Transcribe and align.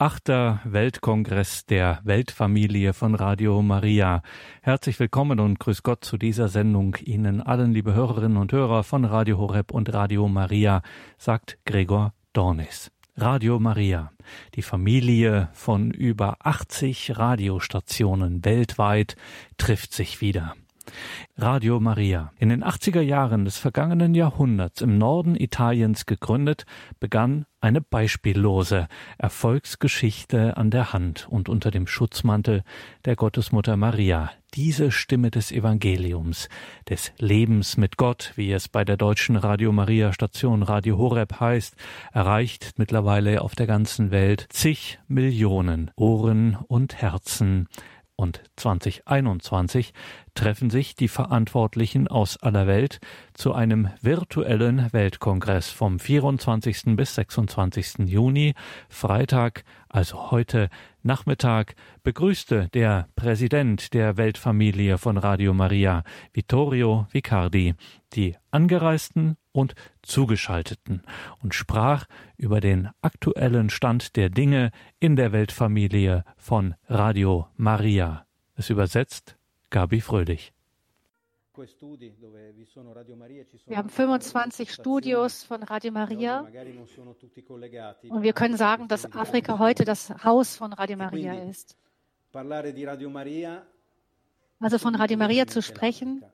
Achter 0.00 0.62
Weltkongress 0.64 1.66
der 1.66 2.00
Weltfamilie 2.04 2.94
von 2.94 3.14
Radio 3.14 3.60
Maria. 3.60 4.22
Herzlich 4.62 4.98
willkommen 4.98 5.38
und 5.40 5.60
grüß 5.60 5.82
Gott 5.82 6.06
zu 6.06 6.16
dieser 6.16 6.48
Sendung 6.48 6.96
Ihnen 7.04 7.42
allen, 7.42 7.74
liebe 7.74 7.92
Hörerinnen 7.92 8.38
und 8.38 8.50
Hörer 8.50 8.82
von 8.82 9.04
Radio 9.04 9.36
Horeb 9.36 9.72
und 9.72 9.92
Radio 9.92 10.26
Maria, 10.26 10.80
sagt 11.18 11.58
Gregor 11.66 12.14
Dornis. 12.32 12.90
Radio 13.18 13.58
Maria, 13.58 14.10
die 14.54 14.62
Familie 14.62 15.50
von 15.52 15.90
über 15.90 16.38
80 16.40 17.18
Radiostationen 17.18 18.42
weltweit, 18.42 19.16
trifft 19.58 19.92
sich 19.92 20.22
wieder. 20.22 20.54
Radio 21.36 21.80
Maria. 21.80 22.32
In 22.38 22.48
den 22.48 22.64
80er 22.64 23.00
Jahren 23.00 23.44
des 23.44 23.58
vergangenen 23.58 24.14
Jahrhunderts 24.14 24.80
im 24.80 24.98
Norden 24.98 25.36
Italiens 25.36 26.06
gegründet, 26.06 26.64
begann 26.98 27.46
eine 27.60 27.80
beispiellose 27.80 28.88
Erfolgsgeschichte 29.18 30.56
an 30.56 30.70
der 30.70 30.92
Hand 30.92 31.28
und 31.28 31.48
unter 31.48 31.70
dem 31.70 31.86
Schutzmantel 31.86 32.62
der 33.04 33.16
Gottesmutter 33.16 33.76
Maria. 33.76 34.30
Diese 34.54 34.90
Stimme 34.90 35.30
des 35.30 35.52
Evangeliums, 35.52 36.48
des 36.88 37.12
Lebens 37.18 37.76
mit 37.76 37.96
Gott, 37.96 38.32
wie 38.36 38.50
es 38.52 38.68
bei 38.68 38.84
der 38.84 38.96
deutschen 38.96 39.36
Radio 39.36 39.72
Maria 39.72 40.12
Station 40.12 40.62
Radio 40.62 40.98
Horeb 40.98 41.38
heißt, 41.38 41.76
erreicht 42.12 42.72
mittlerweile 42.76 43.42
auf 43.42 43.54
der 43.54 43.66
ganzen 43.66 44.10
Welt 44.10 44.46
zig 44.50 44.98
Millionen 45.06 45.90
Ohren 45.96 46.56
und 46.66 47.00
Herzen 47.00 47.68
und 48.16 48.42
2021 48.56 49.92
treffen 50.34 50.70
sich 50.70 50.94
die 50.94 51.08
Verantwortlichen 51.08 52.08
aus 52.08 52.36
aller 52.36 52.66
Welt 52.66 52.98
zu 53.34 53.52
einem 53.52 53.88
virtuellen 54.00 54.92
Weltkongress 54.92 55.70
vom 55.70 55.98
24. 55.98 56.96
bis 56.96 57.14
26. 57.14 58.06
Juni, 58.06 58.54
Freitag, 58.88 59.64
also 59.88 60.30
heute 60.30 60.68
Nachmittag, 61.02 61.74
begrüßte 62.02 62.68
der 62.74 63.08
Präsident 63.16 63.94
der 63.94 64.16
Weltfamilie 64.16 64.98
von 64.98 65.16
Radio 65.16 65.54
Maria, 65.54 66.04
Vittorio 66.32 67.06
Vicardi, 67.10 67.74
die 68.12 68.36
Angereisten 68.50 69.36
und 69.52 69.74
Zugeschalteten 70.02 71.02
und 71.42 71.54
sprach 71.54 72.06
über 72.36 72.60
den 72.60 72.88
aktuellen 73.02 73.70
Stand 73.70 74.16
der 74.16 74.30
Dinge 74.30 74.70
in 75.00 75.16
der 75.16 75.32
Weltfamilie 75.32 76.24
von 76.36 76.74
Radio 76.88 77.48
Maria. 77.56 78.26
Es 78.54 78.70
übersetzt 78.70 79.36
Gabi 79.70 80.00
Fröhlich. 80.00 80.52
Wir 83.66 83.76
haben 83.76 83.88
25 83.88 84.72
Studios 84.72 85.44
von 85.44 85.62
Radio 85.62 85.92
Maria 85.92 86.40
und 88.08 88.22
wir 88.22 88.32
können 88.32 88.56
sagen, 88.56 88.88
dass 88.88 89.12
Afrika 89.12 89.58
heute 89.58 89.84
das 89.84 90.10
Haus 90.24 90.56
von 90.56 90.72
Radio 90.72 90.96
Maria 90.96 91.34
ist. 91.34 91.76
Also 94.60 94.78
von 94.78 94.94
Radio 94.94 95.16
Maria 95.18 95.46
zu 95.46 95.60
sprechen, 95.62 96.24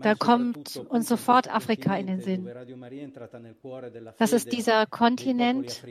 da 0.00 0.14
kommt 0.14 0.76
uns 0.76 1.08
sofort 1.08 1.48
Afrika 1.48 1.96
in 1.96 2.06
den 2.06 2.20
Sinn. 2.20 2.48
Das 4.18 4.32
ist 4.32 4.52
dieser 4.52 4.86
Kontinent, 4.86 5.82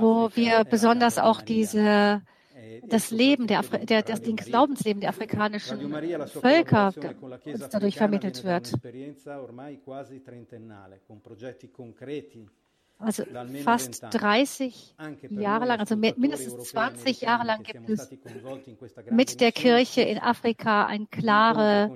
wo 0.00 0.30
wir 0.34 0.64
besonders 0.64 1.18
auch 1.18 1.42
diese 1.42 2.22
das 2.88 3.10
Leben 3.10 3.46
der, 3.46 3.60
Afri 3.60 3.84
der 3.84 4.02
das, 4.02 4.22
Glaubensleben 4.22 5.00
der 5.00 5.10
afrikanischen 5.10 5.78
Völker 6.28 6.92
uns 7.44 7.68
dadurch 7.68 7.96
vermittelt 7.96 8.44
wird. 8.44 8.72
Also 12.98 13.24
fast 13.62 14.02
30 14.10 14.94
Jahre 15.28 15.66
lang, 15.66 15.80
also 15.80 15.96
mindestens 15.96 16.70
20 16.70 17.20
Jahre 17.20 17.44
lang 17.44 17.62
gibt 17.62 17.90
es 17.90 18.10
mit 19.10 19.40
der 19.40 19.52
Kirche 19.52 20.00
in 20.00 20.18
Afrika 20.18 20.86
eine 20.86 21.06
klare 21.06 21.90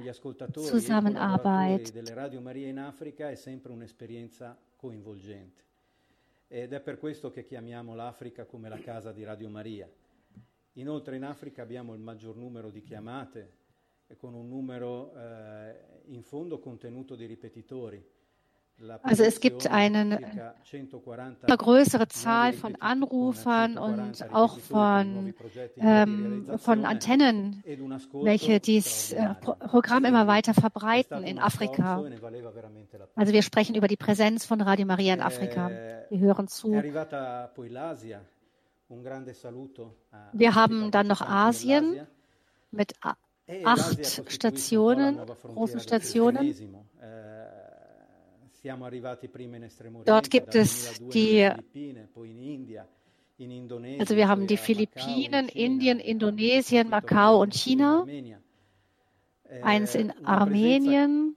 Zusammenarbeit. 0.52 1.94
Ed 6.52 6.72
è 6.72 6.80
per 6.80 6.98
questo 6.98 7.30
che 7.30 7.44
chiamiamo 7.44 7.94
l'Africa 7.94 8.44
come 8.44 8.68
la 8.68 8.78
casa 8.80 9.12
di 9.12 9.22
Radio 9.22 9.48
Maria. 9.48 9.88
Inoltre 10.74 11.16
in 11.16 11.24
Africa 11.24 11.62
abbiamo 11.62 11.94
il 11.94 12.00
maggior 12.00 12.36
numero 12.36 12.70
di 12.70 12.82
chiamate 12.82 13.58
e 14.06 14.16
con 14.16 14.34
un 14.34 14.48
numero 14.48 15.12
eh, 15.14 15.74
in 16.06 16.22
fondo 16.22 16.58
contenuto 16.58 17.14
di 17.14 17.26
ripetitori. 17.26 18.04
Also 19.02 19.24
es 19.24 19.40
gibt 19.40 19.66
eine 19.66 20.18
größere 21.46 22.08
Zahl 22.08 22.54
von 22.54 22.76
Anrufern 22.80 23.76
und 23.76 24.32
auch 24.32 24.58
von, 24.58 25.34
ähm, 25.76 26.48
von 26.56 26.86
Antennen, 26.86 27.62
welche 28.22 28.58
dieses 28.58 29.12
äh, 29.12 29.34
Programm 29.34 30.06
immer 30.06 30.26
weiter 30.26 30.54
verbreiten 30.54 31.24
in 31.24 31.38
Afrika. 31.38 32.02
Also 33.14 33.32
wir 33.34 33.42
sprechen 33.42 33.74
über 33.74 33.86
die 33.86 33.98
Präsenz 33.98 34.46
von 34.46 34.62
Radio 34.62 34.86
Maria 34.86 35.12
in 35.12 35.20
Afrika. 35.20 35.70
Wir 36.08 36.18
hören 36.18 36.48
zu. 36.48 36.72
Wir 40.32 40.54
haben 40.54 40.90
dann 40.90 41.06
noch 41.06 41.20
Asien 41.20 42.06
mit 42.72 42.94
acht 43.64 44.22
Stationen, 44.30 45.18
großen 45.42 45.80
Stationen. 45.80 46.54
Dort 50.04 50.30
gibt 50.30 50.54
es 50.54 51.00
die, 51.12 51.48
also 53.98 54.16
wir 54.16 54.28
haben 54.28 54.46
die 54.46 54.56
Philippinen, 54.56 55.48
Indien, 55.48 56.00
Indonesien, 56.00 56.90
Macau 56.90 57.40
und 57.40 57.54
China. 57.54 58.04
Eins 59.62 59.94
in 59.94 60.12
Armenien. 60.24 61.34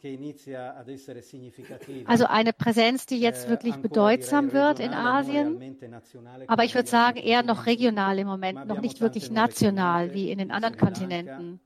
Also 2.05 2.25
eine 2.25 2.53
Präsenz, 2.53 3.05
die 3.05 3.19
jetzt 3.19 3.49
wirklich 3.49 3.75
bedeutsam 3.77 4.53
wird 4.53 4.79
in 4.79 4.93
Asien. 4.93 5.77
Aber 6.47 6.63
ich 6.63 6.75
würde 6.75 6.89
sagen, 6.89 7.17
eher 7.17 7.43
noch 7.43 7.65
regional 7.65 8.19
im 8.19 8.27
Moment, 8.27 8.67
noch 8.67 8.81
nicht 8.81 9.01
wirklich 9.01 9.31
national 9.31 10.13
wie 10.13 10.31
in 10.31 10.37
den 10.37 10.51
anderen 10.51 10.77
Kontinenten. 10.77 11.59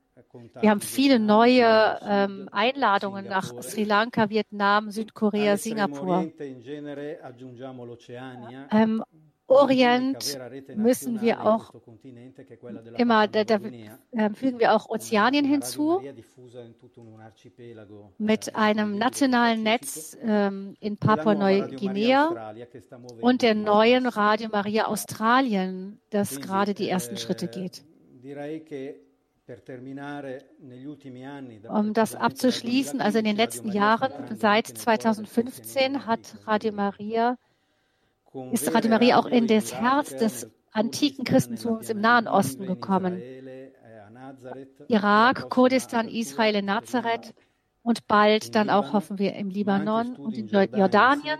Wir 0.60 0.70
haben 0.70 0.80
viele 0.80 1.18
neue 1.18 1.98
ähm, 2.02 2.48
Einladungen 2.52 3.26
nach 3.26 3.62
Sri 3.62 3.84
Lanka, 3.84 4.28
Vietnam, 4.30 4.90
Südkorea, 4.90 5.56
Singapur. 5.56 6.30
Ähm, 8.70 9.04
Orient 9.48 10.38
müssen 10.76 11.22
wir 11.22 11.44
auch 11.44 11.72
immer, 12.98 13.26
da, 13.28 13.44
da 13.44 13.58
äh, 14.12 14.30
fügen 14.34 14.60
wir 14.60 14.74
auch 14.74 14.90
Ozeanien 14.90 15.46
hinzu 15.46 16.02
mit 18.18 18.54
einem 18.54 18.98
nationalen 18.98 19.62
Netz 19.62 20.16
ähm, 20.22 20.76
in 20.80 20.98
Papua-Neuguinea 20.98 22.54
und 23.22 23.40
der 23.40 23.54
neuen 23.54 24.06
Radio 24.06 24.50
Maria 24.52 24.86
Australien, 24.86 25.98
das 26.10 26.40
gerade 26.42 26.74
die 26.74 26.88
ersten 26.88 27.16
Schritte 27.16 27.48
geht. 27.48 27.82
Um 31.68 31.94
das 31.94 32.14
abzuschließen, 32.14 33.00
also 33.00 33.18
in 33.18 33.24
den 33.24 33.36
letzten 33.36 33.72
Jahren, 33.72 34.12
seit 34.36 34.66
2015 34.66 36.04
hat 36.04 36.36
Radio 36.46 36.72
Maria, 36.72 37.38
ist 38.52 38.74
Radio 38.74 38.90
Maria 38.90 39.18
auch 39.18 39.26
in 39.26 39.46
das 39.46 39.74
Herz 39.74 40.16
des 40.16 40.50
antiken 40.72 41.24
Christentums 41.24 41.90
im 41.90 42.00
Nahen 42.00 42.28
Osten 42.28 42.66
gekommen. 42.66 43.22
Irak, 44.88 45.48
Kurdistan, 45.50 46.08
Israel, 46.08 46.60
Nazareth 46.62 47.34
und 47.82 48.06
bald 48.06 48.54
dann 48.54 48.70
auch, 48.70 48.92
hoffen 48.92 49.18
wir, 49.18 49.34
im 49.34 49.50
Libanon 49.50 50.16
und 50.16 50.36
in 50.36 50.48
Jordanien 50.48 51.38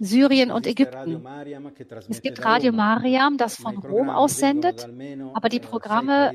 Syrien 0.00 0.50
und 0.50 0.66
Ägypten. 0.66 1.22
Es 2.08 2.22
gibt 2.22 2.42
Radio 2.42 2.72
Mariam, 2.72 3.36
das 3.36 3.56
von 3.56 3.76
Rom 3.76 4.08
aussendet, 4.08 4.88
aber 5.34 5.48
die 5.50 5.60
Programme 5.60 6.32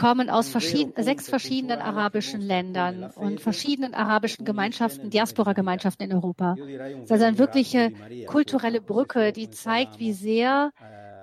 kommen 0.00 0.30
aus 0.30 0.48
verschieden, 0.48 0.92
sechs 0.96 1.28
verschiedenen 1.28 1.80
arabischen 1.80 2.40
Ländern 2.40 3.10
und 3.14 3.40
verschiedenen 3.40 3.92
arabischen 3.92 4.46
Gemeinschaften, 4.46 5.10
Diaspora-Gemeinschaften 5.10 6.04
in 6.04 6.12
Europa. 6.14 6.56
Das 6.56 7.04
ist 7.04 7.12
also 7.12 7.24
eine 7.26 7.38
wirkliche 7.38 7.92
kulturelle 8.26 8.80
Brücke, 8.80 9.32
die 9.32 9.50
zeigt, 9.50 9.98
wie 9.98 10.14
sehr 10.14 10.72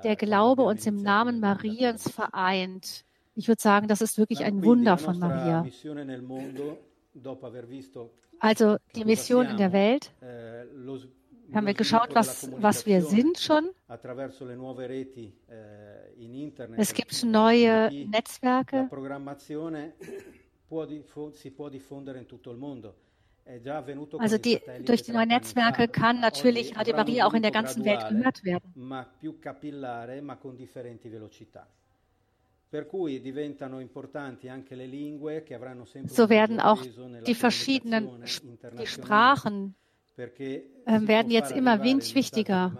der 0.04 0.16
Glaube 0.16 0.62
uns 0.62 0.86
im 0.86 1.02
Namen 1.02 1.40
Mariens 1.40 2.08
vereint. 2.10 3.04
Ich 3.34 3.48
würde 3.48 3.62
sagen, 3.62 3.88
das 3.88 4.02
ist 4.02 4.20
wirklich 4.20 4.44
ein 4.44 4.64
Wunder 4.64 4.98
von 4.98 5.18
Maria. 5.18 5.66
Also 8.40 8.78
die 8.96 9.06
Mission 9.06 9.48
in 9.48 9.58
der 9.58 9.74
Welt, 9.74 10.12
eh, 10.22 10.66
haben 11.54 11.68
wir 11.68 11.74
geschaut, 11.74 12.14
was, 12.14 12.50
was 12.60 12.86
wir 12.86 13.02
sind 13.02 13.38
schon. 13.40 13.70
Eh, 13.90 13.94
es 16.78 16.94
gibt 16.94 17.24
neue 17.24 17.90
Netzwerke. 18.08 18.90
Also 24.20 24.38
die, 24.38 24.60
durch 24.86 25.04
die 25.04 25.12
neuen 25.12 25.30
Netzwerke 25.30 25.88
kann 25.88 26.20
natürlich 26.20 26.76
Radio 26.76 26.96
Maria 26.96 27.26
auch 27.26 27.34
in 27.34 27.42
der 27.42 27.52
ganzen 27.52 27.86
Welt 27.86 28.06
gehört 28.10 28.44
werden. 28.44 28.74
So 36.08 36.30
werden 36.30 36.60
auch 36.60 36.84
die 37.26 37.36
verschiedenen 37.36 38.10
die 38.78 38.88
Sprachen 38.88 39.76
werden 41.08 41.32
jetzt 41.32 41.52
immer 41.52 41.84
wichtiger. 42.16 42.74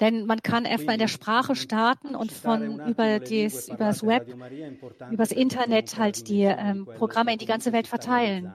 Denn 0.00 0.26
man 0.26 0.42
kann 0.42 0.66
etwa 0.66 0.92
in 0.92 0.98
der 0.98 1.08
Sprache 1.08 1.56
starten 1.56 2.14
und 2.14 2.30
von 2.30 2.86
über, 2.86 3.18
dies, 3.18 3.68
über 3.68 3.86
das 3.86 4.02
Web, 4.02 4.28
über 4.28 5.22
das 5.22 5.32
Internet 5.32 5.96
halt 5.98 6.28
die 6.28 6.42
ähm, 6.42 6.84
Programme 6.84 7.32
in 7.32 7.38
die 7.38 7.46
ganze 7.46 7.72
Welt 7.72 7.86
verteilen. 7.86 8.52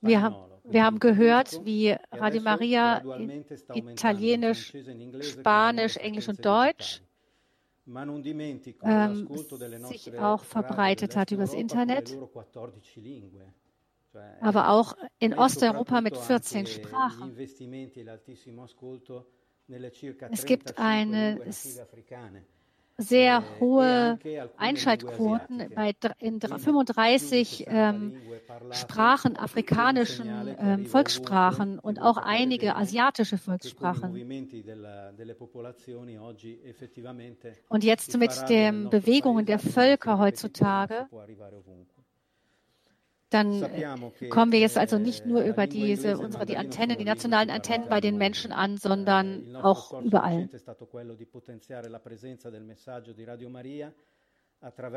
Wir 0.00 0.22
haben, 0.22 0.36
wir 0.64 0.84
haben 0.84 0.98
gehört, 0.98 1.64
wie 1.64 1.86
e 1.86 1.98
Radio 2.12 2.42
Maria 2.42 3.02
Italienisch, 3.74 4.72
Spanisch, 5.20 5.96
Englisch 5.96 6.28
und 6.28 6.44
Deutsch 6.44 7.02
ähm, 8.82 9.28
sich 9.88 10.18
auch 10.18 10.44
verbreitet 10.44 11.16
hat 11.16 11.32
über 11.32 11.42
das 11.42 11.54
Internet. 11.54 12.16
aber 14.40 14.70
auch 14.70 14.96
in 15.18 15.34
Osteuropa 15.34 16.00
mit 16.00 16.16
14 16.16 16.66
Sprachen. 16.66 17.36
Es 20.30 20.44
gibt 20.44 20.78
eine 20.78 21.40
sehr 22.98 23.44
hohe 23.60 24.18
Einschaltquoten 24.56 25.70
bei 25.74 25.92
in 26.18 26.40
35 26.40 27.64
ähm, 27.68 28.14
Sprachen, 28.72 29.36
afrikanischen 29.36 30.56
ähm, 30.58 30.84
Volkssprachen 30.84 31.78
und 31.78 32.00
auch 32.02 32.16
einige 32.16 32.74
asiatische 32.74 33.38
Volkssprachen. 33.38 34.12
Und 37.68 37.84
jetzt 37.84 38.18
mit 38.18 38.48
den 38.48 38.90
Bewegungen 38.90 39.46
der 39.46 39.58
Völker 39.60 40.18
heutzutage 40.18 41.06
dann 43.30 43.64
kommen 44.30 44.52
wir 44.52 44.58
jetzt 44.58 44.78
also 44.78 44.98
nicht 44.98 45.26
nur 45.26 45.42
über 45.42 45.66
diese, 45.66 46.18
unsere, 46.18 46.46
die 46.46 46.56
Antennen, 46.56 46.96
die 46.98 47.04
nationalen 47.04 47.50
Antennen 47.50 47.88
bei 47.88 48.00
den 48.00 48.16
Menschen 48.16 48.52
an, 48.52 48.78
sondern 48.78 49.54
auch 49.56 50.00
überall. 50.02 50.48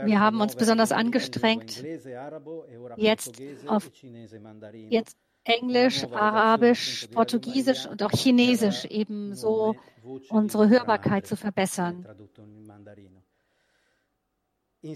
Wir 0.05 0.19
haben 0.19 0.41
uns 0.41 0.55
besonders 0.55 0.91
angestrengt, 0.91 1.83
jetzt 2.97 3.41
auf 3.67 3.91
jetzt 4.89 5.17
Englisch, 5.43 6.03
Arabisch, 6.05 7.07
Portugiesisch 7.11 7.87
und 7.87 8.01
auch 8.03 8.11
Chinesisch 8.11 8.85
ebenso 8.85 9.75
unsere 10.29 10.69
Hörbarkeit 10.69 11.27
zu 11.27 11.35
verbessern. 11.35 12.05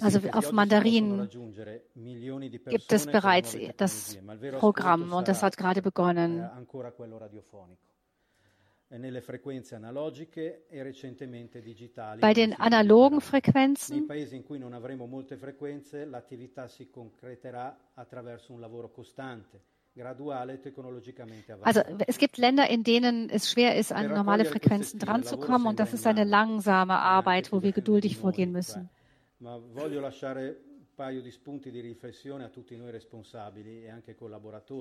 Also 0.02 0.20
auf 0.32 0.52
Mandarin 0.52 1.30
gibt 2.70 2.92
es 2.92 3.06
bereits 3.06 3.56
das 3.78 4.18
Programm 4.58 5.14
und 5.14 5.28
das 5.28 5.44
hat 5.44 5.58
gerade 5.58 5.84
begonnen. 5.84 6.40
Eh, 6.40 6.50
e 8.98 9.12
Bei 12.20 12.34
den 12.34 12.54
analogen 12.54 13.22
Frequenzen? 13.22 14.08
Also 21.62 21.82
es 22.08 22.18
gibt 22.18 22.38
Länder, 22.38 22.70
in 22.70 22.84
denen 22.84 23.30
es 23.30 23.52
schwer 23.52 23.78
ist, 23.78 23.94
an 23.94 24.10
normale 24.10 24.46
Frequenzen 24.46 25.00
dranzukommen 25.00 25.68
und 25.68 25.80
das 25.80 25.94
ist 25.94 26.08
eine 26.08 26.24
langsame 26.24 26.98
Arbeit, 26.98 27.52
wo 27.52 27.62
wir 27.62 27.72
geduldig 27.72 28.18
vorgehen 28.18 28.52
müssen 28.52 28.90
ma 29.38 29.58
voglio 29.58 30.00
lasciare 30.00 30.74
e 30.98 31.26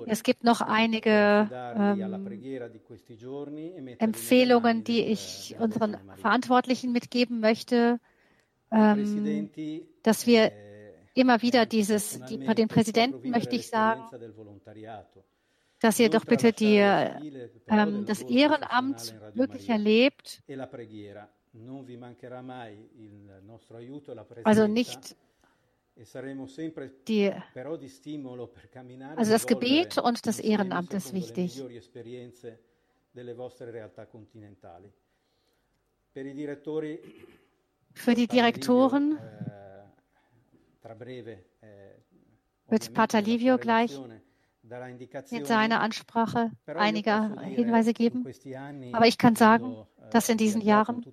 es 0.07 0.23
gibt 0.23 0.43
noch 0.45 0.61
einige 0.61 1.49
ähm, 1.51 2.39
e 2.41 3.95
Empfehlungen, 3.99 4.83
die 4.85 5.01
ich 5.01 5.55
unseren 5.59 5.97
Verantwortlichen 6.15 6.93
mitgeben 6.93 7.41
möchte, 7.41 7.99
ähm, 8.71 9.49
dass 10.03 10.25
wir 10.25 10.51
eh, 10.53 10.93
immer 11.15 11.41
wieder 11.41 11.65
dieses, 11.65 12.21
die, 12.29 12.37
bei 12.37 12.53
den 12.53 12.69
Präsidenten 12.69 13.29
möchte 13.29 13.57
ich 13.57 13.67
sagen, 13.67 14.03
dass 15.81 15.99
ihr 15.99 16.09
doch 16.09 16.23
bitte 16.23 16.53
die, 16.53 16.77
ähm, 16.77 18.05
das 18.05 18.21
Ehrenamt 18.21 19.15
wirklich 19.33 19.67
erlebt. 19.69 20.41
E 20.47 20.55
also 24.43 24.67
nicht 24.67 25.15
e 25.97 26.03
die, 27.07 27.31
also 29.15 29.31
das 29.31 29.47
Gebet 29.47 29.97
und 29.97 30.27
das 30.27 30.39
Ehrenamt 30.39 30.93
ist 30.93 31.13
wichtig. 31.13 31.63
Für 37.93 38.13
die 38.13 38.27
Direktoren. 38.27 39.17
wird 42.67 42.93
Pater 42.93 43.21
Livio 43.21 43.57
gleich 43.57 43.97
in 45.31 45.45
seiner 45.45 45.81
Ansprache 45.81 46.51
einige 46.65 47.39
Hinweise 47.41 47.93
geben. 47.93 48.25
Aber 48.93 49.07
ich 49.07 49.17
kann 49.17 49.35
sagen, 49.35 49.75
dass 50.11 50.29
in 50.29 50.37
diesen 50.37 50.61
Jahren, 50.61 51.03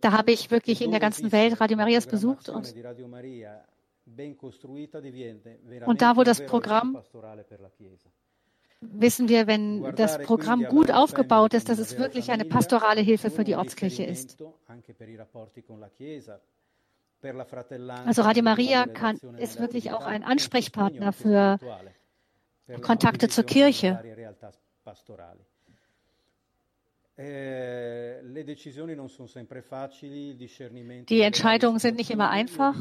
da 0.00 0.12
habe 0.12 0.32
ich 0.32 0.50
wirklich 0.50 0.82
in 0.82 0.90
der 0.90 1.00
ganzen 1.00 1.32
Welt 1.32 1.60
Radio 1.60 1.76
Marias 1.76 2.06
besucht 2.06 2.48
und, 2.48 2.74
und 5.86 6.02
da, 6.02 6.16
wo 6.16 6.22
das 6.22 6.44
Programm 6.46 6.98
wissen 8.80 9.28
wir, 9.28 9.46
wenn 9.46 9.94
das 9.96 10.18
Programm 10.18 10.64
gut 10.64 10.90
aufgebaut 10.90 11.54
ist, 11.54 11.68
dass 11.68 11.78
es 11.78 11.98
wirklich 11.98 12.30
eine 12.30 12.44
pastorale 12.44 13.00
Hilfe 13.00 13.30
für 13.30 13.44
die 13.44 13.56
Ortskirche 13.56 14.04
ist. 14.04 14.42
Also 18.04 18.22
Radio 18.22 18.42
Maria 18.42 18.86
kann, 18.86 19.16
ist 19.38 19.58
wirklich 19.58 19.92
auch 19.92 20.04
ein 20.04 20.22
Ansprechpartner 20.22 21.12
für 21.12 21.58
Kontakte 22.82 23.28
zur 23.28 23.44
Kirche. 23.44 23.98
Eh, 27.18 28.20
Die 31.08 31.20
Entscheidungen 31.22 31.78
sind 31.78 31.96
nicht 31.96 32.10
immer 32.10 32.28
einfach. 32.30 32.76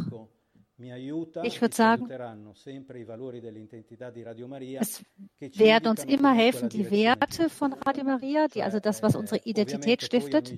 Ich 0.78 1.62
würde 1.62 1.72
e 1.72 1.78
sagen, 1.78 2.10
es 5.40 5.60
werden 5.60 5.88
uns 5.88 6.04
immer 6.04 6.34
helfen, 6.34 6.68
die 6.68 6.92
Werte 6.92 7.50
von 7.50 7.72
Radio 7.72 8.04
Maria, 8.04 8.50
die, 8.50 8.62
also 8.62 8.82
das, 8.82 9.02
was 9.02 9.16
unsere 9.16 9.40
Identität 9.46 10.04
stiftet. 10.04 10.54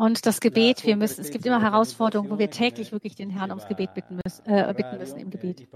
Und 0.00 0.24
das 0.24 0.40
Gebet, 0.40 0.86
wir 0.86 0.96
müssen, 0.96 1.20
es 1.20 1.30
gibt 1.30 1.44
immer 1.44 1.60
Herausforderungen, 1.60 2.30
wo 2.30 2.38
wir 2.38 2.50
täglich 2.50 2.90
wirklich 2.90 3.16
den 3.16 3.28
Herrn 3.28 3.50
ums 3.50 3.68
Gebet 3.68 3.92
bitten 3.92 4.18
müssen, 4.24 4.46
äh, 4.46 4.72
bitten 4.74 4.96
müssen 4.96 5.18
im 5.18 5.28
Gebet. 5.28 5.68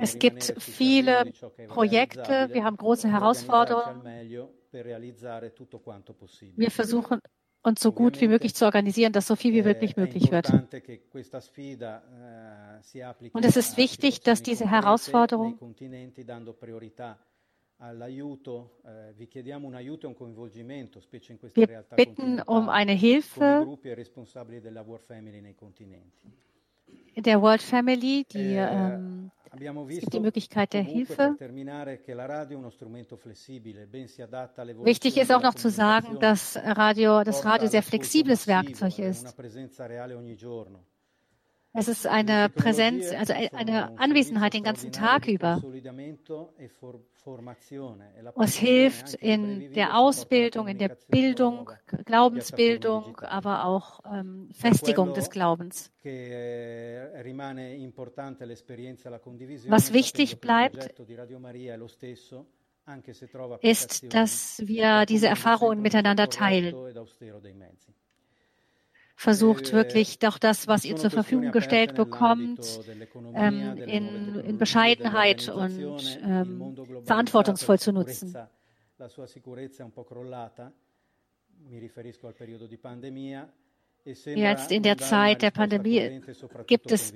Es 0.00 0.18
gibt 0.20 0.54
viele 0.62 1.32
Projekte, 1.66 2.50
wir 2.52 2.62
haben 2.62 2.76
große 2.76 3.10
Herausforderungen. 3.10 4.04
Wir 6.56 6.70
versuchen 6.70 7.18
uns 7.66 7.80
so 7.80 7.90
gut 7.92 8.20
wie 8.20 8.28
möglich 8.28 8.54
zu 8.54 8.64
organisieren, 8.64 9.12
dass 9.12 9.26
so 9.26 9.34
viel 9.34 9.52
wie 9.52 9.64
wirklich 9.64 9.96
möglich 9.96 10.30
wird. 10.30 10.50
Und 13.32 13.44
es 13.44 13.56
ist 13.56 13.76
wichtig, 13.76 14.20
dass 14.20 14.42
diese 14.42 14.70
Herausforderung 14.70 15.58
wir 21.54 21.84
bitten 21.96 22.40
um 22.40 22.68
eine 22.68 22.92
Hilfe 22.92 23.78
der 27.16 27.42
World 27.42 27.62
Family, 27.62 28.24
die 28.30 28.38
eh, 28.38 28.68
ähm, 28.70 29.30
es 29.60 30.00
gibt 30.00 30.14
die 30.14 30.20
Möglichkeit 30.20 30.72
der 30.72 30.82
Hilfe. 30.82 31.36
Wichtig 34.84 35.16
ist 35.16 35.32
auch 35.32 35.42
noch 35.42 35.54
zu 35.54 35.70
sagen, 35.70 36.18
dass 36.20 36.56
Radio, 36.56 37.24
das 37.24 37.44
Radio 37.44 37.68
sehr 37.68 37.82
flexibles 37.82 38.46
Werkzeug 38.46 38.98
ist. 38.98 39.36
Es 41.76 41.88
ist 41.88 42.06
eine 42.06 42.48
Präsenz, 42.48 43.12
also 43.12 43.34
eine 43.34 43.98
Anwesenheit 43.98 44.54
den 44.54 44.64
ganzen 44.64 44.92
Tag 44.92 45.28
über. 45.28 45.62
Es 48.40 48.56
hilft 48.56 49.14
in 49.14 49.72
der 49.74 49.98
Ausbildung, 49.98 50.68
in 50.68 50.78
der 50.78 50.96
Bildung, 51.08 51.70
Glaubensbildung, 52.04 53.18
aber 53.20 53.64
auch 53.64 54.00
ähm, 54.10 54.48
Festigung 54.52 55.12
des 55.12 55.28
Glaubens. 55.28 55.92
Was 59.68 59.92
wichtig 59.92 60.40
bleibt, 60.40 60.94
ist, 63.60 64.14
dass 64.14 64.62
wir 64.64 65.06
diese 65.06 65.26
Erfahrungen 65.26 65.82
miteinander 65.82 66.28
teilen. 66.28 66.74
Versucht 69.18 69.72
wirklich 69.72 70.18
doch 70.18 70.36
das, 70.36 70.68
was 70.68 70.84
ihr 70.84 70.96
zur 70.96 71.10
Verfügung 71.10 71.50
gestellt 71.50 71.94
bekommt, 71.94 72.80
ähm, 73.34 73.78
in, 73.78 74.34
in, 74.40 74.58
Bescheidenheit 74.58 75.48
und 75.48 76.20
ähm, 76.22 76.76
verantwortungsvoll 77.04 77.78
zu 77.78 77.92
nutzen. 77.92 78.36
Jetzt 84.24 84.70
in 84.70 84.82
der 84.82 84.98
Zeit 84.98 85.42
der 85.42 85.50
Pandemie 85.50 86.20
gibt 86.66 86.92
es 86.92 87.14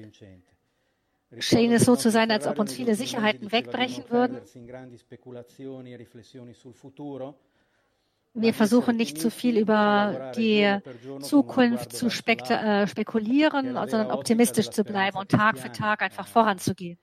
schien 1.39 1.73
es 1.73 1.85
so 1.85 1.97
zu 1.97 2.11
sein, 2.11 2.31
als 2.31 2.47
ob 2.47 2.59
uns 2.59 2.73
viele 2.73 2.95
Sicherheiten 2.95 3.53
wegbrechen 3.53 4.05
würden. 4.09 4.41
Wir 8.33 8.55
versuchen 8.55 8.97
nicht 8.97 9.21
zu 9.21 9.31
viel 9.31 9.59
über 9.59 10.33
die 10.37 10.79
Zukunft 11.21 11.93
zu 11.93 12.07
äh, 12.07 12.87
spekulieren, 12.87 13.75
sondern 13.75 14.11
optimistisch 14.13 14.71
zu 14.71 14.85
bleiben 14.85 15.19
und 15.19 15.31
Tag 15.31 15.59
für 15.59 15.73
Tag 15.73 16.03
einfach 16.03 16.29
voranzugehen. 16.29 16.99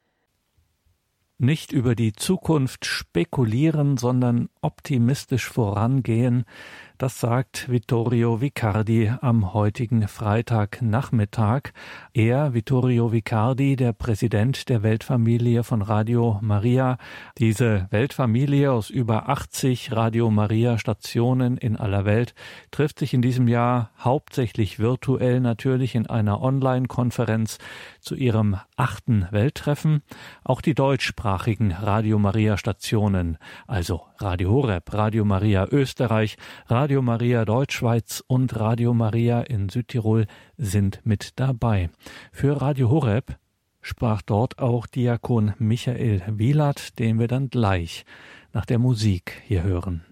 Nicht 1.39 1.71
über 1.71 1.93
die 1.93 2.13
Zukunft 2.13 2.85
spekulieren, 2.85 3.97
sondern 3.97 4.49
optimistisch 4.61 5.45
vorangehen, 5.45 6.45
das 6.97 7.19
sagt 7.19 7.69
Vittorio 7.69 8.41
Vicardi 8.41 9.11
am 9.21 9.53
heutigen 9.53 10.07
Freitagnachmittag. 10.07 11.71
Er, 12.13 12.55
Vittorio 12.55 13.11
Vicardi, 13.11 13.75
der 13.75 13.93
Präsident 13.93 14.67
der 14.67 14.81
Weltfamilie 14.81 15.63
von 15.63 15.83
Radio 15.83 16.39
Maria. 16.41 16.97
Diese 17.37 17.87
Weltfamilie 17.91 18.71
aus 18.71 18.89
über 18.89 19.29
80 19.29 19.91
Radio 19.91 20.31
Maria 20.31 20.79
Stationen 20.79 21.57
in 21.57 21.75
aller 21.75 22.05
Welt 22.05 22.33
trifft 22.71 22.97
sich 22.97 23.13
in 23.13 23.21
diesem 23.21 23.47
Jahr 23.47 23.91
hauptsächlich 23.99 24.79
virtuell 24.79 25.39
natürlich 25.39 25.93
in 25.93 26.07
einer 26.07 26.41
Online-Konferenz 26.41 27.59
zu 27.99 28.15
ihrem 28.15 28.57
achten 28.77 29.27
Welttreffen. 29.31 30.01
Auch 30.43 30.61
die 30.61 30.73
deutschsprachigen 30.73 31.71
Radio 31.71 32.19
Maria 32.19 32.57
Stationen, 32.57 33.37
also 33.67 34.03
Radio 34.19 34.51
Horeb, 34.51 34.93
Radio 34.93 35.25
Maria 35.25 35.67
Österreich, 35.69 36.37
Radio 36.67 37.01
Maria 37.01 37.43
Deutschschweiz 37.43 38.23
und 38.27 38.55
Radio 38.57 38.93
Maria 38.93 39.41
in 39.41 39.67
Südtirol 39.67 40.27
sind 40.57 41.01
mit 41.03 41.39
dabei. 41.39 41.89
Für 42.31 42.61
Radio 42.61 42.89
Horeb 42.89 43.37
sprach 43.81 44.21
dort 44.21 44.59
auch 44.59 44.87
Diakon 44.87 45.53
Michael 45.59 46.23
Wielert, 46.27 46.99
den 46.99 47.19
wir 47.19 47.27
dann 47.27 47.49
gleich 47.49 48.05
nach 48.53 48.65
der 48.65 48.79
Musik 48.79 49.41
hier 49.45 49.63
hören. 49.63 50.06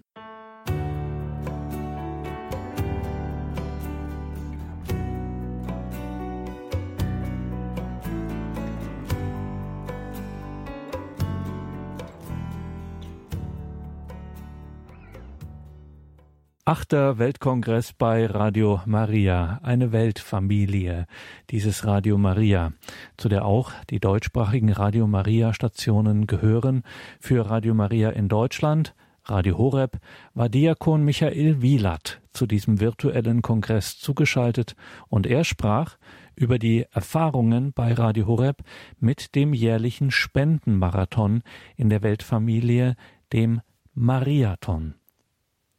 Achter 16.68 17.18
Weltkongress 17.18 17.92
bei 17.92 18.26
Radio 18.26 18.80
Maria, 18.86 19.60
eine 19.62 19.92
Weltfamilie, 19.92 21.06
dieses 21.50 21.86
Radio 21.86 22.18
Maria, 22.18 22.72
zu 23.16 23.28
der 23.28 23.44
auch 23.44 23.70
die 23.88 24.00
deutschsprachigen 24.00 24.72
Radio 24.72 25.06
Maria 25.06 25.54
Stationen 25.54 26.26
gehören. 26.26 26.82
Für 27.20 27.48
Radio 27.48 27.72
Maria 27.72 28.10
in 28.10 28.28
Deutschland, 28.28 28.96
Radio 29.26 29.58
Horeb, 29.58 30.00
war 30.34 30.48
Diakon 30.48 31.04
Michael 31.04 31.62
Wielert 31.62 32.20
zu 32.32 32.48
diesem 32.48 32.80
virtuellen 32.80 33.42
Kongress 33.42 34.00
zugeschaltet 34.00 34.74
und 35.06 35.28
er 35.28 35.44
sprach 35.44 35.98
über 36.34 36.58
die 36.58 36.84
Erfahrungen 36.90 37.74
bei 37.74 37.92
Radio 37.92 38.26
Horeb 38.26 38.64
mit 38.98 39.36
dem 39.36 39.54
jährlichen 39.54 40.10
Spendenmarathon 40.10 41.44
in 41.76 41.90
der 41.90 42.02
Weltfamilie, 42.02 42.96
dem 43.32 43.60
Mariathon. 43.94 44.96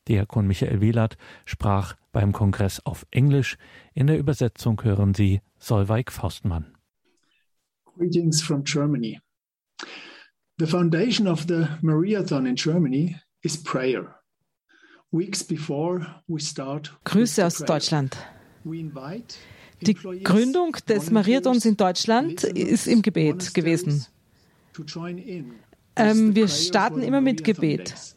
Diakon 0.07 0.47
Michael 0.47 0.81
Wielert 0.81 1.17
sprach 1.45 1.95
beim 2.11 2.31
Kongress 2.31 2.79
auf 2.85 3.05
Englisch. 3.11 3.57
In 3.93 4.07
der 4.07 4.17
Übersetzung 4.17 4.83
hören 4.83 5.13
Sie 5.13 5.41
Solveig 5.59 6.11
Faustmann. 6.11 6.73
Greetings 7.97 8.41
from 8.41 8.63
Germany. 8.63 9.19
The 10.59 10.67
foundation 10.67 11.27
of 11.27 11.45
the 11.47 11.67
Mariathon 11.81 12.45
in 12.45 12.55
Germany 12.55 13.15
is 13.43 13.61
prayer. 13.61 14.15
Weeks 15.11 15.43
before 15.43 16.05
we 16.27 16.39
start 16.39 16.97
Grüße 17.05 17.45
aus 17.45 17.59
Deutschland. 17.59 18.17
Die 19.81 19.93
Gründung 19.93 20.75
des 20.87 21.11
Mariathons 21.11 21.65
in 21.65 21.77
Deutschland 21.77 22.43
ist 22.43 22.87
im 22.87 23.01
Gebet 23.01 23.53
gewesen. 23.53 24.05
Ähm, 25.95 26.35
wir 26.35 26.47
starten 26.47 27.01
immer 27.01 27.21
mit 27.21 27.43
Gebet. 27.43 28.16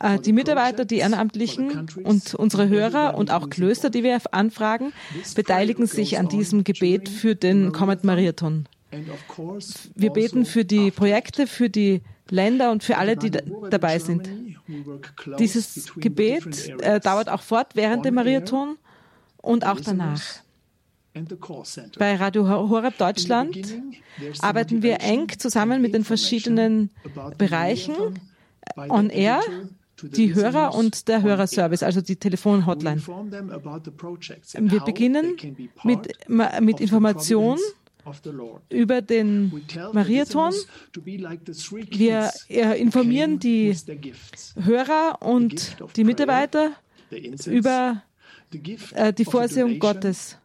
Äh, 0.00 0.18
die 0.20 0.32
Mitarbeiter, 0.32 0.84
die 0.84 0.98
Ehrenamtlichen 0.98 1.88
und 2.04 2.34
unsere 2.34 2.68
Hörer 2.68 3.16
und 3.16 3.30
auch 3.30 3.50
Klöster, 3.50 3.90
die 3.90 4.02
wir 4.02 4.18
anfragen, 4.32 4.92
beteiligen 5.34 5.86
sich 5.86 6.18
an 6.18 6.28
diesem 6.28 6.64
Gebet 6.64 7.08
für 7.08 7.34
den 7.34 7.72
Comet 7.72 8.04
Marathon. 8.04 8.66
Wir 9.94 10.10
beten 10.10 10.46
für 10.46 10.64
die 10.64 10.90
Projekte, 10.90 11.46
für 11.46 11.68
die 11.68 12.02
Länder 12.30 12.70
und 12.70 12.84
für 12.84 12.96
alle, 12.98 13.16
die 13.16 13.30
dabei 13.70 13.98
sind. 13.98 14.28
Dieses 15.38 15.92
Gebet 15.96 16.68
äh, 16.80 17.00
dauert 17.00 17.28
auch 17.28 17.42
fort 17.42 17.68
während 17.74 18.04
dem 18.04 18.14
Marathon 18.14 18.76
und 19.38 19.66
auch 19.66 19.80
danach. 19.80 20.22
Bei 21.98 22.16
Radio 22.16 22.46
Horeb 22.46 22.96
Deutschland 22.98 23.58
arbeiten 24.40 24.82
wir 24.82 25.00
eng 25.00 25.28
zusammen 25.38 25.82
mit 25.82 25.94
den 25.94 26.04
verschiedenen 26.04 26.90
Bereichen 27.38 27.94
on 28.76 29.10
Air, 29.10 29.40
die 30.02 30.34
Hörer 30.34 30.74
und 30.74 31.08
der 31.08 31.22
Hörerservice, 31.22 31.82
also 31.82 32.00
die 32.00 32.16
Telefonhotline. 32.16 33.00
Wir 33.06 34.80
beginnen 34.80 35.36
mit, 35.84 36.08
mit 36.60 36.80
Informationen 36.80 37.60
über 38.70 39.02
den 39.02 39.52
Mariathon. 39.92 40.54
Wir 41.90 42.30
informieren 42.48 43.38
die 43.38 43.74
Hörer 44.56 45.18
und 45.20 45.76
die 45.96 46.04
Mitarbeiter 46.04 46.72
über 47.46 48.02
äh, 48.94 49.12
die 49.12 49.24
Vorsehung 49.24 49.78
Gottes. 49.78 50.38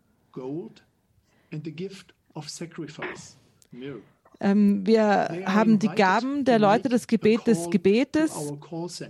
Ähm, 4.40 4.86
wir 4.86 5.44
haben 5.46 5.80
die 5.80 5.88
Gaben 5.88 6.46
der 6.46 6.60
Leute, 6.60 6.90
das 6.90 7.08
Gebet 7.08 7.48
des 7.48 7.70
Gebetes, 7.70 8.54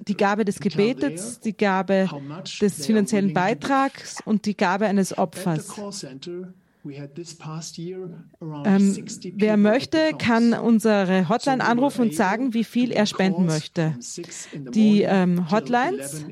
die 0.08 0.18
Gabe 0.18 0.46
des 0.46 0.60
Gebetes, 0.60 1.39
die 1.39 1.56
Gabe 1.56 2.10
des 2.62 2.86
finanziellen 2.86 3.34
Beitrags 3.34 4.18
und 4.25 4.46
die 4.46 4.56
Gabe 4.56 4.86
eines 4.86 5.18
Opfers. 5.18 5.74
Ähm, 6.86 9.06
wer 9.36 9.58
möchte, 9.58 10.12
kann 10.18 10.53
unsere 10.53 11.30
Hotline 11.30 11.63
anrufen 11.63 12.01
und 12.01 12.13
sagen, 12.13 12.53
wie 12.53 12.65
viel 12.65 12.92
er 12.92 13.06
spenden 13.06 13.46
möchte. 13.46 13.98
Die 14.53 15.03
ähm, 15.03 15.50
Hotlines 15.50 16.25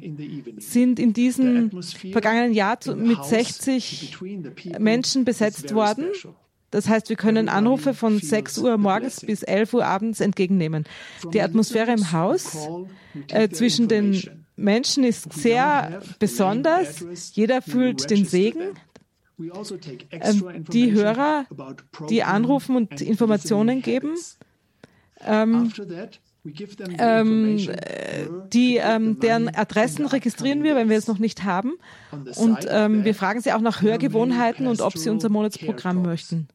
sind 0.58 1.00
in 1.00 1.14
diesem 1.14 1.82
vergangenen 2.12 2.54
Jahr 2.54 2.78
mit 2.96 3.24
60 3.24 4.18
Menschen 4.78 5.24
besetzt 5.24 5.74
worden. 5.74 6.06
Das 6.72 6.88
heißt, 6.88 7.10
wir 7.10 7.18
können 7.18 7.50
Anrufe 7.50 7.94
von 7.94 8.20
6 8.20 8.58
Uhr 8.60 8.78
morgens 8.78 9.22
bis 9.22 9.44
11 9.44 9.74
Uhr 9.74 9.86
abends 9.86 10.22
entgegennehmen. 10.22 10.86
Die 11.34 11.42
Atmosphäre 11.42 11.92
im 11.92 12.12
Haus 12.14 12.58
äh, 13.28 13.50
zwischen 13.50 13.88
den 13.88 14.22
Menschen 14.56 15.04
ist 15.04 15.34
sehr 15.34 16.02
besonders. 16.20 17.04
Jeder 17.34 17.62
fühlt 17.62 18.10
den 18.10 18.26
Segen. 18.26 18.76
Ähm, 20.12 20.66
die 20.72 20.92
Hörer, 20.92 21.46
die 22.10 22.24
anrufen 22.24 22.76
und 22.76 23.02
Informationen 23.02 23.82
geben, 23.82 24.16
ähm, 25.26 25.72
ähm, 26.98 27.58
die, 28.54 28.78
ähm, 28.78 29.20
deren 29.20 29.50
Adressen 29.50 30.06
registrieren 30.06 30.64
wir, 30.64 30.76
wenn 30.76 30.90
wir 30.90 30.98
es 30.98 31.08
noch 31.08 31.20
nicht 31.20 31.44
haben. 31.44 31.74
Und 32.36 32.60
ähm, 32.68 33.04
wir 33.04 33.16
fragen 33.16 33.42
sie 33.42 33.52
auch 33.52 33.62
nach 33.62 33.82
Hörgewohnheiten 33.82 34.68
und 34.68 34.82
ob 34.82 34.98
sie 34.98 35.10
unser 35.10 35.30
Monatsprogramm 35.30 36.02
möchten. 36.04 36.48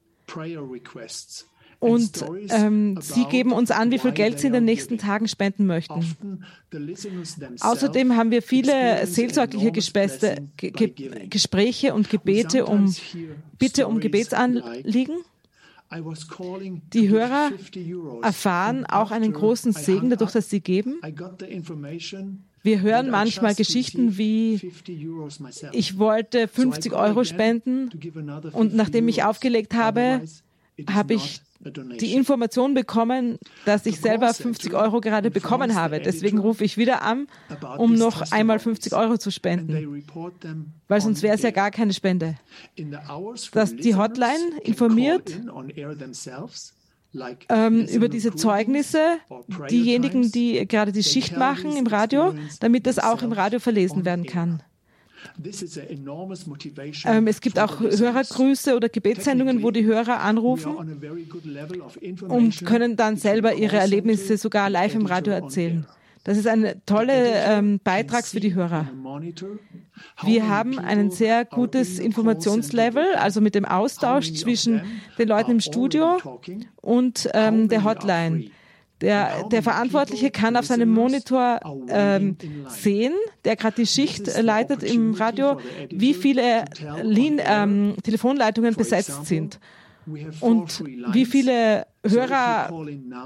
Und 1.79 2.25
ähm, 2.49 2.99
sie 3.03 3.25
geben 3.27 3.53
uns 3.53 3.71
an, 3.71 3.91
wie 3.91 3.99
viel 3.99 4.13
Geld 4.13 4.41
sie 4.41 4.47
in 4.47 4.55
den 4.55 4.65
nächsten 4.65 4.97
Tagen 4.97 5.29
spenden 5.29 5.67
möchten. 5.67 6.45
Außerdem 7.61 8.17
haben 8.17 8.31
wir 8.31 8.43
viele 8.43 9.07
seelsorgliche 9.07 9.73
Gespräche, 9.73 10.49
Gespräche 11.29 11.95
und 11.95 12.09
Gebete 12.09 12.65
um 12.65 12.95
Bitte 13.59 13.89
um 13.89 14.01
Gebetsanliegen. 14.01 15.17
Die 16.93 17.09
Hörer 17.09 17.53
erfahren 18.23 18.87
auch 18.87 19.11
einen 19.11 19.33
großen 19.33 19.73
Segen 19.73 20.11
dadurch, 20.11 20.33
dass 20.33 20.51
sie 20.51 20.61
geben. 20.61 21.01
Wir 22.67 22.81
hören 22.81 23.11
manchmal 23.11 23.55
Geschichten 23.55 24.19
wie, 24.19 24.73
ich 25.71 25.99
wollte 25.99 26.49
50 26.49 26.93
Euro 26.95 27.23
spenden 27.23 27.91
und 28.53 28.75
nachdem 28.75 29.07
ich 29.07 29.23
aufgelegt 29.23 29.73
habe, 29.75 30.23
habe 30.91 31.15
ich 31.15 31.41
die 31.61 32.15
Information 32.15 32.75
bekommen, 32.75 33.39
dass 33.67 33.87
ich 33.87 34.01
selber 34.01 34.35
50 34.35 34.75
Euro 34.75 35.01
gerade 35.01 35.31
bekommen 35.31 35.77
habe. 35.77 36.01
Deswegen 36.01 36.39
rufe 36.39 36.65
ich 36.65 36.77
wieder 36.77 37.03
an, 37.03 37.29
um 37.79 37.95
noch 37.95 38.33
einmal 38.33 38.59
50 38.59 38.93
Euro 38.95 39.17
zu 39.17 39.31
spenden, 39.31 40.03
weil 40.89 41.01
sonst 41.01 41.23
wäre 41.23 41.37
es 41.37 41.43
ja 41.43 41.53
gar 41.53 41.71
keine 41.71 41.93
Spende. 41.93 42.37
Dass 43.53 43.77
die 43.77 43.95
Hotline 43.95 44.59
informiert 44.65 45.41
ähm, 47.49 47.87
über 47.87 48.09
diese 48.09 48.35
Zeugnisse, 48.35 49.19
diejenigen, 49.71 50.31
die 50.31 50.67
gerade 50.67 50.93
die 50.93 51.03
Schicht 51.03 51.37
machen 51.37 51.77
im 51.77 51.87
Radio, 51.87 52.35
damit 52.61 52.87
das 52.87 52.99
auch 52.99 53.23
im 53.23 53.33
Radio 53.33 53.59
verlesen 53.59 54.05
werden 54.05 54.27
kann. 54.27 54.63
Ähm, 57.05 57.27
es 57.27 57.41
gibt 57.41 57.59
auch 57.59 57.81
Hörergrüße 57.81 58.77
oder 58.77 58.89
Gebetssendungen, 58.89 59.63
wo 59.63 59.71
die 59.71 59.85
Hörer 59.85 60.21
anrufen 60.21 60.77
und 62.29 62.65
können 62.65 62.97
dann 62.97 63.17
selber 63.17 63.55
ihre 63.55 63.77
Erlebnisse 63.77 64.37
sogar 64.37 64.71
live 64.71 64.95
im 64.95 65.07
Radio 65.07 65.33
erzählen. 65.33 65.87
Das 66.27 66.37
ist 66.37 66.49
ein 66.49 66.83
toller 66.87 67.57
ähm, 67.57 67.79
Beitrag 67.85 68.27
für 68.27 68.41
die 68.41 68.53
Hörer. 68.53 68.89
Wir 70.25 70.49
haben 70.49 70.77
ein 70.81 71.13
sehr 71.13 71.45
gutes 71.45 72.01
Informationslevel, 72.01 73.15
also 73.15 73.41
mit 73.41 73.55
dem 73.55 73.65
Austausch 73.65 74.33
zwischen 74.35 74.83
den 75.21 75.29
Leuten 75.29 75.53
im 75.53 75.61
Studio 75.61 76.19
und 76.83 77.31
ähm, 77.33 77.69
der 77.69 77.85
Hotline. 77.85 78.51
Der, 79.03 79.45
der 79.51 79.63
Verantwortliche 79.63 80.33
kann 80.33 80.57
auf 80.57 80.67
seinem 80.67 80.93
Monitor 80.93 81.61
ähm, 81.89 82.37
sehen, 82.71 83.13
der 83.45 83.55
gerade 83.55 83.77
die 83.77 83.87
Schicht 83.87 84.27
leitet 84.43 84.83
im 84.83 85.15
Radio, 85.15 85.61
wie 85.91 86.13
viele 86.13 86.65
Lin, 87.05 87.41
ähm, 87.45 87.95
Telefonleitungen 88.03 88.75
besetzt 88.75 89.27
sind. 89.27 89.61
und 90.41 90.83
wie 91.13 91.25
viele 91.25 91.87
Hörer 92.05 92.73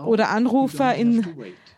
oder 0.05 0.29
Anrufer 0.29 0.95
in 0.95 1.25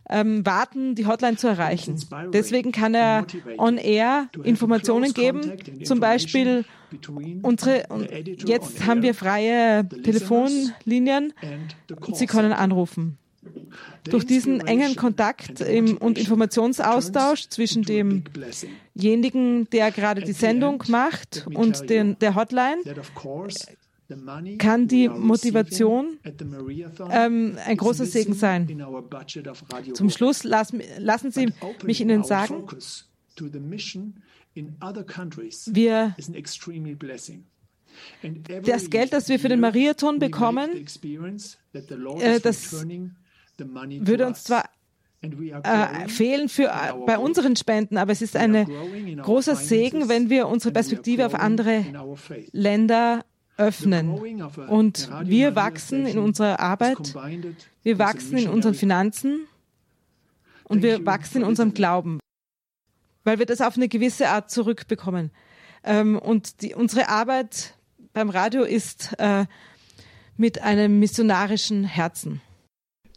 ähm, 0.08 0.44
warten, 0.44 0.94
die 0.94 1.06
Hotline 1.06 1.36
zu 1.36 1.48
erreichen. 1.48 1.96
Deswegen 2.32 2.72
kann 2.72 2.94
er 2.94 3.26
on-air 3.58 4.28
Informationen 4.42 5.14
geben, 5.14 5.52
zum 5.84 6.00
Beispiel 6.00 6.64
unsere, 7.42 7.84
jetzt 8.44 8.84
haben 8.84 9.02
wir 9.02 9.14
freie 9.14 9.88
Telefonlinien 9.88 11.32
und 12.00 12.16
Sie 12.16 12.26
können 12.26 12.52
anrufen. 12.52 13.18
Durch 14.04 14.24
diesen 14.24 14.60
engen 14.60 14.94
Kontakt 14.94 15.60
im, 15.60 15.96
und 15.96 16.16
Informationsaustausch 16.18 17.48
zwischen 17.48 17.82
demjenigen, 17.82 19.68
der 19.70 19.90
gerade 19.90 20.22
die 20.22 20.32
Sendung 20.32 20.82
macht, 20.88 21.46
und 21.52 21.88
den, 21.90 22.18
der 22.20 22.34
Hotline, 22.36 22.82
kann 24.58 24.88
die 24.88 25.08
Motivation 25.08 26.18
ähm, 27.10 27.58
ein 27.64 27.76
großer 27.76 28.04
Segen 28.04 28.34
sein. 28.34 28.84
Zum 29.94 30.10
Schluss 30.10 30.44
lassen, 30.44 30.82
lassen 30.98 31.30
Sie 31.30 31.52
mich 31.84 32.00
Ihnen 32.00 32.24
sagen, 32.24 32.66
wir 35.66 36.16
das 38.64 38.90
Geld, 38.90 39.12
das 39.12 39.28
wir 39.28 39.38
für 39.38 39.48
den 39.48 39.60
Mariathon 39.60 40.18
bekommen, 40.18 40.70
äh, 41.72 42.40
das 42.40 42.86
würde 43.58 44.26
uns 44.26 44.44
zwar 44.44 44.64
äh, 45.22 46.08
fehlen 46.08 46.48
für, 46.48 46.64
äh, 46.64 46.92
bei 47.06 47.18
unseren 47.18 47.54
Spenden, 47.56 47.96
aber 47.96 48.12
es 48.12 48.22
ist 48.22 48.36
ein 48.36 48.66
großer 49.22 49.56
Segen, 49.56 50.08
wenn 50.08 50.30
wir 50.30 50.48
unsere 50.48 50.72
Perspektive 50.72 51.26
auf 51.26 51.34
andere 51.34 51.84
Länder 52.52 53.24
öffnen. 53.62 54.10
Und 54.68 55.10
wir 55.24 55.54
wachsen 55.54 56.06
in 56.06 56.18
unserer 56.18 56.60
Arbeit, 56.60 57.14
wir 57.82 57.98
wachsen 57.98 58.38
in 58.38 58.48
unseren 58.48 58.74
Finanzen 58.74 59.46
und 60.64 60.82
wir 60.82 61.04
wachsen 61.06 61.38
in 61.38 61.44
unserem 61.44 61.74
Glauben, 61.74 62.18
weil 63.24 63.38
wir 63.38 63.46
das 63.46 63.60
auf 63.60 63.76
eine 63.76 63.88
gewisse 63.88 64.28
Art 64.28 64.50
zurückbekommen. 64.50 65.30
Ähm, 65.84 66.18
und 66.18 66.62
die, 66.62 66.74
unsere 66.74 67.08
Arbeit 67.08 67.74
beim 68.12 68.30
Radio 68.30 68.62
ist 68.62 69.14
äh, 69.18 69.46
mit 70.36 70.62
einem 70.62 70.98
missionarischen 70.98 71.84
Herzen. 71.84 72.40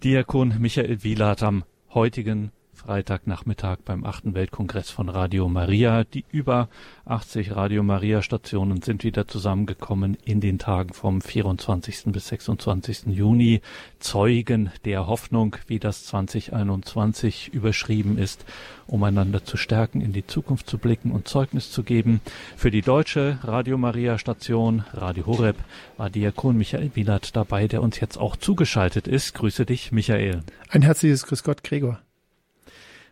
Diakon 0.03 0.55
Michael 0.59 1.03
Wielert 1.03 1.43
am 1.43 1.63
heutigen 1.93 2.51
Freitagnachmittag 2.85 3.79
beim 3.83 4.05
achten 4.05 4.35
Weltkongress 4.35 4.91
von 4.91 5.09
Radio 5.09 5.49
Maria. 5.49 6.03
Die 6.03 6.23
über 6.31 6.69
80 7.05 7.55
Radio 7.55 7.81
Maria 7.81 8.21
Stationen 8.21 8.83
sind 8.83 9.03
wieder 9.03 9.27
zusammengekommen 9.27 10.15
in 10.23 10.39
den 10.39 10.59
Tagen 10.59 10.93
vom 10.93 11.19
24. 11.19 12.03
bis 12.07 12.27
26. 12.27 13.07
Juni. 13.07 13.61
Zeugen 13.99 14.69
der 14.85 15.07
Hoffnung, 15.07 15.55
wie 15.65 15.79
das 15.79 16.05
2021 16.05 17.51
überschrieben 17.53 18.19
ist, 18.19 18.45
um 18.85 19.03
einander 19.03 19.43
zu 19.43 19.57
stärken, 19.57 19.99
in 19.99 20.13
die 20.13 20.27
Zukunft 20.27 20.69
zu 20.69 20.77
blicken 20.77 21.09
und 21.09 21.27
Zeugnis 21.27 21.71
zu 21.71 21.81
geben. 21.81 22.21
Für 22.55 22.69
die 22.69 22.81
deutsche 22.81 23.39
Radio 23.41 23.79
Maria 23.79 24.19
Station, 24.19 24.83
Radio 24.93 25.25
Horeb, 25.25 25.57
war 25.97 26.11
Diakon 26.11 26.55
Michael 26.55 26.91
Wielert 26.93 27.35
dabei, 27.35 27.67
der 27.67 27.81
uns 27.81 27.99
jetzt 27.99 28.17
auch 28.19 28.35
zugeschaltet 28.35 29.07
ist. 29.07 29.33
Grüße 29.33 29.65
dich, 29.65 29.91
Michael. 29.91 30.43
Ein 30.69 30.83
herzliches 30.83 31.25
Grüß 31.25 31.41
Gott, 31.41 31.63
Gregor. 31.63 32.04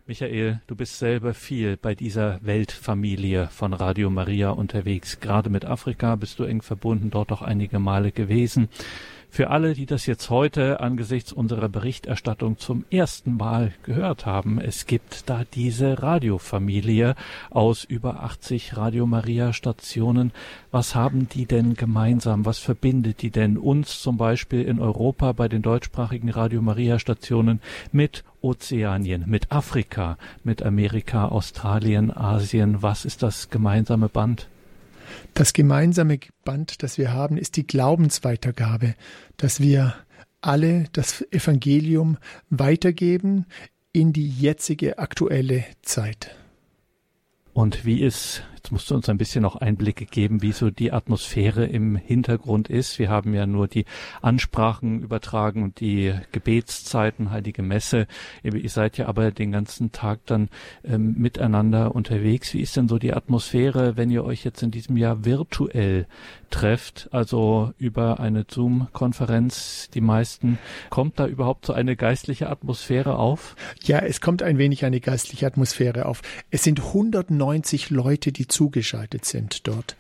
Michael, 0.05 0.59
du 0.67 0.75
bist 0.75 0.99
selber 0.99 1.33
viel 1.33 1.77
bei 1.77 1.95
dieser 1.95 2.39
Weltfamilie 2.43 3.47
von 3.47 3.71
Radio 3.71 4.09
Maria 4.09 4.49
unterwegs. 4.49 5.21
Gerade 5.21 5.49
mit 5.49 5.63
Afrika 5.63 6.17
bist 6.17 6.39
du 6.39 6.43
eng 6.43 6.61
verbunden, 6.61 7.09
dort 7.09 7.31
auch 7.31 7.41
einige 7.41 7.79
Male 7.79 8.11
gewesen. 8.11 8.67
Für 9.33 9.49
alle, 9.49 9.73
die 9.73 9.87
das 9.87 10.05
jetzt 10.05 10.29
heute 10.29 10.79
angesichts 10.79 11.33
unserer 11.33 11.67
Berichterstattung 11.67 12.59
zum 12.59 12.85
ersten 12.91 13.35
Mal 13.35 13.73
gehört 13.81 14.27
haben, 14.27 14.61
es 14.61 14.85
gibt 14.85 15.27
da 15.27 15.41
diese 15.55 16.03
Radiofamilie 16.03 17.15
aus 17.49 17.83
über 17.83 18.21
80 18.21 18.77
Radio 18.77 19.07
Maria 19.07 19.51
Stationen. 19.51 20.33
Was 20.69 20.93
haben 20.93 21.29
die 21.29 21.47
denn 21.47 21.73
gemeinsam? 21.73 22.45
Was 22.45 22.59
verbindet 22.59 23.23
die 23.23 23.31
denn 23.31 23.57
uns 23.57 24.03
zum 24.03 24.17
Beispiel 24.17 24.61
in 24.61 24.79
Europa 24.79 25.31
bei 25.31 25.47
den 25.47 25.63
deutschsprachigen 25.63 26.29
Radio 26.29 26.61
Maria 26.61 26.99
Stationen 26.99 27.59
mit 27.91 28.23
Ozeanien, 28.41 29.23
mit 29.25 29.51
Afrika, 29.51 30.19
mit 30.43 30.61
Amerika, 30.61 31.29
Australien, 31.29 32.15
Asien? 32.15 32.83
Was 32.83 33.03
ist 33.03 33.23
das 33.23 33.49
gemeinsame 33.49 34.09
Band? 34.09 34.47
Das 35.33 35.53
gemeinsame 35.53 36.19
Band, 36.43 36.83
das 36.83 36.97
wir 36.97 37.13
haben, 37.13 37.37
ist 37.37 37.55
die 37.57 37.65
Glaubensweitergabe, 37.65 38.95
dass 39.37 39.59
wir 39.59 39.95
alle 40.41 40.85
das 40.91 41.23
Evangelium 41.31 42.17
weitergeben 42.49 43.45
in 43.91 44.13
die 44.13 44.27
jetzige 44.27 44.97
aktuelle 44.97 45.63
Zeit. 45.81 46.35
Und 47.53 47.85
wie 47.85 48.01
ist 48.01 48.43
Jetzt 48.63 48.71
musst 48.71 48.91
du 48.91 48.95
uns 48.95 49.09
ein 49.09 49.17
bisschen 49.17 49.41
noch 49.41 49.57
Einblicke 49.57 50.05
geben, 50.05 50.41
wie 50.41 50.53
so 50.53 50.69
die 50.69 50.93
Atmosphäre 50.93 51.65
im 51.65 51.97
Hintergrund 51.97 52.69
ist. 52.69 52.97
Wir 52.97 53.09
haben 53.09 53.33
ja 53.33 53.45
nur 53.45 53.67
die 53.67 53.83
Ansprachen 54.21 55.01
übertragen 55.01 55.63
und 55.63 55.81
die 55.81 56.13
Gebetszeiten, 56.31 57.29
Heilige 57.29 57.61
Messe. 57.61 58.07
Ihr 58.41 58.69
seid 58.69 58.97
ja 58.97 59.07
aber 59.07 59.31
den 59.31 59.51
ganzen 59.51 59.91
Tag 59.91 60.21
dann 60.27 60.47
ähm, 60.85 61.15
miteinander 61.17 61.93
unterwegs. 61.93 62.53
Wie 62.53 62.61
ist 62.61 62.77
denn 62.77 62.87
so 62.87 62.99
die 62.99 63.13
Atmosphäre, 63.13 63.97
wenn 63.97 64.09
ihr 64.09 64.23
euch 64.23 64.45
jetzt 64.45 64.63
in 64.63 64.71
diesem 64.71 64.95
Jahr 64.95 65.25
virtuell 65.25 66.07
trefft, 66.49 67.09
also 67.11 67.73
über 67.79 68.21
eine 68.21 68.45
Zoom-Konferenz, 68.47 69.89
die 69.93 70.01
meisten, 70.01 70.57
kommt 70.89 71.19
da 71.19 71.25
überhaupt 71.27 71.65
so 71.65 71.73
eine 71.73 71.97
geistliche 71.97 72.49
Atmosphäre 72.49 73.17
auf? 73.17 73.57
Ja, 73.83 73.99
es 73.99 74.21
kommt 74.21 74.41
ein 74.41 74.57
wenig 74.57 74.85
eine 74.85 75.01
geistliche 75.01 75.47
Atmosphäre 75.47 76.05
auf. 76.05 76.21
Es 76.49 76.63
sind 76.63 76.79
190 76.79 77.89
Leute, 77.89 78.31
die 78.31 78.47
zugeschaltet 78.53 79.25
sind 79.25 79.67
dort. 79.67 79.97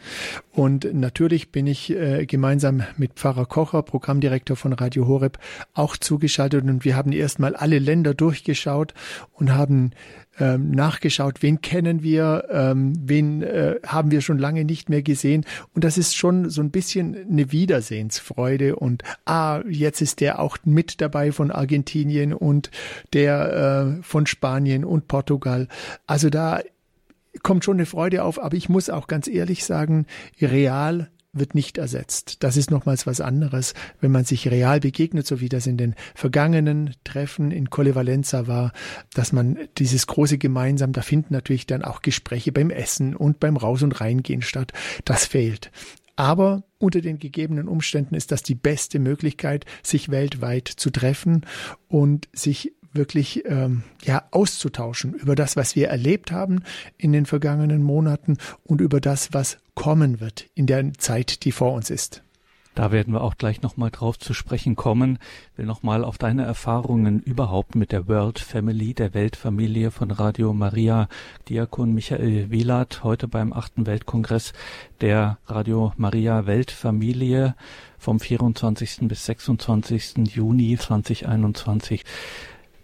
Und 0.51 0.93
natürlich 0.93 1.51
bin 1.51 1.67
ich 1.67 1.89
äh, 1.89 2.25
gemeinsam 2.25 2.83
mit 2.95 3.13
Pfarrer 3.13 3.45
Kocher, 3.45 3.81
Programmdirektor 3.81 4.55
von 4.55 4.73
Radio 4.73 5.07
Horeb, 5.07 5.39
auch 5.73 5.97
zugeschaltet 5.97 6.63
und 6.63 6.85
wir 6.85 6.95
haben 6.95 7.11
erstmal 7.11 7.55
alle 7.55 7.79
Länder 7.79 8.13
durchgeschaut 8.13 8.93
und 9.33 9.53
haben 9.53 9.91
ähm, 10.39 10.71
nachgeschaut, 10.71 11.41
wen 11.41 11.61
kennen 11.61 12.01
wir, 12.01 12.47
ähm, 12.49 12.93
wen 12.99 13.43
äh, 13.43 13.79
haben 13.85 14.11
wir 14.11 14.21
schon 14.21 14.39
lange 14.39 14.65
nicht 14.65 14.89
mehr 14.89 15.03
gesehen. 15.03 15.45
Und 15.73 15.83
das 15.83 15.97
ist 15.97 16.15
schon 16.15 16.49
so 16.49 16.61
ein 16.61 16.71
bisschen 16.71 17.15
eine 17.29 17.51
Wiedersehensfreude. 17.51 18.75
Und 18.75 19.03
ah, 19.25 19.61
jetzt 19.69 20.01
ist 20.01 20.21
der 20.21 20.39
auch 20.39 20.57
mit 20.65 21.01
dabei 21.01 21.31
von 21.31 21.51
Argentinien 21.51 22.33
und 22.33 22.71
der 23.13 23.97
äh, 23.99 24.03
von 24.03 24.25
Spanien 24.25 24.85
und 24.85 25.07
Portugal. 25.07 25.67
Also 26.07 26.29
da 26.29 26.61
kommt 27.43 27.63
schon 27.65 27.77
eine 27.77 27.85
Freude 27.85 28.23
auf, 28.23 28.41
aber 28.41 28.55
ich 28.55 28.69
muss 28.69 28.89
auch 28.89 29.07
ganz 29.07 29.27
ehrlich 29.27 29.65
sagen, 29.65 30.07
real 30.41 31.09
wird 31.33 31.55
nicht 31.55 31.77
ersetzt. 31.79 32.43
Das 32.43 32.57
ist 32.57 32.71
nochmals 32.71 33.07
was 33.07 33.19
anderes, 33.19 33.73
wenn 33.99 34.11
man 34.11 34.23
sich 34.23 34.49
real 34.49 34.79
begegnet, 34.79 35.25
so 35.25 35.41
wie 35.41 35.49
das 35.49 35.65
in 35.67 35.77
den 35.77 35.95
vergangenen 36.13 36.95
Treffen 37.03 37.51
in 37.51 37.69
Colle 37.71 37.95
Valenza 37.95 38.47
war, 38.47 38.71
dass 39.15 39.31
man 39.33 39.57
dieses 39.79 40.07
große 40.07 40.37
Gemeinsam, 40.37 40.93
da 40.93 41.01
finden 41.01 41.33
natürlich 41.33 41.65
dann 41.65 41.83
auch 41.83 42.01
Gespräche 42.01 42.51
beim 42.51 42.69
Essen 42.69 43.15
und 43.15 43.39
beim 43.39 43.57
Raus- 43.57 43.83
und 43.83 43.99
Reingehen 43.99 44.43
statt. 44.43 44.71
Das 45.05 45.25
fehlt. 45.25 45.71
Aber 46.15 46.63
unter 46.77 47.01
den 47.01 47.17
gegebenen 47.17 47.67
Umständen 47.67 48.13
ist 48.13 48.31
das 48.31 48.43
die 48.43 48.53
beste 48.53 48.99
Möglichkeit, 48.99 49.65
sich 49.81 50.09
weltweit 50.09 50.67
zu 50.67 50.91
treffen 50.91 51.41
und 51.87 52.29
sich 52.33 52.73
wirklich 52.93 53.43
ähm, 53.45 53.83
ja 54.03 54.23
auszutauschen 54.31 55.13
über 55.13 55.35
das, 55.35 55.55
was 55.55 55.75
wir 55.75 55.89
erlebt 55.89 56.31
haben 56.31 56.63
in 56.97 57.11
den 57.11 57.25
vergangenen 57.25 57.83
Monaten 57.83 58.37
und 58.63 58.81
über 58.81 59.01
das, 59.01 59.33
was 59.33 59.57
kommen 59.75 60.19
wird 60.19 60.45
in 60.55 60.67
der 60.67 60.93
Zeit, 60.93 61.43
die 61.45 61.51
vor 61.51 61.73
uns 61.73 61.89
ist. 61.89 62.23
Da 62.75 62.91
werden 62.91 63.13
wir 63.13 63.21
auch 63.21 63.37
gleich 63.37 63.61
nochmal 63.61 63.91
drauf 63.91 64.17
zu 64.17 64.33
sprechen 64.33 64.75
kommen. 64.75 65.19
Ich 65.51 65.59
will 65.59 65.65
nochmal 65.67 66.03
auf 66.03 66.17
deine 66.17 66.43
Erfahrungen 66.43 67.19
überhaupt 67.19 67.75
mit 67.75 67.91
der 67.91 68.07
World 68.07 68.39
Family, 68.39 68.95
der 68.95 69.13
Weltfamilie 69.13 69.91
von 69.91 70.09
Radio 70.09 70.53
Maria. 70.53 71.07
Diakon 71.49 71.93
Michael 71.93 72.49
Wielert, 72.49 73.03
heute 73.03 73.27
beim 73.27 73.53
achten 73.53 73.85
Weltkongress 73.85 74.53
der 75.01 75.37
Radio 75.45 75.93
Maria 75.97 76.47
Weltfamilie 76.47 77.53
vom 77.99 78.19
24. 78.19 79.01
bis 79.01 79.25
26. 79.27 80.33
Juni 80.33 80.75
2021. 80.75 82.03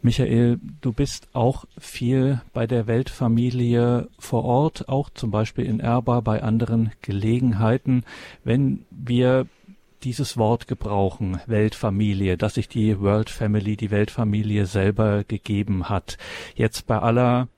Michael, 0.01 0.59
du 0.79 0.93
bist 0.93 1.27
auch 1.33 1.65
viel 1.77 2.41
bei 2.53 2.67
der 2.67 2.87
Weltfamilie 2.87 4.07
vor 4.17 4.45
Ort, 4.45 4.87
auch 4.87 5.09
zum 5.09 5.29
Beispiel 5.29 5.65
in 5.65 5.81
Erba 5.81 6.21
bei 6.21 6.41
anderen 6.41 6.91
Gelegenheiten. 7.01 8.05
Wenn 8.45 8.85
wir 8.91 9.47
dieses 10.03 10.37
Wort 10.37 10.67
gebrauchen, 10.67 11.41
Weltfamilie, 11.47 12.37
dass 12.37 12.53
sich 12.53 12.69
die 12.69 13.01
World 13.01 13.29
Family, 13.29 13.75
die 13.75 13.91
Weltfamilie 13.91 14.65
selber 14.65 15.25
gegeben 15.25 15.89
hat. 15.89 16.17
Jetzt 16.55 16.87
bei 16.87 16.97
aller 16.97 17.49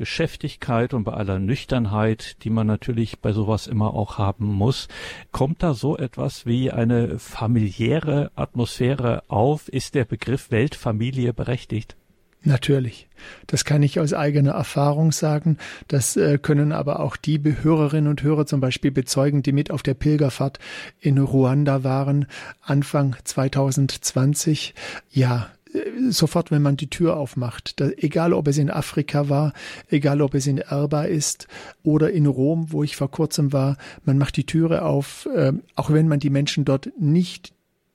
Geschäftigkeit 0.00 0.94
und 0.94 1.04
bei 1.04 1.12
aller 1.12 1.38
Nüchternheit, 1.38 2.42
die 2.42 2.48
man 2.48 2.66
natürlich 2.66 3.18
bei 3.20 3.32
sowas 3.32 3.66
immer 3.66 3.92
auch 3.92 4.16
haben 4.16 4.46
muss, 4.46 4.88
kommt 5.30 5.62
da 5.62 5.74
so 5.74 5.98
etwas 5.98 6.46
wie 6.46 6.70
eine 6.70 7.18
familiäre 7.18 8.30
Atmosphäre 8.34 9.24
auf? 9.28 9.68
Ist 9.68 9.94
der 9.94 10.06
Begriff 10.06 10.50
Weltfamilie 10.50 11.34
berechtigt? 11.34 11.96
Natürlich. 12.42 13.08
Das 13.46 13.66
kann 13.66 13.82
ich 13.82 14.00
aus 14.00 14.14
eigener 14.14 14.52
Erfahrung 14.52 15.12
sagen. 15.12 15.58
Das 15.88 16.16
äh, 16.16 16.38
können 16.38 16.72
aber 16.72 17.00
auch 17.00 17.16
die 17.16 17.38
Hörerinnen 17.62 18.08
und 18.08 18.22
Hörer 18.22 18.46
zum 18.46 18.60
Beispiel 18.60 18.90
bezeugen, 18.90 19.42
die 19.42 19.52
mit 19.52 19.70
auf 19.70 19.82
der 19.82 19.92
Pilgerfahrt 19.92 20.58
in 20.98 21.18
Ruanda 21.18 21.84
waren, 21.84 22.24
Anfang 22.62 23.16
2020. 23.22 24.74
Ja, 25.10 25.50
sofort, 26.08 26.50
wenn 26.50 26.62
man 26.62 26.76
die 26.76 26.90
Tür 26.90 27.16
aufmacht, 27.16 27.80
da, 27.80 27.90
egal 27.96 28.32
ob 28.32 28.48
es 28.48 28.58
in 28.58 28.70
Afrika 28.70 29.28
war, 29.28 29.52
egal 29.88 30.22
ob 30.22 30.34
es 30.34 30.46
in 30.46 30.58
Erba 30.58 31.04
ist 31.04 31.48
oder 31.82 32.10
in 32.10 32.26
Rom, 32.26 32.72
wo 32.72 32.82
ich 32.82 32.96
vor 32.96 33.10
kurzem 33.10 33.52
war, 33.52 33.76
man 34.04 34.18
macht 34.18 34.36
die 34.36 34.46
Türe 34.46 34.82
auf, 34.82 35.28
äh, 35.34 35.52
auch 35.74 35.90
wenn 35.90 36.08
man 36.08 36.20
die 36.20 36.30
Menschen 36.30 36.64
dort 36.64 36.90
nicht 36.98 37.54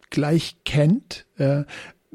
gleich 0.09 0.57
kennt, 0.63 1.25
äh, 1.38 1.63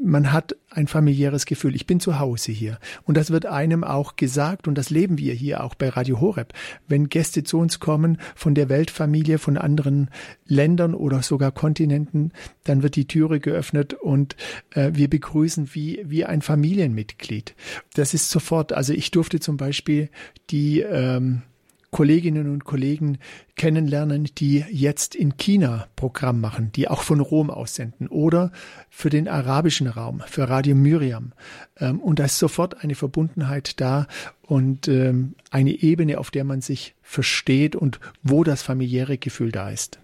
man 0.02 0.32
hat 0.32 0.56
ein 0.70 0.86
familiäres 0.86 1.46
Gefühl. 1.46 1.74
Ich 1.74 1.86
bin 1.86 2.00
zu 2.00 2.18
Hause 2.18 2.52
hier. 2.52 2.78
Und 3.04 3.16
das 3.16 3.30
wird 3.30 3.46
einem 3.46 3.84
auch 3.84 4.16
gesagt 4.16 4.66
und 4.66 4.76
das 4.76 4.90
leben 4.90 5.18
wir 5.18 5.34
hier 5.34 5.62
auch 5.62 5.74
bei 5.74 5.88
Radio 5.88 6.20
Horeb. 6.20 6.54
Wenn 6.88 7.08
Gäste 7.08 7.44
zu 7.44 7.58
uns 7.58 7.80
kommen 7.80 8.18
von 8.34 8.54
der 8.54 8.68
Weltfamilie, 8.68 9.38
von 9.38 9.58
anderen 9.58 10.10
Ländern 10.46 10.94
oder 10.94 11.22
sogar 11.22 11.52
Kontinenten, 11.52 12.32
dann 12.64 12.82
wird 12.82 12.96
die 12.96 13.06
Türe 13.06 13.40
geöffnet 13.40 13.94
und 13.94 14.36
äh, 14.70 14.90
wir 14.94 15.10
begrüßen 15.10 15.74
wie, 15.74 16.02
wie 16.04 16.24
ein 16.24 16.42
Familienmitglied. 16.42 17.54
Das 17.94 18.14
ist 18.14 18.30
sofort, 18.30 18.72
also 18.72 18.92
ich 18.92 19.10
durfte 19.10 19.40
zum 19.40 19.56
Beispiel 19.56 20.08
die, 20.50 20.80
ähm, 20.80 21.42
Kolleginnen 21.90 22.50
und 22.50 22.64
Kollegen 22.64 23.18
kennenlernen, 23.56 24.28
die 24.38 24.64
jetzt 24.70 25.14
in 25.14 25.36
China 25.36 25.88
Programm 25.96 26.40
machen, 26.40 26.70
die 26.72 26.88
auch 26.88 27.02
von 27.02 27.20
Rom 27.20 27.50
aussenden 27.50 28.06
oder 28.08 28.52
für 28.88 29.10
den 29.10 29.28
arabischen 29.28 29.88
Raum, 29.88 30.22
für 30.26 30.48
Radio 30.48 30.76
Miriam. 30.76 31.32
Ähm, 31.78 32.00
und 32.00 32.18
da 32.18 32.24
ist 32.24 32.38
sofort 32.38 32.84
eine 32.84 32.94
Verbundenheit 32.94 33.80
da 33.80 34.06
und 34.42 34.88
ähm, 34.88 35.34
eine 35.50 35.70
Ebene, 35.70 36.18
auf 36.18 36.30
der 36.30 36.44
man 36.44 36.60
sich 36.60 36.94
versteht 37.02 37.74
und 37.74 37.98
wo 38.22 38.44
das 38.44 38.62
familiäre 38.62 39.18
Gefühl 39.18 39.50
da 39.50 39.70
ist. 39.70 39.98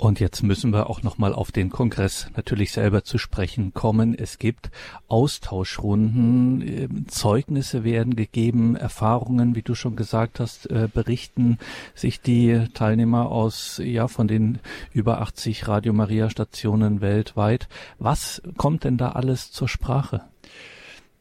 Und 0.00 0.18
jetzt 0.18 0.42
müssen 0.42 0.72
wir 0.72 0.88
auch 0.88 1.02
nochmal 1.02 1.34
auf 1.34 1.52
den 1.52 1.68
Kongress 1.68 2.30
natürlich 2.34 2.72
selber 2.72 3.04
zu 3.04 3.18
sprechen 3.18 3.74
kommen. 3.74 4.14
Es 4.14 4.38
gibt 4.38 4.70
Austauschrunden, 5.08 6.62
ähm, 6.66 7.04
Zeugnisse 7.06 7.84
werden 7.84 8.16
gegeben, 8.16 8.76
Erfahrungen, 8.76 9.54
wie 9.54 9.60
du 9.60 9.74
schon 9.74 9.96
gesagt 9.96 10.40
hast, 10.40 10.70
äh, 10.70 10.88
berichten 10.90 11.58
sich 11.94 12.22
die 12.22 12.64
Teilnehmer 12.72 13.30
aus, 13.30 13.78
ja, 13.84 14.08
von 14.08 14.26
den 14.26 14.60
über 14.94 15.20
80 15.20 15.68
Radio 15.68 15.92
Maria 15.92 16.30
Stationen 16.30 17.02
weltweit. 17.02 17.68
Was 17.98 18.40
kommt 18.56 18.84
denn 18.84 18.96
da 18.96 19.10
alles 19.10 19.52
zur 19.52 19.68
Sprache? 19.68 20.22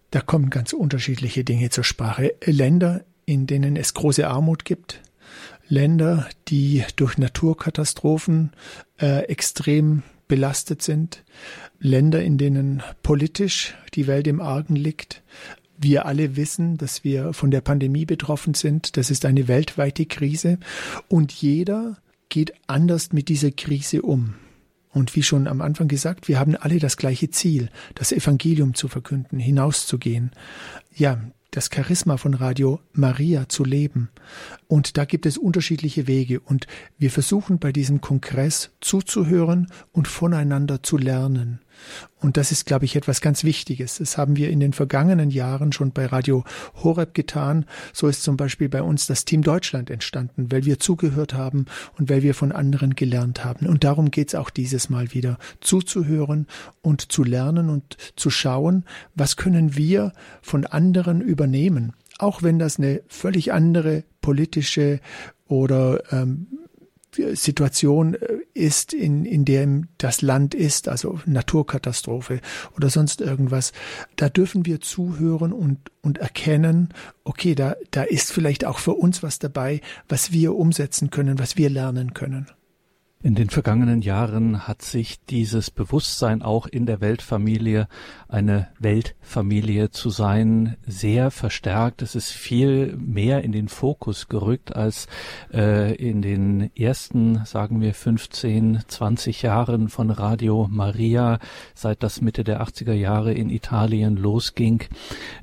Da 0.10 0.22
kommen 0.22 0.50
ganz 0.50 0.72
unterschiedliche 0.72 1.44
Dinge 1.44 1.70
zur 1.70 1.84
Sprache. 1.84 2.34
Länder, 2.46 3.04
in 3.26 3.46
denen 3.46 3.76
es 3.76 3.94
große 3.94 4.26
Armut 4.26 4.64
gibt, 4.64 5.02
Länder, 5.70 6.28
die 6.48 6.84
durch 6.96 7.18
Naturkatastrophen 7.18 8.52
äh, 9.00 9.24
extrem 9.26 10.04
belastet 10.28 10.82
sind, 10.82 11.24
Länder, 11.80 12.22
in 12.24 12.38
denen 12.38 12.84
politisch 13.04 13.76
die 13.94 14.08
Welt 14.08 14.28
im 14.28 14.42
Argen 14.42 14.76
liegt. 14.76 15.24
Wir 15.78 16.06
alle 16.06 16.36
wissen, 16.36 16.78
dass 16.78 17.04
wir 17.04 17.34
von 17.34 17.52
der 17.52 17.62
Pandemie 17.62 18.06
betroffen 18.06 18.54
sind. 18.54 18.98
Das 18.98 19.10
ist 19.10 19.26
eine 19.26 19.48
weltweite 19.48 20.06
Krise 20.06 20.58
und 21.08 21.32
jeder 21.32 21.98
geht 22.28 22.54
anders 22.68 23.14
mit 23.14 23.30
dieser 23.30 23.52
Krise 23.52 24.02
um. 24.02 24.36
Und 24.92 25.16
wie 25.16 25.24
schon 25.24 25.48
am 25.48 25.62
Anfang 25.62 25.88
gesagt, 25.88 26.28
wir 26.28 26.40
haben 26.40 26.56
alle 26.56 26.80
das 26.80 26.98
gleiche 26.98 27.30
Ziel, 27.30 27.70
das 27.96 28.12
Evangelium 28.12 28.74
zu 28.74 28.88
verkünden, 28.88 29.40
hinauszugehen. 29.40 30.32
Ja, 30.96 31.22
das 31.52 31.70
Charisma 31.74 32.18
von 32.18 32.34
Radio 32.34 32.80
Maria 32.94 33.50
zu 33.50 33.64
leben. 33.64 34.10
Und 34.68 34.98
da 34.98 35.06
gibt 35.06 35.26
es 35.26 35.38
unterschiedliche 35.38 36.08
Wege. 36.08 36.40
Und 36.40 36.68
wir 36.98 37.12
versuchen 37.12 37.60
bei 37.60 37.72
diesem 37.72 38.02
Kongress 38.02 38.72
zuzuhören 38.82 39.68
und 39.92 40.08
voneinander 40.08 40.84
zu 40.84 40.98
lernen. 40.98 41.60
Und 42.20 42.38
das 42.38 42.52
ist, 42.52 42.66
glaube 42.66 42.86
ich, 42.86 42.96
etwas 42.96 43.22
ganz 43.22 43.44
Wichtiges. 43.44 43.98
Das 43.98 44.18
haben 44.18 44.36
wir 44.36 44.50
in 44.50 44.60
den 44.60 44.74
vergangenen 44.74 45.30
Jahren 45.30 45.72
schon 45.72 45.92
bei 45.92 46.06
Radio 46.06 46.44
Horeb 46.84 47.14
getan. 47.14 47.66
So 47.94 48.08
ist 48.08 48.24
zum 48.24 48.36
Beispiel 48.38 48.70
bei 48.70 48.82
uns 48.82 49.08
das 49.08 49.26
Team 49.26 49.42
Deutschland 49.42 49.90
entstanden, 49.90 50.52
weil 50.52 50.66
wir 50.66 50.80
zugehört 50.80 51.34
haben 51.34 51.66
und 51.98 52.10
weil 52.10 52.22
wir 52.22 52.34
von 52.34 52.52
anderen 52.52 52.96
gelernt 52.96 53.46
haben. 53.46 53.68
Und 53.68 53.84
darum 53.84 54.12
geht 54.12 54.30
es 54.30 54.36
auch 54.36 54.50
dieses 54.50 54.90
Mal 54.90 55.14
wieder, 55.14 55.38
zuzuhören 55.62 56.48
und 56.82 57.12
zu 57.12 57.24
lernen 57.24 57.70
und 57.70 57.98
zu 58.16 58.30
schauen, 58.30 58.84
was 59.16 59.38
können 59.38 59.78
wir 59.78 60.12
von 60.42 60.66
anderen 60.66 61.22
übernehmen. 61.22 61.94
Auch 62.18 62.44
wenn 62.44 62.60
das 62.60 62.78
eine 62.78 63.02
völlig 63.08 63.54
andere 63.54 64.04
politische 64.22 65.00
oder 65.48 66.04
ähm, 66.12 66.48
Situation 67.34 68.14
äh, 68.16 68.40
ist, 68.54 68.94
in, 68.94 69.26
in 69.26 69.46
dem 69.46 69.88
das 69.98 70.22
Land 70.22 70.54
ist, 70.54 70.88
also 70.88 71.20
Naturkatastrophe 71.26 72.42
oder 72.76 72.90
sonst 72.90 73.22
irgendwas, 73.22 73.74
da 74.16 74.30
dürfen 74.30 74.66
wir 74.66 74.82
zuhören 74.82 75.54
und, 75.54 75.80
und 76.02 76.18
erkennen, 76.18 76.90
okay, 77.24 77.56
da, 77.56 77.76
da 77.92 78.04
ist 78.04 78.32
vielleicht 78.32 78.66
auch 78.66 78.80
für 78.80 78.94
uns 78.94 79.24
was 79.24 79.40
dabei, 79.40 79.82
was 80.08 80.32
wir 80.32 80.56
umsetzen 80.56 81.10
können, 81.10 81.40
was 81.40 81.58
wir 81.58 81.70
lernen 81.70 82.14
können. 82.14 82.48
In 83.22 83.36
den 83.36 83.50
vergangenen 83.50 84.02
Jahren 84.02 84.66
hat 84.66 84.82
sich 84.82 85.26
dieses 85.26 85.72
Bewusstsein 85.72 86.42
auch 86.42 86.68
in 86.68 86.86
der 86.86 87.02
Weltfamilie, 87.02 87.90
eine 88.30 88.70
Weltfamilie 88.80 89.92
zu 89.92 90.10
sein, 90.10 90.78
sehr 90.88 91.30
verstärkt. 91.30 92.02
Es 92.02 92.16
ist 92.16 92.32
viel 92.32 92.96
mehr 92.96 93.44
in 93.44 93.52
den 93.52 93.68
Fokus 93.68 94.30
gerückt 94.30 94.74
als 94.74 95.08
äh, 95.54 95.94
in 95.96 96.22
den 96.22 96.74
ersten, 96.78 97.44
sagen 97.44 97.82
wir, 97.82 97.94
15, 97.94 98.84
20 98.88 99.42
Jahren 99.42 99.90
von 99.90 100.12
Radio 100.12 100.70
Maria, 100.72 101.40
seit 101.76 102.04
das 102.04 102.22
Mitte 102.22 102.46
der 102.46 102.62
80er 102.64 102.94
Jahre 102.94 103.34
in 103.34 103.50
Italien 103.50 104.16
losging. 104.16 104.84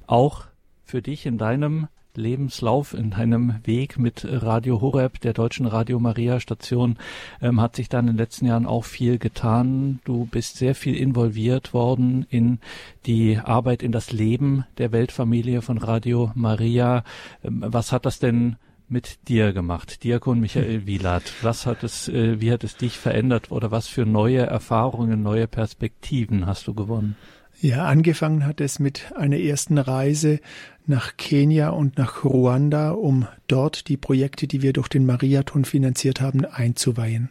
Auch 0.07 0.47
für 0.83 1.03
dich 1.03 1.27
in 1.27 1.37
deinem 1.37 1.89
Lebenslauf, 2.17 2.95
in 2.95 3.11
deinem 3.11 3.55
Weg 3.65 3.99
mit 3.99 4.27
Radio 4.29 4.81
Horeb, 4.81 5.21
der 5.21 5.33
deutschen 5.33 5.67
Radio 5.67 6.01
Maria 6.01 6.41
Station, 6.41 6.97
ähm, 7.41 7.61
hat 7.61 7.77
sich 7.77 7.89
dann 7.89 8.07
in 8.07 8.15
den 8.15 8.19
letzten 8.19 8.47
Jahren 8.47 8.67
auch 8.67 8.85
viel 8.85 9.19
getan. 9.19 10.01
Du 10.05 10.27
bist 10.27 10.57
sehr 10.57 10.75
viel 10.75 10.97
involviert 10.97 11.75
worden 11.75 12.27
in 12.31 12.59
die 13.07 13.39
Arbeit, 13.39 13.83
in 13.83 13.93
das 13.93 14.13
Leben 14.13 14.65
der 14.79 14.93
Weltfamilie 14.93 15.63
von 15.63 15.79
Radio 15.79 16.33
Maria. 16.35 17.05
Ähm, 17.45 17.65
was 17.67 17.93
hat 17.93 18.07
das 18.07 18.19
denn 18.19 18.57
mit 18.89 19.29
dir 19.29 19.53
gemacht, 19.53 20.05
Diakon 20.05 20.41
Michael 20.41 20.87
Wielat? 20.87 21.33
Was 21.43 21.67
hat 21.67 21.83
es, 21.83 22.09
äh, 22.09 22.41
wie 22.41 22.53
hat 22.53 22.65
es 22.65 22.77
dich 22.77 22.99
verändert 22.99 23.51
oder 23.51 23.71
was 23.71 23.89
für 23.89 24.07
neue 24.07 24.41
Erfahrungen, 24.41 25.23
neue 25.23 25.49
Perspektiven 25.49 26.47
hast 26.47 26.67
du 26.67 26.75
gewonnen? 26.75 27.17
Ja, 27.61 27.87
angefangen 27.87 28.45
hat 28.45 28.61
es 28.61 28.79
mit 28.79 29.13
einer 29.17 29.39
ersten 29.39 29.79
Reise 29.79 30.41
nach 30.89 31.17
Kenia 31.17 31.71
und 31.71 31.99
nach 31.99 32.25
Ruanda, 32.25 32.91
um 32.91 33.27
dort 33.49 33.89
die 33.89 33.97
Projekte, 33.97 34.47
die 34.47 34.63
wir 34.63 34.73
durch 34.73 34.89
den 34.89 35.07
Mariathon 35.07 35.65
finanziert 35.65 36.21
haben, 36.21 36.45
einzuweihen. 36.45 37.31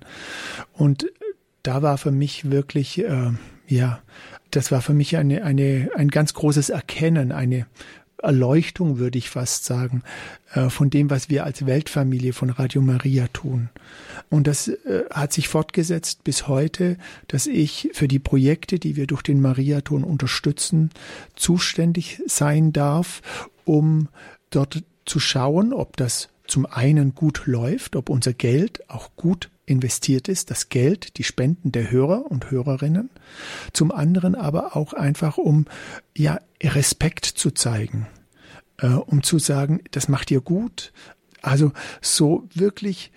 Und 0.73 1.07
da 1.63 1.81
war 1.81 1.97
für 1.97 2.11
mich 2.11 2.51
wirklich, 2.51 3.03
äh, 3.03 3.31
ja, 3.67 3.99
das 4.51 4.71
war 4.71 4.81
für 4.81 4.93
mich 4.93 5.17
eine, 5.17 5.43
eine, 5.43 5.89
ein 5.95 6.09
ganz 6.09 6.33
großes 6.33 6.69
Erkennen, 6.69 7.31
eine 7.31 7.65
Erleuchtung, 8.25 8.97
würde 8.97 9.17
ich 9.17 9.29
fast 9.29 9.65
sagen, 9.65 10.03
äh, 10.53 10.69
von 10.69 10.89
dem, 10.89 11.09
was 11.09 11.29
wir 11.29 11.43
als 11.45 11.65
Weltfamilie 11.65 12.33
von 12.33 12.49
Radio 12.49 12.81
Maria 12.81 13.27
tun. 13.27 13.69
Und 14.29 14.47
das 14.47 14.67
äh, 14.67 15.05
hat 15.11 15.33
sich 15.33 15.47
fortgesetzt 15.47 16.23
bis 16.23 16.47
heute, 16.47 16.97
dass 17.27 17.47
ich 17.47 17.89
für 17.93 18.07
die 18.07 18.19
Projekte, 18.19 18.79
die 18.79 18.95
wir 18.95 19.07
durch 19.07 19.21
den 19.21 19.41
Mariathon 19.41 20.03
unterstützen, 20.03 20.89
zuständig 21.35 22.21
sein 22.25 22.73
darf, 22.73 23.21
um 23.63 24.09
dort 24.49 24.83
zu 25.05 25.19
schauen, 25.19 25.73
ob 25.73 25.97
das 25.97 26.29
zum 26.47 26.65
einen 26.65 27.15
gut 27.15 27.43
läuft, 27.45 27.95
ob 27.95 28.09
unser 28.09 28.33
Geld 28.33 28.89
auch 28.89 29.11
gut 29.15 29.49
investiert 29.65 30.27
ist, 30.27 30.51
das 30.51 30.69
Geld, 30.69 31.17
die 31.17 31.23
Spenden 31.23 31.71
der 31.71 31.89
Hörer 31.89 32.29
und 32.29 32.51
Hörerinnen, 32.51 33.09
zum 33.73 33.91
anderen 33.91 34.35
aber 34.35 34.75
auch 34.75 34.93
einfach 34.93 35.37
um 35.37 35.65
ja 36.15 36.39
Respekt 36.63 37.25
zu 37.25 37.51
zeigen, 37.51 38.07
äh, 38.77 38.87
um 38.87 39.23
zu 39.23 39.39
sagen, 39.39 39.81
das 39.91 40.07
macht 40.07 40.31
ihr 40.31 40.41
gut, 40.41 40.93
also 41.41 41.71
so 42.01 42.47
wirklich 42.53 43.11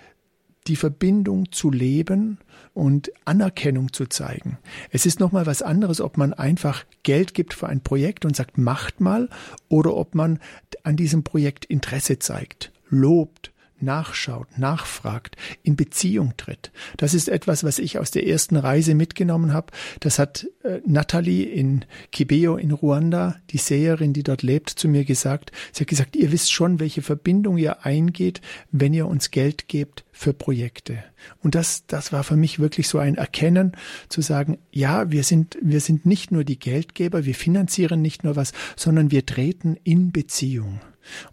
die 0.66 0.76
Verbindung 0.76 1.50
zu 1.50 1.70
leben 1.70 2.38
und 2.74 3.10
Anerkennung 3.24 3.92
zu 3.92 4.06
zeigen. 4.06 4.58
Es 4.90 5.06
ist 5.06 5.18
nochmal 5.18 5.46
was 5.46 5.62
anderes, 5.62 6.00
ob 6.00 6.18
man 6.18 6.34
einfach 6.34 6.84
Geld 7.02 7.34
gibt 7.34 7.54
für 7.54 7.68
ein 7.68 7.82
Projekt 7.82 8.24
und 8.24 8.36
sagt, 8.36 8.58
macht 8.58 9.00
mal, 9.00 9.30
oder 9.68 9.96
ob 9.96 10.14
man 10.14 10.38
an 10.84 10.96
diesem 10.96 11.24
Projekt 11.24 11.64
Interesse 11.64 12.18
zeigt, 12.18 12.72
lobt, 12.88 13.52
nachschaut, 13.82 14.58
nachfragt, 14.58 15.36
in 15.62 15.76
Beziehung 15.76 16.34
tritt. 16.36 16.70
Das 16.96 17.14
ist 17.14 17.28
etwas, 17.28 17.64
was 17.64 17.78
ich 17.78 17.98
aus 17.98 18.10
der 18.10 18.26
ersten 18.26 18.56
Reise 18.56 18.94
mitgenommen 18.94 19.52
habe. 19.52 19.72
Das 20.00 20.18
hat 20.18 20.46
äh, 20.62 20.80
Natalie 20.86 21.44
in 21.44 21.84
Kibeo 22.12 22.56
in 22.56 22.70
Ruanda, 22.70 23.36
die 23.50 23.58
Seherin, 23.58 24.12
die 24.12 24.22
dort 24.22 24.42
lebt, 24.42 24.70
zu 24.70 24.88
mir 24.88 25.04
gesagt. 25.04 25.52
Sie 25.72 25.82
hat 25.82 25.88
gesagt, 25.88 26.16
ihr 26.16 26.32
wisst 26.32 26.52
schon, 26.52 26.80
welche 26.80 27.02
Verbindung 27.02 27.58
ihr 27.58 27.84
eingeht, 27.84 28.40
wenn 28.70 28.94
ihr 28.94 29.06
uns 29.06 29.30
Geld 29.30 29.68
gebt 29.68 30.04
für 30.12 30.32
Projekte. 30.32 31.04
Und 31.42 31.54
das, 31.54 31.86
das 31.86 32.12
war 32.12 32.24
für 32.24 32.36
mich 32.36 32.58
wirklich 32.58 32.88
so 32.88 32.98
ein 32.98 33.14
Erkennen, 33.14 33.72
zu 34.08 34.20
sagen, 34.20 34.58
ja, 34.72 35.10
wir 35.10 35.22
sind, 35.22 35.58
wir 35.62 35.80
sind 35.80 36.06
nicht 36.06 36.32
nur 36.32 36.44
die 36.44 36.58
Geldgeber, 36.58 37.24
wir 37.24 37.34
finanzieren 37.34 38.02
nicht 38.02 38.24
nur 38.24 38.36
was, 38.36 38.52
sondern 38.76 39.10
wir 39.10 39.26
treten 39.26 39.76
in 39.84 40.10
Beziehung. 40.10 40.80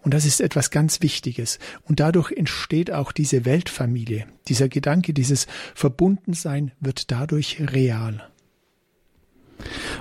Und 0.02 0.14
das 0.14 0.26
ist 0.26 0.42
etwas 0.42 0.72
ganz 0.72 1.02
Wichtiges. 1.02 1.60
Und 1.84 2.00
dadurch 2.00 2.32
entsteht 2.32 2.92
auch 2.92 3.12
diese 3.12 3.46
Weltfamilie. 3.46 4.26
Dieser 4.48 4.70
Gedanke, 4.70 5.14
dieses 5.14 5.48
Verbundensein 5.74 6.72
wird 6.80 7.12
dadurch 7.12 7.58
real. 7.60 8.28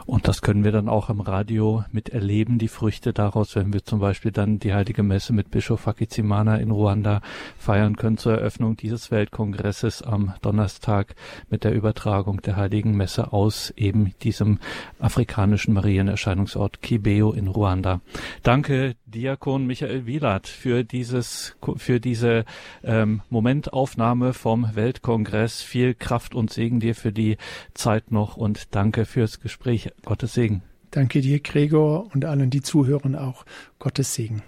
Und 0.07 0.29
das 0.29 0.43
können 0.43 0.65
wir 0.65 0.73
dann 0.73 0.89
auch 0.89 1.11
im 1.11 1.21
Radio 1.21 1.85
miterleben, 1.93 2.59
die 2.59 2.69
Früchte 2.69 3.13
daraus, 3.13 3.57
wenn 3.57 3.73
wir 3.73 3.85
zum 3.85 4.01
Beispiel 4.01 4.33
dann 4.33 4.59
die 4.59 4.75
Heilige 4.75 5.03
Messe 5.03 5.33
mit 5.33 5.51
Bischof 5.51 5.87
Hakizimana 5.87 6.57
in 6.57 6.71
Ruanda 6.71 7.21
feiern 7.59 7.97
können 7.97 8.19
zur 8.19 8.35
Eröffnung 8.35 8.77
dieses 8.77 9.11
Weltkongresses 9.11 10.03
am 10.03 10.35
Donnerstag 10.43 11.15
mit 11.51 11.65
der 11.65 11.73
Übertragung 11.73 12.43
der 12.43 12.57
Heiligen 12.57 12.97
Messe 12.97 13.33
aus 13.33 13.71
eben 13.77 14.15
diesem 14.23 14.59
afrikanischen 14.99 15.75
Marienerscheinungsort 15.75 16.83
Kibeo 16.83 17.33
in 17.33 17.49
Ruanda. 17.49 18.01
Danke, 18.43 18.97
Diakon 19.07 19.67
Michael 19.67 20.07
Wielat, 20.07 20.49
für 20.49 20.85
dieses, 20.85 21.57
für 21.77 22.01
diese 22.01 22.45
ähm, 22.83 23.23
Momentaufnahme 23.31 24.33
vom 24.33 24.75
Weltkongress. 24.75 25.63
Viel 25.63 25.95
Kraft 25.95 26.35
und 26.35 26.53
Segen 26.53 26.81
dir 26.81 26.95
für 26.95 27.13
die 27.13 27.37
Zeit 27.75 28.11
noch 28.11 28.37
und 28.37 28.75
danke 28.75 29.05
fürs 29.05 29.41
Gespräch. 29.45 29.93
Gottes 30.05 30.35
Segen. 30.35 30.63
Danke 30.91 31.21
dir, 31.21 31.39
Gregor, 31.41 32.11
und 32.15 32.25
allen, 32.25 32.49
die 32.51 32.63
zuhören, 32.63 33.15
auch 33.15 33.45
Gottes 33.79 34.15
Segen. 34.15 34.43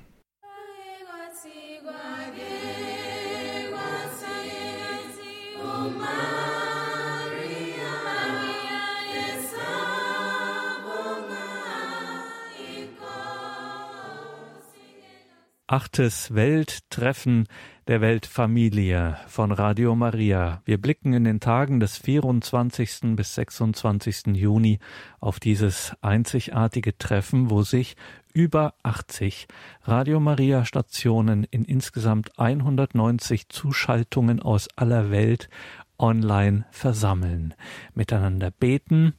Achtes 15.69 16.33
Welttreffen 16.35 17.49
der 17.87 18.01
Weltfamilie 18.01 19.17
von 19.29 19.53
Radio 19.53 19.95
Maria. 19.95 20.61
Wir 20.65 20.81
blicken 20.81 21.13
in 21.13 21.23
den 21.23 21.39
Tagen 21.39 21.79
des 21.79 21.97
24. 21.99 23.15
bis 23.15 23.37
26. 23.37 24.35
Juni 24.35 24.81
auf 25.21 25.39
dieses 25.39 25.95
einzigartige 26.01 26.99
Treffen, 26.99 27.49
wo 27.49 27.63
sich 27.63 27.95
über 28.33 28.75
80 28.83 29.47
Radio 29.85 30.19
Maria 30.19 30.65
Stationen 30.65 31.45
in 31.45 31.65
insgesamt 31.65 32.37
190 32.41 33.49
Zuschaltungen 33.51 34.43
aus 34.43 34.69
aller 34.75 35.13
Welt 35.13 35.49
online 35.97 36.67
versammeln, 36.73 37.55
miteinander 37.95 38.51
beten, 38.51 39.15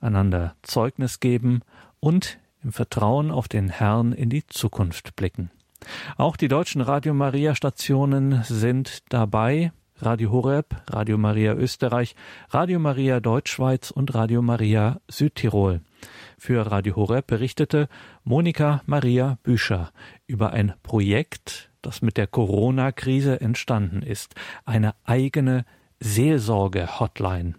einander 0.00 0.54
Zeugnis 0.62 1.18
geben 1.18 1.62
und 1.98 2.38
im 2.62 2.72
Vertrauen 2.72 3.32
auf 3.32 3.48
den 3.48 3.68
Herrn 3.68 4.12
in 4.12 4.30
die 4.30 4.46
Zukunft 4.46 5.16
blicken. 5.16 5.50
Auch 6.16 6.36
die 6.36 6.48
deutschen 6.48 6.80
Radio 6.80 7.14
Maria 7.14 7.54
Stationen 7.54 8.42
sind 8.44 9.02
dabei. 9.08 9.72
Radio 10.02 10.32
Horeb, 10.32 10.74
Radio 10.90 11.16
Maria 11.16 11.54
Österreich, 11.54 12.16
Radio 12.50 12.80
Maria 12.80 13.20
Deutschschweiz 13.20 13.92
und 13.92 14.14
Radio 14.14 14.42
Maria 14.42 15.00
Südtirol. 15.08 15.80
Für 16.38 16.68
Radio 16.72 16.96
Horeb 16.96 17.28
berichtete 17.28 17.88
Monika 18.24 18.82
Maria 18.86 19.38
Büscher 19.44 19.92
über 20.26 20.52
ein 20.52 20.74
Projekt, 20.82 21.70
das 21.82 22.02
mit 22.02 22.16
der 22.16 22.26
Corona-Krise 22.26 23.40
entstanden 23.40 24.02
ist. 24.02 24.34
Eine 24.64 24.96
eigene 25.04 25.64
Seelsorge-Hotline. 26.00 27.54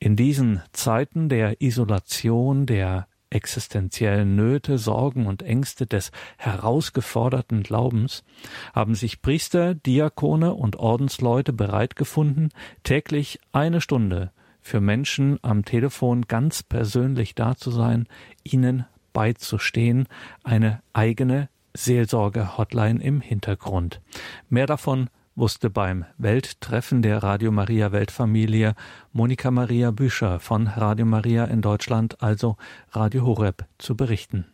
In 0.00 0.16
diesen 0.16 0.62
Zeiten 0.72 1.28
der 1.28 1.60
Isolation, 1.60 2.66
der 2.66 3.06
existenziellen 3.34 4.36
Nöte, 4.36 4.78
Sorgen 4.78 5.26
und 5.26 5.42
Ängste 5.42 5.86
des 5.86 6.12
herausgeforderten 6.38 7.62
Glaubens 7.62 8.24
haben 8.72 8.94
sich 8.94 9.20
Priester, 9.22 9.74
Diakone 9.74 10.54
und 10.54 10.76
Ordensleute 10.76 11.52
bereit 11.52 11.96
gefunden, 11.96 12.50
täglich 12.84 13.40
eine 13.52 13.80
Stunde 13.80 14.30
für 14.60 14.80
Menschen 14.80 15.38
am 15.42 15.64
Telefon 15.64 16.22
ganz 16.22 16.62
persönlich 16.62 17.34
da 17.34 17.54
zu 17.54 17.70
sein, 17.70 18.06
ihnen 18.44 18.86
beizustehen, 19.12 20.08
eine 20.42 20.80
eigene 20.92 21.48
Seelsorge-Hotline 21.74 23.02
im 23.02 23.20
Hintergrund. 23.20 24.00
Mehr 24.48 24.66
davon 24.66 25.10
wusste 25.36 25.70
beim 25.70 26.04
Welttreffen 26.18 27.02
der 27.02 27.22
Radio 27.22 27.50
Maria 27.50 27.92
Weltfamilie 27.92 28.74
Monika 29.12 29.50
Maria 29.50 29.90
Büscher 29.90 30.40
von 30.40 30.66
Radio 30.66 31.06
Maria 31.06 31.44
in 31.44 31.62
Deutschland, 31.62 32.22
also 32.22 32.56
Radio 32.92 33.26
Horeb, 33.26 33.64
zu 33.78 33.96
berichten. 33.96 34.46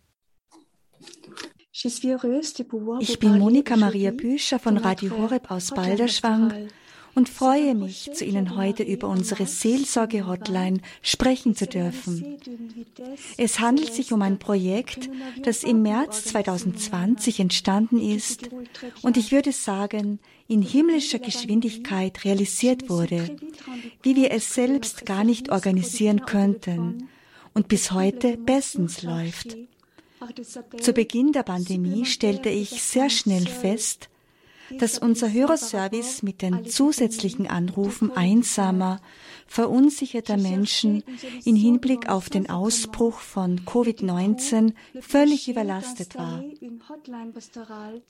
Ich 1.73 3.19
bin 3.19 3.39
Monika 3.39 3.77
Maria 3.77 4.11
Büscher 4.11 4.59
von 4.59 4.77
Radio 4.77 5.17
Horeb 5.17 5.51
aus 5.51 5.71
Balderschwang 5.71 6.69
und 7.15 7.29
freue 7.29 7.75
mich, 7.75 8.11
zu 8.15 8.25
Ihnen 8.25 8.57
heute 8.57 8.83
über 8.83 9.09
unsere 9.09 9.47
Seelsorge-Hotline 9.47 10.81
sprechen 11.03 11.55
zu 11.55 11.67
dürfen. 11.67 12.39
Es 13.37 13.61
handelt 13.61 13.93
sich 13.93 14.13
um 14.13 14.23
ein 14.23 14.39
Projekt, 14.39 15.11
das 15.43 15.65
im 15.65 15.83
März 15.83 16.25
2020 16.25 17.41
entstanden 17.41 18.01
ist 18.01 18.51
und 19.03 19.17
ich 19.17 19.33
würde 19.33 19.53
sagen, 19.53 20.19
in 20.49 20.63
himmlischer 20.63 21.19
Geschwindigkeit 21.19 22.25
realisiert 22.25 22.89
wurde, 22.89 23.37
wie 24.03 24.17
wir 24.17 24.31
es 24.33 24.55
selbst 24.55 25.07
gar 25.07 25.25
nicht 25.25 25.51
organisieren 25.51 26.27
könnten 26.27 27.09
und 27.55 27.69
bis 27.69 27.93
heute 27.93 28.37
bestens 28.37 29.03
läuft. 29.03 29.57
Zu 30.81 30.93
Beginn 30.93 31.33
der 31.33 31.45
Pandemie 31.45 32.05
stellte 32.05 32.51
ich 32.51 32.83
sehr 32.83 33.11
schnell 33.11 33.47
fest, 33.47 34.11
dass 34.79 34.99
unser 34.99 35.33
Hörerservice 35.33 36.23
mit 36.23 36.43
den 36.43 36.67
zusätzlichen 36.67 37.47
Anrufen 37.47 38.11
einsamer, 38.13 39.01
verunsicherter 39.47 40.37
Menschen 40.37 41.03
in 41.45 41.57
Hinblick 41.57 42.09
auf 42.09 42.31
den 42.31 42.49
Ausbruch 42.49 43.19
von 43.19 43.61
Covid-19 43.61 44.75
völlig 45.01 45.49
überlastet 45.49 46.15
war. 46.17 46.45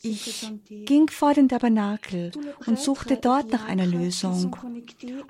Ich 0.02 0.52
ging 0.68 1.08
vor 1.08 1.32
den 1.32 1.48
Tabernakel 1.48 2.32
und 2.66 2.78
suchte 2.78 3.16
dort 3.16 3.50
nach 3.52 3.66
einer 3.66 3.86
Lösung. 3.86 4.56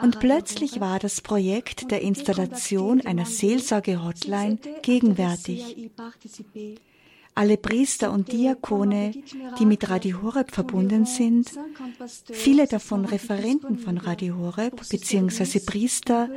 Und 0.03 0.19
plötzlich 0.19 0.81
war 0.81 0.99
das 0.99 1.21
Projekt 1.21 1.93
der 1.93 2.03
Installation 2.03 3.01
einer 3.03 3.27
Seelsorge-Hotline 3.27 4.59
gegenwärtig 4.83 5.91
alle 7.41 7.57
Priester 7.57 8.13
und 8.13 8.31
Diakone, 8.33 9.13
die 9.59 9.65
mit 9.65 9.89
Radio 9.89 10.21
Horeb 10.21 10.51
verbunden 10.51 11.07
sind, 11.07 11.51
viele 12.31 12.67
davon 12.67 13.07
Referenten 13.07 13.79
von 13.79 13.97
Radio 13.97 14.37
Horeb 14.37 14.77
bzw. 14.91 15.61
Priester, 15.61 16.29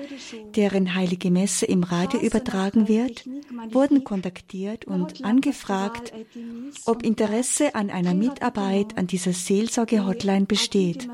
deren 0.55 0.95
heilige 0.95 1.29
Messe 1.29 1.65
im 1.65 1.83
Radio 1.83 2.21
übertragen 2.21 2.87
wird, 2.87 3.27
wurden 3.71 4.05
kontaktiert 4.05 4.85
und 4.85 5.25
angefragt, 5.25 6.13
ob 6.85 7.03
Interesse 7.03 7.75
an 7.75 7.89
einer 7.89 8.13
Mitarbeit 8.13 8.97
an 8.97 9.05
dieser 9.05 9.33
Seelsorge-Hotline 9.33 10.45
besteht. 10.45 11.09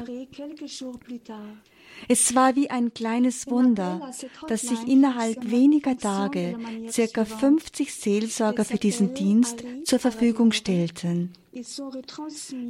Es 2.07 2.35
war 2.35 2.55
wie 2.55 2.69
ein 2.69 2.93
kleines 2.93 3.49
Wunder, 3.49 4.12
dass 4.47 4.62
sich 4.62 4.88
innerhalb 4.88 5.49
weniger 5.49 5.97
Tage 5.97 6.57
circa 6.89 7.25
50 7.25 7.93
Seelsorger 7.93 8.65
für 8.65 8.77
diesen 8.77 9.13
Dienst 9.13 9.63
zur 9.83 9.99
Verfügung 9.99 10.51
stellten. 10.51 11.33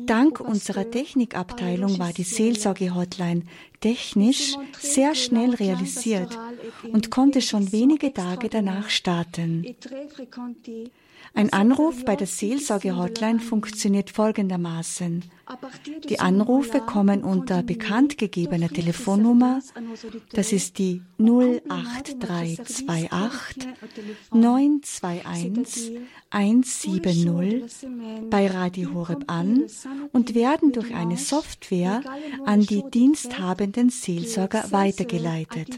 Dank 0.06 0.40
unserer 0.40 0.90
Technikabteilung 0.90 2.00
war 2.00 2.14
die 2.14 2.24
Seelsorge-Hotline 2.24 3.44
technisch 3.82 4.56
sehr 4.80 5.16
schnell 5.16 5.54
realisiert 5.54 6.38
und 6.92 7.12
konnte 7.12 7.42
schon 7.42 7.72
wenige 7.72 8.14
Tage 8.14 8.50
danach 8.50 8.90
starten. 8.90 9.66
Ein 11.40 11.54
Anruf 11.54 12.04
bei 12.04 12.18
der 12.18 12.28
Seelsorge-Hotline 12.28 13.40
funktioniert 13.40 14.10
folgendermaßen. 14.10 15.24
Die 16.10 16.20
Anrufe 16.20 16.82
kommen 16.82 17.24
unter 17.24 17.64
bekannt 17.64 18.18
gegebener 18.18 18.68
Telefonnummer, 18.68 19.62
das 20.34 20.52
ist 20.52 20.80
die 20.80 21.02
08328 21.18 23.70
921 24.34 26.02
170 26.30 27.64
bei 28.30 28.48
Radio 28.48 28.94
Horeb 28.94 29.24
an 29.28 29.64
und 30.12 30.36
werden 30.36 30.74
durch 30.74 30.94
eine 30.94 31.16
Software 31.16 32.02
an 32.44 32.64
die 32.64 32.84
diensthabenden 32.92 33.92
Seelsorger 33.92 34.74
weitergeleitet. 34.74 35.70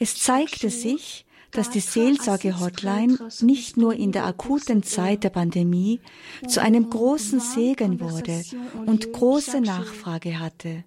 Es 0.00 0.16
zeigte 0.16 0.70
sich, 0.70 1.24
dass 1.52 1.70
die 1.70 1.80
Seelsorge-Hotline 1.80 3.18
nicht 3.40 3.76
nur 3.76 3.94
in 3.94 4.12
der 4.12 4.26
akuten 4.26 4.82
Zeit 4.82 5.24
der 5.24 5.30
Pandemie 5.30 6.00
zu 6.46 6.60
einem 6.60 6.90
großen 6.90 7.40
Segen 7.40 8.00
wurde 8.00 8.44
und 8.86 9.12
große 9.12 9.60
Nachfrage 9.60 10.38
hatte. 10.38 10.84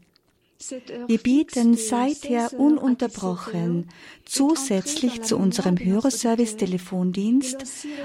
Wir 1.07 1.17
bieten 1.17 1.75
seither 1.75 2.57
ununterbrochen 2.57 3.89
zusätzlich 4.23 5.21
zu 5.21 5.37
unserem 5.37 5.77
Hörerservice-Telefondienst 5.77 7.57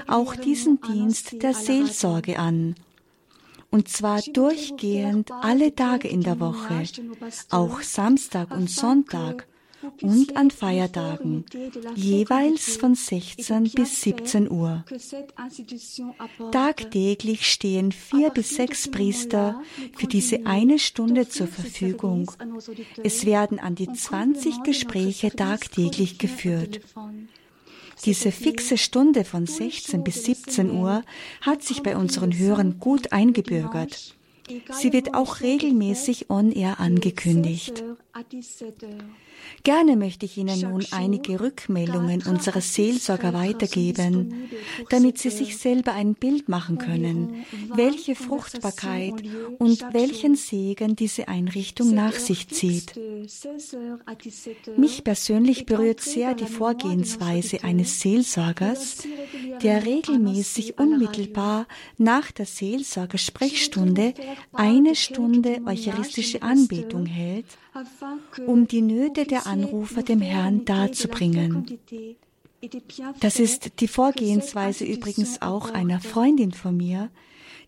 auch 0.07 0.35
diesen 0.35 0.81
Dienst 0.81 1.41
der 1.41 1.53
Seelsorge 1.53 2.37
an. 2.37 2.75
Und 3.71 3.87
zwar 3.87 4.21
durchgehend 4.21 5.31
alle 5.31 5.73
Tage 5.73 6.07
in 6.07 6.21
der 6.21 6.39
Woche, 6.39 6.83
auch 7.49 7.81
Samstag 7.81 8.51
und 8.51 8.69
Sonntag 8.69 9.47
und 10.01 10.35
an 10.35 10.51
Feiertagen, 10.51 11.45
jeweils 11.95 12.77
von 12.77 12.95
16 12.95 13.71
bis 13.71 14.01
17 14.01 14.49
Uhr. 14.49 14.83
Tagtäglich 16.51 17.51
stehen 17.51 17.91
vier 17.91 18.29
bis 18.29 18.55
sechs 18.55 18.89
Priester 18.89 19.61
für 19.95 20.07
diese 20.07 20.45
eine 20.45 20.79
Stunde 20.79 21.29
zur 21.29 21.47
Verfügung. 21.47 22.31
Es 23.03 23.25
werden 23.25 23.59
an 23.59 23.75
die 23.75 23.91
20 23.91 24.63
Gespräche 24.63 25.31
tagtäglich 25.31 26.17
geführt. 26.17 26.81
Diese 28.05 28.31
fixe 28.31 28.77
Stunde 28.77 29.25
von 29.25 29.45
16 29.45 30.03
bis 30.03 30.23
17 30.23 30.71
Uhr 30.71 31.03
hat 31.41 31.63
sich 31.63 31.83
bei 31.83 31.97
unseren 31.97 32.37
Hörern 32.37 32.79
gut 32.79 33.11
eingebürgert. 33.11 34.15
Sie 34.71 34.93
wird 34.93 35.13
auch 35.13 35.41
regelmäßig 35.41 36.29
on-air 36.29 36.79
angekündigt. 36.79 37.83
Gerne 39.63 39.95
möchte 39.95 40.25
ich 40.25 40.37
Ihnen 40.37 40.61
nun 40.61 40.85
einige 40.91 41.39
Rückmeldungen 41.39 42.23
unserer 42.23 42.61
Seelsorger 42.61 43.33
weitergeben, 43.33 44.49
damit 44.89 45.17
Sie 45.17 45.29
sich 45.29 45.57
selber 45.57 45.93
ein 45.93 46.15
Bild 46.15 46.49
machen 46.49 46.77
können, 46.77 47.45
welche 47.75 48.15
Fruchtbarkeit 48.15 49.21
und 49.57 49.85
welchen 49.91 50.35
Segen 50.35 50.95
diese 50.95 51.27
Einrichtung 51.27 51.93
nach 51.93 52.13
sich 52.13 52.47
zieht. 52.47 52.93
Mich 54.77 55.03
persönlich 55.03 55.65
berührt 55.65 56.01
sehr 56.01 56.33
die 56.35 56.45
Vorgehensweise 56.45 57.63
eines 57.63 57.99
Seelsorgers, 57.99 59.03
der 59.61 59.85
regelmäßig 59.85 60.79
unmittelbar 60.79 61.67
nach 61.97 62.31
der 62.31 62.45
Seelsorgersprechstunde 62.45 64.13
eine 64.53 64.95
Stunde 64.95 65.61
eucharistische 65.65 66.41
Anbetung 66.41 67.05
hält 67.05 67.45
um 68.45 68.67
die 68.67 68.81
Nöte 68.81 69.25
der 69.25 69.47
Anrufer 69.47 70.03
dem 70.03 70.21
Herrn 70.21 70.65
darzubringen. 70.65 71.79
Das 73.19 73.39
ist 73.39 73.79
die 73.79 73.87
Vorgehensweise 73.87 74.85
übrigens 74.85 75.41
auch 75.41 75.71
einer 75.71 76.01
Freundin 76.01 76.51
von 76.51 76.75
mir, 76.75 77.09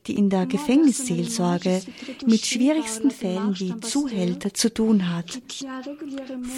die 0.08 0.18
in 0.18 0.30
der 0.30 0.48
Gefängnisseelsorge 0.48 1.82
mit 2.26 2.46
schwierigsten 2.46 3.12
Fällen 3.12 3.58
wie 3.60 3.80
Zuhälter 3.82 4.54
zu 4.54 4.74
tun 4.74 5.10
hat. 5.10 5.42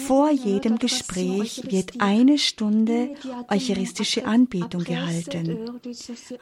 Vor 0.06 0.30
jedem 0.30 0.78
Gespräch 0.78 1.62
wird 1.70 2.00
eine 2.00 2.38
Stunde 2.38 3.14
eucharistische 3.48 4.24
Anbetung 4.24 4.84
gehalten. 4.84 5.58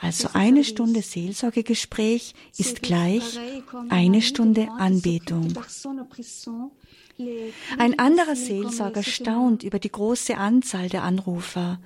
Also 0.00 0.28
eine 0.32 0.64
Stunde 0.64 1.02
Seelsorgegespräch 1.02 2.34
ist 2.56 2.82
gleich 2.82 3.38
eine 3.88 4.22
Stunde 4.22 4.68
Anbetung. 4.70 5.52
Ein 7.78 7.98
anderer 7.98 8.37
Seelsorger 8.37 9.02
staunt 9.02 9.62
über 9.62 9.78
die 9.78 9.90
große 9.90 10.37
Anzahl 10.37 10.88
der 10.88 11.02
Anrufer. 11.02 11.80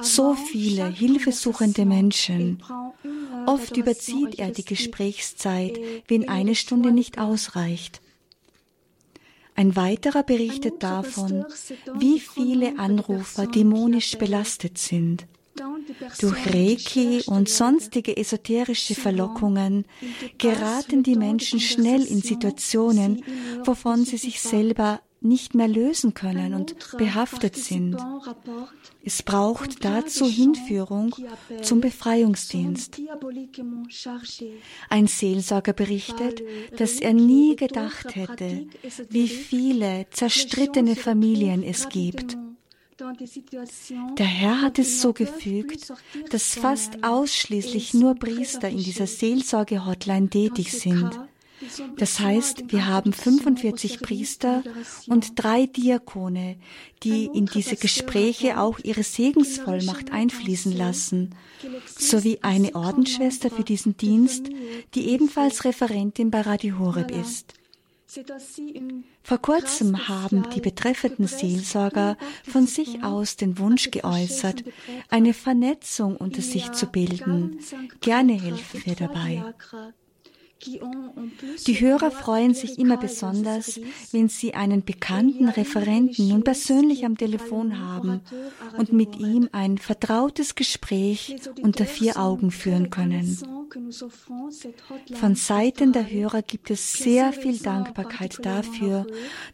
So 0.00 0.34
viele 0.34 0.88
hilfesuchende 0.88 1.84
Menschen. 1.84 2.62
Oft 3.46 3.76
überzieht 3.76 4.38
er 4.38 4.50
die 4.50 4.64
Gesprächszeit, 4.64 5.78
wenn 6.06 6.28
eine 6.28 6.54
Stunde 6.54 6.92
nicht 6.92 7.18
ausreicht. 7.18 8.00
Ein 9.54 9.74
weiterer 9.74 10.22
berichtet 10.22 10.84
davon, 10.84 11.44
wie 11.94 12.20
viele 12.20 12.78
Anrufer 12.78 13.46
dämonisch 13.48 14.16
belastet 14.16 14.78
sind. 14.78 15.26
Durch 16.20 16.46
Reiki 16.46 17.22
und 17.26 17.48
sonstige 17.48 18.16
esoterische 18.16 18.94
Verlockungen 18.94 19.84
geraten 20.38 21.02
die 21.02 21.16
Menschen 21.16 21.60
schnell 21.60 22.04
in 22.04 22.22
Situationen, 22.22 23.22
wovon 23.64 24.04
sie 24.04 24.16
sich 24.16 24.40
selber 24.40 25.00
nicht 25.20 25.54
mehr 25.54 25.68
lösen 25.68 26.14
können 26.14 26.54
und 26.54 26.76
behaftet 26.96 27.56
sind. 27.56 27.96
Es 29.02 29.22
braucht 29.22 29.84
dazu 29.84 30.26
Hinführung 30.26 31.14
zum 31.62 31.80
Befreiungsdienst. 31.80 33.00
Ein 34.88 35.06
Seelsorger 35.06 35.72
berichtet, 35.72 36.42
dass 36.76 37.00
er 37.00 37.14
nie 37.14 37.56
gedacht 37.56 38.14
hätte, 38.14 38.66
wie 39.08 39.28
viele 39.28 40.06
zerstrittene 40.10 40.94
Familien 40.94 41.62
es 41.62 41.88
gibt 41.88 42.36
der 43.00 44.26
Herr 44.26 44.60
hat 44.60 44.78
es 44.78 45.00
so 45.00 45.12
gefügt, 45.12 45.92
dass 46.30 46.54
fast 46.54 47.04
ausschließlich 47.04 47.94
nur 47.94 48.14
Priester 48.16 48.68
in 48.68 48.78
dieser 48.78 49.06
Seelsorge-Hotline 49.06 50.28
tätig 50.28 50.72
sind. 50.72 51.10
Das 51.96 52.20
heißt, 52.20 52.72
wir 52.72 52.86
haben 52.86 53.12
45 53.12 54.00
Priester 54.00 54.62
und 55.06 55.32
drei 55.42 55.66
Diakone, 55.66 56.56
die 57.02 57.26
in 57.26 57.46
diese 57.46 57.76
Gespräche 57.76 58.60
auch 58.60 58.78
ihre 58.80 59.02
Segensvollmacht 59.02 60.12
einfließen 60.12 60.76
lassen, 60.76 61.34
sowie 61.86 62.38
eine 62.42 62.74
Ordensschwester 62.74 63.50
für 63.50 63.64
diesen 63.64 63.96
Dienst, 63.96 64.48
die 64.94 65.08
ebenfalls 65.08 65.64
Referentin 65.64 66.30
bei 66.30 66.42
Radio 66.42 66.78
Horeb 66.78 67.10
ist. 67.10 67.57
Vor 69.22 69.38
kurzem 69.38 70.08
haben 70.08 70.48
die 70.50 70.60
betreffenden 70.60 71.26
Seelsorger 71.26 72.16
von 72.50 72.66
sich 72.66 73.02
aus 73.04 73.36
den 73.36 73.58
Wunsch 73.58 73.90
geäußert, 73.90 74.64
eine 75.10 75.34
Vernetzung 75.34 76.16
unter 76.16 76.40
sich 76.40 76.72
zu 76.72 76.86
bilden. 76.86 77.58
Gerne 78.00 78.32
helfen 78.32 78.82
wir 78.84 78.94
dabei. 78.94 79.54
Die 80.66 81.80
Hörer 81.80 82.10
freuen 82.10 82.54
sich 82.54 82.78
immer 82.78 82.96
besonders, 82.96 83.80
wenn 84.12 84.28
sie 84.28 84.54
einen 84.54 84.84
bekannten 84.84 85.48
Referenten 85.48 86.28
nun 86.28 86.42
persönlich 86.42 87.04
am 87.04 87.16
Telefon 87.16 87.78
haben 87.78 88.20
und 88.76 88.92
mit 88.92 89.18
ihm 89.18 89.48
ein 89.52 89.78
vertrautes 89.78 90.56
Gespräch 90.56 91.36
unter 91.62 91.84
vier 91.84 92.16
Augen 92.16 92.50
führen 92.50 92.90
können. 92.90 93.38
Von 95.14 95.34
Seiten 95.34 95.92
der 95.92 96.10
Hörer 96.10 96.42
gibt 96.42 96.70
es 96.70 96.94
sehr 96.94 97.32
viel 97.32 97.58
Dankbarkeit 97.58 98.38
dafür, 98.44 99.06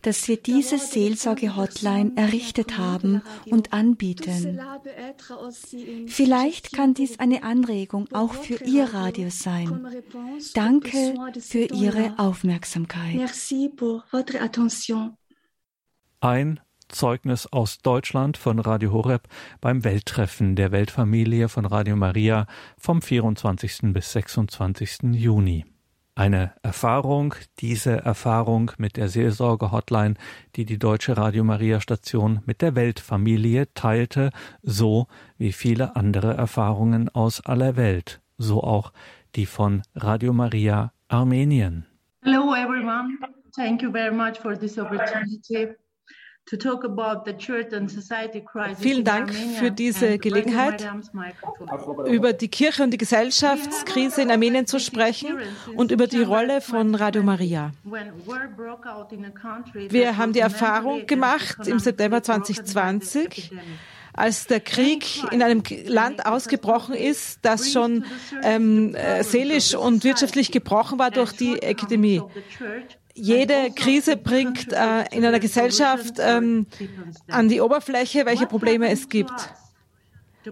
dass 0.03 0.29
wir 0.29 0.37
diese 0.37 0.79
Seelsorge-Hotline 0.79 2.13
errichtet 2.15 2.79
haben 2.79 3.23
und 3.47 3.73
anbieten. 3.73 4.61
Vielleicht 6.07 6.73
kann 6.73 6.95
dies 6.95 7.19
eine 7.19 7.43
Anregung 7.43 8.09
auch 8.13 8.35
für 8.35 8.65
Ihr 8.65 8.95
Radio 8.95 9.31
sein. 9.31 9.87
Danke 10.55 10.94
für 11.41 11.65
Ihre 11.75 12.15
Aufmerksamkeit. 12.19 13.15
Ein 16.21 16.61
Zeugnis 16.89 17.47
aus 17.47 17.79
Deutschland 17.79 18.37
von 18.37 18.61
Radio 18.61 18.93
Horeb 18.93 19.29
beim 19.61 19.83
Welttreffen 19.83 20.55
der 20.55 20.71
Weltfamilie 20.71 21.49
von 21.49 21.65
Radio 21.65 21.97
Maria 21.97 22.47
vom 22.79 23.03
24. 23.03 23.93
bis 23.93 24.13
26. 24.13 25.15
Juni. 25.15 25.65
Eine 26.15 26.53
Erfahrung, 26.63 27.35
diese 27.59 27.97
Erfahrung 28.05 28.71
mit 28.79 28.97
der 28.97 29.09
Seelsorge-Hotline, 29.09 30.15
die 30.55 30.65
die 30.65 30.79
Deutsche 30.79 31.17
Radio 31.17 31.43
Maria 31.43 31.81
Station 31.81 32.41
mit 32.47 32.63
der 32.63 32.77
Weltfamilie 32.77 33.75
teilte, 33.75 34.31
so 34.63 35.09
wie 35.39 35.51
viele 35.51 35.97
andere 35.97 36.35
Erfahrungen 36.35 37.09
aus 37.09 37.45
aller 37.45 37.75
Welt, 37.75 38.21
so 38.39 38.63
auch 38.63 38.93
die 39.35 39.47
von 39.47 39.83
Radio 39.95 40.33
Maria 40.33 40.93
Armenien. 41.09 41.87
Hello 42.23 42.55
everyone. 42.55 43.19
Thank 43.55 43.83
you 43.83 43.91
very 43.93 44.15
much 44.15 44.39
for 44.39 44.59
this 44.59 44.79
opportunity. 44.79 45.77
Vielen 48.79 49.05
Dank 49.05 49.33
für 49.33 49.71
diese 49.71 50.19
Gelegenheit, 50.19 50.87
über 52.07 52.35
die 52.35 52.49
Kirche 52.49 52.83
und 52.83 52.91
die 52.91 52.99
Gesellschaftskrise 52.99 54.21
in 54.21 54.31
Armenien 54.31 54.67
zu 54.67 54.79
sprechen 54.79 55.39
und 55.75 55.91
über 55.91 56.07
die 56.07 56.23
Rolle 56.23 56.61
von 56.61 56.95
Radio 56.95 57.23
Maria. 57.23 57.73
Wir 59.89 60.17
haben 60.19 60.35
die 60.35 60.41
Erfahrung 60.41 61.07
gemacht 61.07 61.67
im 61.67 61.79
September 61.79 62.23
2020, 62.23 63.51
als 64.15 64.47
der 64.47 64.61
Krieg 64.61 65.23
in 65.33 65.43
einem 65.43 65.63
Land 65.87 66.25
ausgebrochen 66.25 66.95
ist, 66.95 67.41
das 67.43 67.73
schon 67.73 68.05
ähm, 68.43 68.95
äh, 68.95 69.23
seelisch 69.25 69.75
und 69.75 70.05
wirtschaftlich 70.05 70.53
gebrochen 70.53 70.99
war 70.99 71.11
durch 71.11 71.33
die 71.33 71.61
Epidemie. 71.61 72.23
Jede 73.15 73.71
Krise 73.75 74.17
bringt 74.17 74.73
äh, 74.73 75.05
in 75.13 75.25
einer 75.25 75.41
Gesellschaft 75.41 76.15
ähm, 76.19 76.67
an 77.29 77.49
die 77.49 77.61
Oberfläche, 77.61 78.25
welche 78.27 78.47
Probleme 78.47 78.91
es 78.91 79.09
gibt 79.09 79.33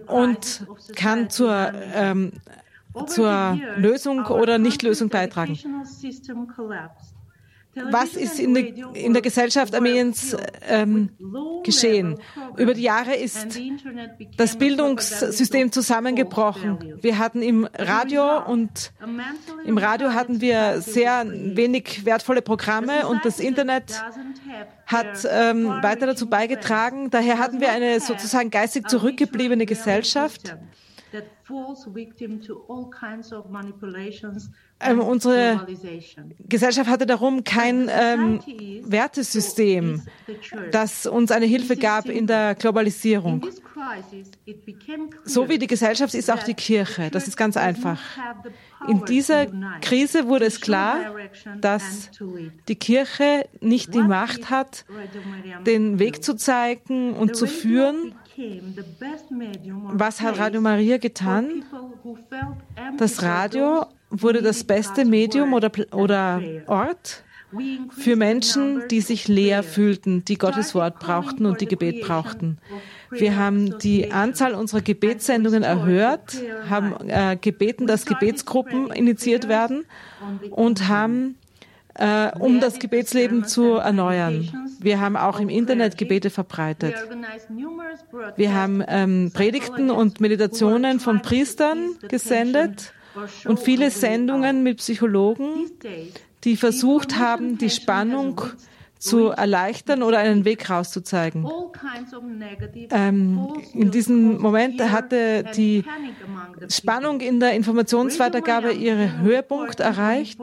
und 0.07 0.65
kann 0.95 1.29
zur, 1.29 1.71
ähm, 1.93 2.33
zur 3.07 3.59
Lösung 3.77 4.25
oder 4.25 4.57
Nichtlösung 4.57 5.09
beitragen 5.09 5.57
was 7.75 8.15
ist 8.15 8.39
in 8.39 8.53
der, 8.53 8.65
in 8.95 9.13
der 9.13 9.21
Gesellschaft 9.21 9.73
Armeniens 9.73 10.35
ähm, 10.67 11.09
geschehen. 11.63 12.19
Über 12.57 12.73
die 12.73 12.83
Jahre 12.83 13.15
ist 13.15 13.59
das 14.37 14.57
Bildungssystem 14.57 15.71
zusammengebrochen. 15.71 16.99
Wir 17.01 17.17
hatten 17.17 17.41
im 17.41 17.67
Radio 17.77 18.45
und 18.45 18.93
im 19.65 19.77
Radio 19.77 20.13
hatten 20.13 20.41
wir 20.41 20.81
sehr 20.81 21.25
wenig 21.27 22.05
wertvolle 22.05 22.41
Programme 22.41 23.07
und 23.07 23.25
das 23.25 23.39
Internet 23.39 23.93
hat 24.85 25.27
ähm, 25.29 25.67
weiter 25.81 26.05
dazu 26.05 26.29
beigetragen. 26.29 27.09
Daher 27.09 27.39
hatten 27.39 27.59
wir 27.59 27.71
eine 27.71 27.99
sozusagen 27.99 28.49
geistig 28.51 28.87
zurückgebliebene 28.87 29.65
Gesellschaft 29.65 30.55
ähm, 34.79 34.99
unsere 34.99 35.65
Gesellschaft 36.47 36.89
hatte 36.89 37.05
darum 37.05 37.43
kein 37.43 37.89
ähm, 37.89 38.39
Wertesystem, 38.85 40.01
das 40.71 41.05
uns 41.05 41.31
eine 41.31 41.45
Hilfe 41.45 41.77
gab 41.77 42.07
in 42.07 42.27
der 42.27 42.55
Globalisierung. 42.55 43.45
So 45.23 45.49
wie 45.49 45.57
die 45.57 45.67
Gesellschaft 45.67 46.13
ist 46.13 46.31
auch 46.31 46.43
die 46.43 46.53
Kirche. 46.53 47.09
Das 47.11 47.27
ist 47.27 47.37
ganz 47.37 47.57
einfach. 47.57 47.99
In 48.87 49.05
dieser 49.05 49.47
Krise 49.81 50.27
wurde 50.27 50.45
es 50.45 50.61
klar, 50.61 51.15
dass 51.59 52.09
die 52.67 52.75
Kirche 52.75 53.47
nicht 53.61 53.93
die 53.93 54.01
Macht 54.01 54.49
hat, 54.49 54.85
den 55.65 55.99
Weg 55.99 56.23
zu 56.23 56.35
zeigen 56.35 57.13
und 57.13 57.35
zu 57.35 57.47
führen. 57.47 58.15
Was 59.93 60.21
hat 60.21 60.37
Radio 60.39 60.61
Maria 60.61 60.97
getan? 60.97 61.63
Das 62.97 63.21
Radio 63.21 63.85
wurde 64.13 64.41
das 64.41 64.63
beste 64.63 65.05
Medium 65.05 65.53
oder, 65.53 65.71
oder 65.91 66.41
Ort 66.67 67.23
für 67.91 68.15
Menschen, 68.15 68.87
die 68.89 69.01
sich 69.01 69.27
leer 69.27 69.61
fühlten, 69.63 70.25
die 70.25 70.37
Gottes 70.37 70.73
Wort 70.73 70.99
brauchten 70.99 71.45
und 71.45 71.61
die 71.61 71.67
Gebet 71.67 72.01
brauchten. 72.01 72.57
Wir 73.11 73.37
haben 73.37 73.77
die 73.79 74.11
Anzahl 74.11 74.55
unserer 74.55 74.81
Gebetssendungen 74.81 75.61
erhöht, 75.61 76.41
haben 76.67 76.95
äh, 77.07 77.37
gebeten, 77.39 77.85
dass 77.85 78.05
Gebetsgruppen 78.05 78.91
initiiert 78.91 79.47
werden 79.47 79.85
und 80.49 80.87
haben 80.87 81.35
äh, 81.95 82.31
um 82.39 82.59
das 82.59 82.79
Gebetsleben 82.79 83.45
zu 83.45 83.75
erneuern. 83.75 84.49
Wir 84.79 84.99
haben 84.99 85.15
auch 85.15 85.39
im 85.39 85.49
Internet 85.49 85.97
Gebete 85.97 86.31
verbreitet. 86.31 86.95
Wir 88.35 88.53
haben 88.55 88.83
ähm, 88.87 89.31
Predigten 89.31 89.91
und 89.91 90.19
Meditationen 90.19 90.99
von 90.99 91.21
Priestern 91.21 91.97
gesendet 92.07 92.93
und 93.45 93.59
viele 93.59 93.91
Sendungen 93.91 94.63
mit 94.63 94.77
Psychologen, 94.77 95.71
die 96.43 96.57
versucht 96.57 97.17
haben, 97.17 97.57
die 97.57 97.69
Spannung 97.69 98.41
zu 99.03 99.27
erleichtern 99.29 100.01
oder 100.01 100.19
einen 100.19 100.45
Weg 100.45 100.69
rauszuzeigen. 100.69 101.45
Ähm, 102.89 103.47
in 103.73 103.91
diesem 103.91 104.37
Moment 104.37 104.81
hatte 104.81 105.43
die 105.55 105.83
Spannung 106.69 107.19
in 107.19 107.41
der 107.41 107.53
Informationsweitergabe 107.53 108.71
ihren 108.71 109.19
Höhepunkt 109.19 109.81
erreicht. 109.81 110.39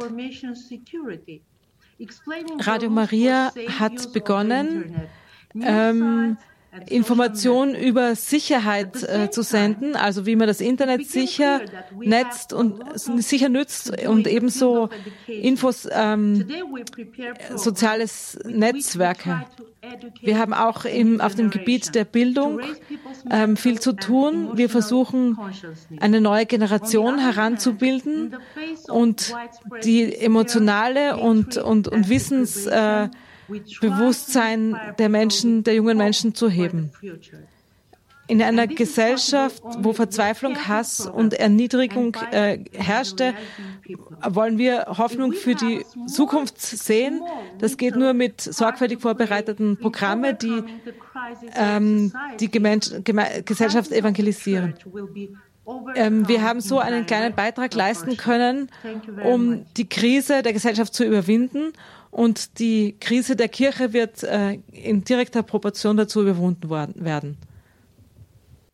Radio 2.59 2.91
Maria 2.91 3.51
hat 3.79 4.13
begonnen, 4.13 5.09
ähm, 5.55 6.37
Informationen 6.89 7.75
über 7.75 8.15
Sicherheit 8.15 9.03
äh, 9.03 9.31
zu 9.31 9.43
senden, 9.43 9.97
also 9.97 10.25
wie 10.25 10.37
man 10.37 10.47
das 10.47 10.61
Internet 10.61 11.07
sicher 11.09 11.63
netzt 11.99 12.53
und 12.53 12.83
sicher 12.97 13.49
nützt 13.49 14.07
und 14.07 14.29
ebenso 14.29 14.89
Infos, 15.27 15.89
ähm, 15.91 16.47
soziales 17.57 18.39
Netzwerke. 18.45 19.45
Wir 20.21 20.39
haben 20.39 20.55
auch 20.55 20.85
im, 20.85 21.21
auf 21.21 21.35
dem 21.35 21.51
Gebiet 21.51 21.95
der 21.95 22.05
Bildung 22.05 22.61
ähm, 23.31 23.57
viel 23.57 23.81
zu 23.81 23.93
tun. 23.93 24.51
Wir 24.55 24.69
versuchen, 24.69 25.39
eine 25.99 26.21
neue 26.21 26.47
Generation 26.47 27.19
heranzubilden 27.19 28.37
und 28.89 29.35
die 29.83 30.15
emotionale 30.15 31.17
und, 31.17 31.57
und, 31.57 31.89
und 31.89 32.09
Wissens 32.09 32.67
äh, 32.67 33.09
Bewusstsein 33.81 34.77
der 34.99 35.09
Menschen, 35.09 35.65
der 35.65 35.75
jungen 35.75 35.99
Menschen 35.99 36.35
zu 36.35 36.49
heben. 36.49 36.93
In 38.31 38.41
einer 38.41 38.69
Gesellschaft, 38.69 39.61
wo 39.81 39.93
Verzweiflung, 39.93 40.57
Hass 40.69 41.05
und 41.05 41.35
Erniedrigung 41.35 42.17
äh, 42.31 42.59
herrschte, 42.73 43.35
wollen 44.25 44.57
wir 44.57 44.87
Hoffnung 44.87 45.33
für 45.33 45.57
die 45.57 45.85
Zukunft 46.07 46.61
sehen. 46.61 47.23
Das 47.59 47.77
geht 47.77 47.97
nur 47.97 48.13
mit 48.13 48.41
sorgfältig 48.41 49.01
vorbereiteten 49.01 49.79
Programmen, 49.79 50.39
die 50.39 50.63
ähm, 51.57 52.13
die 52.39 52.49
Gemen 52.49 52.81
Geme 53.03 53.27
Gesellschaft 53.45 53.91
evangelisieren. 53.91 54.75
ähm, 55.97 56.29
wir 56.29 56.43
haben 56.43 56.61
so 56.61 56.79
einen 56.79 57.07
kleinen 57.07 57.35
Beitrag 57.35 57.75
leisten 57.75 58.17
können, 58.17 58.71
um 59.25 59.67
die 59.77 59.89
Krise 59.89 60.43
der 60.43 60.53
Gesellschaft 60.53 60.95
zu 60.95 61.05
überwinden. 61.05 61.73
Und 62.11 62.59
die 62.59 62.97
Krise 62.99 63.37
der 63.37 63.49
Kirche 63.49 63.93
wird 63.93 64.23
äh, 64.25 64.59
in 64.73 65.05
direkter 65.05 65.43
Proportion 65.43 65.97
dazu 65.97 66.23
überwunden 66.23 66.71
werden. 66.71 67.39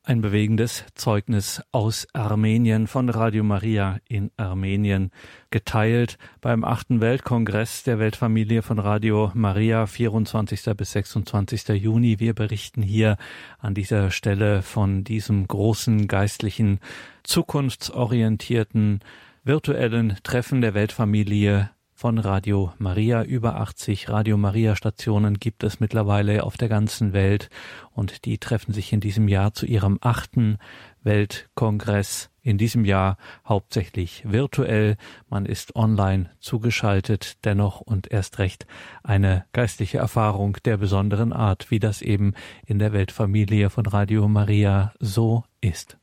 Ein 0.09 0.21
bewegendes 0.21 0.85
Zeugnis 0.95 1.61
aus 1.73 2.07
Armenien 2.13 2.87
von 2.87 3.09
Radio 3.09 3.43
Maria 3.43 3.99
in 4.09 4.31
Armenien, 4.37 5.11
geteilt 5.51 6.17
beim 6.41 6.63
achten 6.63 7.01
Weltkongress 7.01 7.83
der 7.83 7.99
Weltfamilie 7.99 8.63
von 8.63 8.79
Radio 8.79 9.33
Maria 9.35 9.87
24. 9.87 10.77
bis 10.77 10.93
26. 10.93 11.71
Juni. 11.71 12.21
Wir 12.21 12.35
berichten 12.35 12.83
hier 12.83 13.17
an 13.59 13.75
dieser 13.75 14.13
Stelle 14.13 14.63
von 14.63 15.03
diesem 15.03 15.49
großen 15.49 16.07
geistlichen, 16.07 16.79
zukunftsorientierten, 17.25 19.01
virtuellen 19.43 20.19
Treffen 20.23 20.61
der 20.61 20.75
Weltfamilie 20.75 21.71
von 21.97 22.19
Radio 22.19 22.75
Maria. 22.79 23.23
Über 23.23 23.57
80 23.57 24.11
Radio 24.11 24.37
Maria 24.37 24.77
Stationen 24.77 25.39
gibt 25.39 25.65
es 25.65 25.81
mittlerweile 25.81 26.45
auf 26.45 26.59
der 26.59 26.69
ganzen 26.69 27.15
Welt 27.15 27.49
und 27.91 28.27
die 28.27 28.37
treffen 28.37 28.75
sich 28.75 28.93
in 28.93 29.01
diesem 29.01 29.29
Jahr 29.29 29.55
zu 29.55 29.65
ihrem 29.65 29.99
achten 30.03 30.59
Weltkongress. 31.03 32.29
In 32.43 32.59
diesem 32.59 32.85
Jahr 32.85 33.17
hauptsächlich 33.49 34.23
virtuell. 34.31 34.99
Man 35.31 35.47
ist 35.47 35.75
online 35.75 36.31
zugeschaltet, 36.39 37.45
dennoch 37.47 37.81
und 37.81 38.13
erst 38.13 38.39
recht 38.39 38.67
eine 39.03 39.47
geistliche 39.53 39.99
Erfahrung 39.99 40.59
der 40.67 40.77
besonderen 40.77 41.33
Art, 41.33 41.71
wie 41.71 41.79
das 41.79 42.03
eben 42.03 42.35
in 42.67 42.79
der 42.79 42.93
Weltfamilie 42.93 43.71
von 43.71 43.87
Radio 43.87 44.29
Maria 44.29 44.93
so 45.01 45.45
ist. 45.63 45.97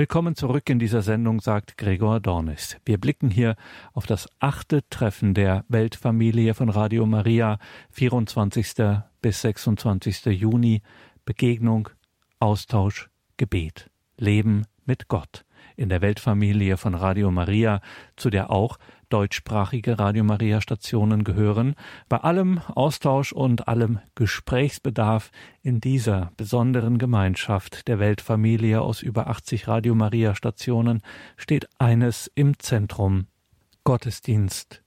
Willkommen 0.00 0.34
zurück 0.34 0.70
in 0.70 0.78
dieser 0.78 1.02
Sendung, 1.02 1.40
sagt 1.42 1.76
Gregor 1.76 2.20
Dornis. 2.20 2.78
Wir 2.86 2.96
blicken 2.96 3.28
hier 3.28 3.54
auf 3.92 4.06
das 4.06 4.30
achte 4.38 4.80
Treffen 4.88 5.34
der 5.34 5.66
Weltfamilie 5.68 6.54
von 6.54 6.70
Radio 6.70 7.04
Maria, 7.04 7.58
24. 7.90 8.76
bis 9.20 9.42
26. 9.42 10.24
Juni. 10.24 10.80
Begegnung, 11.26 11.90
Austausch, 12.38 13.10
Gebet, 13.36 13.90
Leben 14.16 14.64
mit 14.86 15.08
Gott 15.08 15.44
in 15.76 15.90
der 15.90 16.00
Weltfamilie 16.00 16.78
von 16.78 16.94
Radio 16.94 17.30
Maria, 17.30 17.82
zu 18.16 18.30
der 18.30 18.50
auch 18.50 18.78
deutschsprachige 19.10 19.98
Radio 19.98 20.24
Maria 20.24 20.60
Stationen 20.60 21.24
gehören, 21.24 21.74
bei 22.08 22.16
allem 22.16 22.58
Austausch 22.58 23.32
und 23.32 23.68
allem 23.68 23.98
Gesprächsbedarf 24.14 25.30
in 25.62 25.80
dieser 25.80 26.32
besonderen 26.36 26.98
Gemeinschaft 26.98 27.88
der 27.88 27.98
Weltfamilie 27.98 28.80
aus 28.80 29.02
über 29.02 29.26
80 29.26 29.68
Radio 29.68 29.94
Maria 29.94 30.34
Stationen 30.34 31.02
steht 31.36 31.68
eines 31.78 32.30
im 32.34 32.58
Zentrum 32.58 33.26
Gottesdienst, 33.84 34.82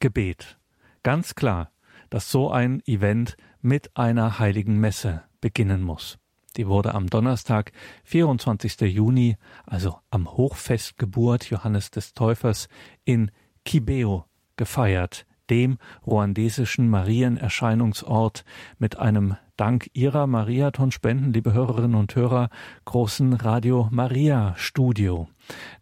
Gebet. 0.00 0.58
Ganz 1.02 1.34
klar, 1.34 1.70
dass 2.10 2.30
so 2.30 2.50
ein 2.50 2.82
Event 2.86 3.36
mit 3.60 3.96
einer 3.96 4.38
heiligen 4.38 4.78
Messe 4.78 5.22
beginnen 5.40 5.82
muss. 5.82 6.18
Die 6.56 6.66
wurde 6.66 6.94
am 6.94 7.08
Donnerstag, 7.08 7.72
24. 8.04 8.80
Juni, 8.82 9.36
also 9.64 9.98
am 10.10 10.30
Hochfestgeburt 10.30 11.48
Johannes 11.48 11.90
des 11.90 12.12
Täufers 12.12 12.68
in 13.04 13.30
Kibeo 13.64 14.24
gefeiert, 14.56 15.26
dem 15.50 15.78
ruandesischen 16.06 16.88
Marienerscheinungsort 16.88 18.44
mit 18.78 18.98
einem 18.98 19.36
dank 19.56 19.90
Ihrer 19.92 20.26
Mariathon-Spenden, 20.26 21.32
liebe 21.32 21.52
Hörerinnen 21.52 21.94
und 21.94 22.14
Hörer, 22.16 22.48
großen 22.84 23.34
Radio 23.34 23.88
Maria 23.90 24.54
Studio. 24.56 25.28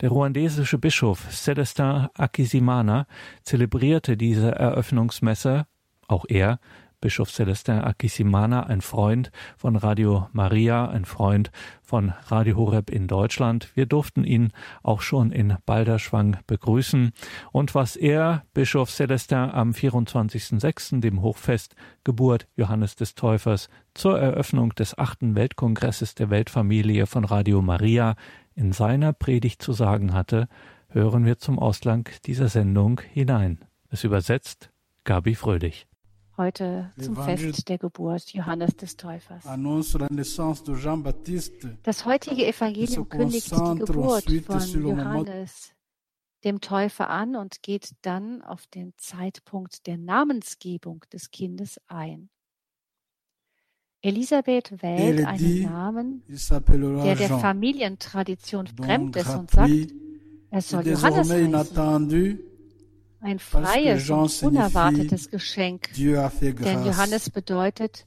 Der 0.01 0.11
ruandesische 0.11 0.79
Bischof 0.79 1.29
Celestin 1.31 2.09
Akisimana 2.15 3.07
zelebrierte 3.43 4.17
diese 4.17 4.53
Eröffnungsmesse, 4.53 5.67
auch 6.09 6.25
er 6.29 6.59
Bischof 7.01 7.31
Celestin 7.31 7.79
Akisimana, 7.79 8.65
ein 8.65 8.83
Freund 8.83 9.33
von 9.57 9.77
Radio 9.77 10.29
Maria, 10.33 10.87
ein 10.89 11.07
Freund 11.07 11.51
von 11.83 12.13
Radio 12.27 12.57
Horeb 12.57 12.91
in 12.91 13.07
Deutschland. 13.07 13.71
Wir 13.75 13.87
durften 13.87 14.23
ihn 14.23 14.53
auch 14.83 15.01
schon 15.01 15.33
in 15.33 15.57
Balderschwang 15.65 16.37
begrüßen. 16.47 17.13
Und 17.53 17.75
was 17.75 17.97
er, 17.97 18.45
Bischof 18.53 18.91
Celestin, 18.91 19.39
am 19.39 19.71
24.06., 19.71 21.01
dem 21.01 21.23
Hochfest 21.23 21.75
Geburt 22.05 22.47
Johannes 22.55 22.97
des 22.97 23.15
Täufers, 23.15 23.71
zur 23.95 24.21
Eröffnung 24.21 24.75
des 24.75 24.99
achten 24.99 25.35
Weltkongresses 25.35 26.15
der 26.15 26.29
Weltfamilie 26.29 27.07
von 27.07 27.25
Radio 27.25 27.63
Maria 27.63 28.15
in 28.55 28.73
seiner 28.73 29.15
Predigt 29.15 29.63
zu 29.63 29.73
sagen 29.73 30.13
hatte, 30.13 30.49
hören 30.89 31.25
wir 31.25 31.39
zum 31.39 31.59
Ausgang 31.59 32.09
dieser 32.27 32.49
Sendung 32.49 33.01
hinein. 33.13 33.65
Es 33.89 34.05
übersetzt 34.05 34.71
Gabi 35.05 35.35
Fröhlich 35.35 35.90
heute 36.41 36.91
zum 36.99 37.17
Fest 37.17 37.69
der 37.69 37.77
Geburt 37.77 38.33
Johannes 38.33 38.75
des 38.77 38.97
Täufers. 38.97 39.45
Das 41.83 42.05
heutige 42.07 42.47
Evangelium 42.47 43.09
kündigt 43.09 43.51
die 43.51 43.79
Geburt 43.79 44.25
von 44.25 44.83
Johannes 44.83 45.75
dem 46.45 46.61
Täufer 46.63 47.11
an 47.11 47.37
und 47.37 47.63
geht 47.63 47.91
dann 48.01 48.41
auf 48.41 48.67
den 48.67 48.95
Zeitpunkt 48.97 49.87
der 49.87 49.99
Namensgebung 49.99 51.05
des 51.13 51.31
Kindes 51.31 51.79
ein. 51.87 52.31
Elisabeth 54.03 54.83
wählt 54.83 55.27
einen 55.27 55.63
Namen, 55.63 56.25
der 56.27 57.17
der 57.17 57.39
Familientradition 57.39 58.67
fremd 58.67 59.17
ist 59.17 59.35
und 59.35 59.51
sagt, 59.51 59.93
er 60.51 60.63
soll 60.63 60.87
Johannes 60.87 61.31
heißen 61.31 62.50
ein 63.21 63.39
freies 63.39 64.09
und 64.09 64.43
unerwartetes 64.43 65.31
Geschenk, 65.31 65.91
denn 65.95 66.85
Johannes 66.85 67.31
bedeutet, 67.31 68.07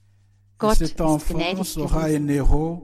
Gott 0.57 0.81
ist 0.81 0.97
gnädig 0.97 1.75
gewesen. 1.75 2.81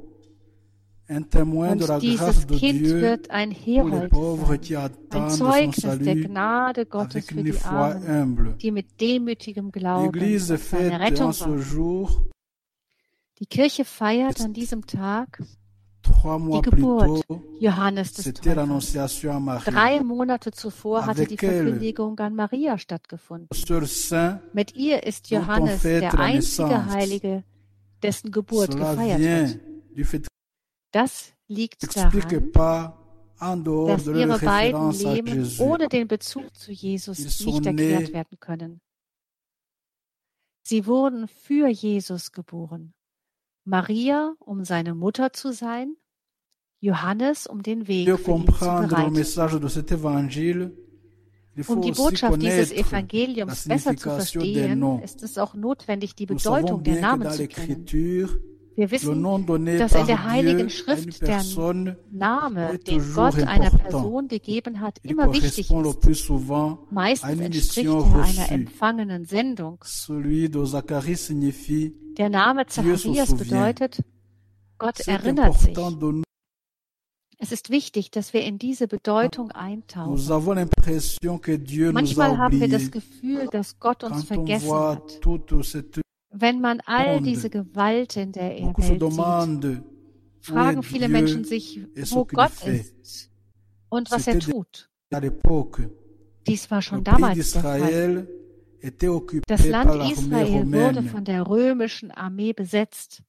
Und 1.12 2.02
dieses 2.04 2.46
Kind 2.46 2.84
wird 2.84 3.32
ein 3.32 3.50
Herold 3.50 4.12
sein, 4.64 4.92
ein 5.10 5.30
Zeugnis 5.32 6.00
der 6.00 6.16
Gnade 6.16 6.86
Gottes 6.86 7.26
für 7.26 7.44
die 7.44 7.58
Armen, 7.62 8.56
die 8.62 8.70
mit 8.70 9.02
demütigem 9.02 9.72
Glauben 9.72 10.40
seine 10.40 11.00
Rettung 11.00 11.34
waren. 11.40 12.30
Die 13.40 13.46
Kirche 13.48 13.86
feiert 13.86 14.40
an 14.42 14.54
diesem 14.54 14.86
Tag 14.86 15.42
die 16.10 16.62
Geburt 16.62 17.26
Johannes 17.60 18.14
des 18.14 18.34
Täufers. 18.34 19.64
Drei 19.66 20.04
Monate 20.04 20.52
zuvor 20.52 21.06
hatte 21.06 21.26
die 21.26 21.38
Verkündigung 21.38 22.20
an 22.20 22.36
Maria 22.36 22.78
stattgefunden. 22.78 23.50
Mit 24.54 24.76
ihr 24.76 25.04
ist 25.04 25.30
Johannes 25.30 25.82
der 25.82 26.18
einzige 26.20 26.86
Heilige, 26.86 27.44
dessen 28.02 28.32
Geburt 28.32 28.76
gefeiert 28.76 29.20
wird. 29.20 30.28
Das 30.92 31.34
liegt 31.48 31.96
daran, 31.96 33.64
dass 33.64 34.08
ihre 34.08 34.40
beiden 34.40 34.92
Leben 34.92 35.52
ohne 35.60 35.88
den 35.88 36.08
Bezug 36.08 36.56
zu 36.56 36.72
Jesus 36.72 37.20
nicht 37.46 37.66
erklärt 37.66 38.14
werden 38.14 38.40
können. 38.40 38.82
Sie 40.64 40.86
wurden 40.86 41.28
für 41.28 41.68
Jesus 41.68 42.32
geboren. 42.32 42.94
Maria, 43.64 44.36
um 44.40 44.64
seine 44.64 44.94
Mutter 44.96 45.34
zu 45.34 45.52
sein, 45.52 45.96
Johannes, 46.82 47.46
um 47.48 47.62
den 47.62 47.88
Weg 47.88 48.08
bereiten. 48.88 49.16
Um 51.68 51.82
die 51.82 51.92
Botschaft 51.92 52.42
dieses 52.42 52.72
Evangeliums 52.72 53.68
besser 53.68 53.96
zu 53.98 54.10
verstehen, 54.10 55.00
ist 55.04 55.24
es 55.24 55.38
auch 55.38 55.54
notwendig, 55.56 56.16
die 56.16 56.26
Bedeutung 56.26 56.84
der 56.84 57.02
Namen 57.02 57.30
zu 57.32 57.48
kennen. 57.48 57.86
Wir 58.76 58.92
wissen, 58.92 59.22
dass 59.78 59.94
in 59.94 60.08
der 60.08 60.24
Heiligen 60.24 60.70
Schrift 60.70 61.22
der 61.22 61.44
Name, 62.12 62.80
den 62.80 63.14
Gott 63.14 63.36
einer 63.44 63.72
Person 63.72 64.28
gegeben 64.30 64.80
hat, 64.80 65.00
immer 65.04 65.24
wichtig 65.34 65.70
ist. 65.70 65.72
Meistens 66.90 67.30
entspricht 67.42 67.88
er 67.88 68.16
einer 68.24 68.52
empfangenen 68.54 69.26
Sendung. 69.26 69.80
Der 72.18 72.30
Name 72.30 72.66
Zacharias 72.68 73.36
bedeutet, 73.36 74.02
Gott 74.78 75.00
erinnert 75.08 75.60
sich. 75.60 75.76
Es 77.42 77.54
ist 77.54 77.70
wichtig, 77.70 78.12
dass 78.12 78.34
wir 78.34 78.44
in 78.44 78.60
diese 78.60 78.90
Bedeutung 78.90 79.52
eintauchen. 79.52 80.12
Manchmal 81.94 82.38
haben 82.38 82.60
wir 82.60 82.68
das 82.68 82.92
Gefühl, 82.92 83.48
dass 83.48 83.80
Gott 83.80 84.04
uns 84.04 84.26
vergessen 84.26 84.72
hat. 84.74 85.22
Wenn 86.32 86.60
man 86.62 86.82
all 86.86 87.22
diese 87.22 87.50
Gewalt 87.50 88.18
in 88.18 88.34
der 88.34 88.52
Welt 88.52 88.76
sieht, 88.78 89.84
fragen 90.42 90.84
viele 90.84 91.08
Menschen 91.08 91.46
sich, 91.46 91.80
wo 92.12 92.26
Gott 92.26 92.66
ist 92.68 93.32
und 93.88 94.12
was 94.12 94.28
er 94.28 94.40
tut. 94.40 94.90
Dies 96.46 96.70
war 96.70 96.82
schon 96.82 97.04
damals 97.06 97.52
der 97.54 97.62
Fall. 97.62 98.28
Das 99.48 99.66
Land 99.66 100.12
Israel 100.12 100.72
wurde 100.72 101.04
von 101.04 101.24
der 101.26 101.48
römischen 101.48 102.12
Armee 102.12 102.54
besetzt. 102.54 103.24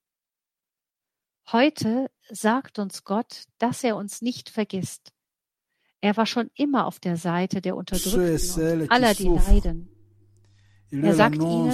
Heute 1.52 2.10
sagt 2.32 2.78
uns 2.78 3.04
Gott, 3.04 3.44
dass 3.58 3.84
er 3.84 3.96
uns 3.96 4.22
nicht 4.22 4.50
vergisst. 4.50 5.12
Er 6.00 6.16
war 6.16 6.26
schon 6.26 6.50
immer 6.54 6.86
auf 6.86 6.98
der 7.00 7.16
Seite 7.16 7.60
der 7.60 7.76
Unterdrückten 7.76 8.82
und 8.82 8.90
aller, 8.90 9.14
die 9.14 9.28
leiden. 9.28 9.88
Er 10.90 11.14
sagt 11.14 11.36
ihnen, 11.36 11.72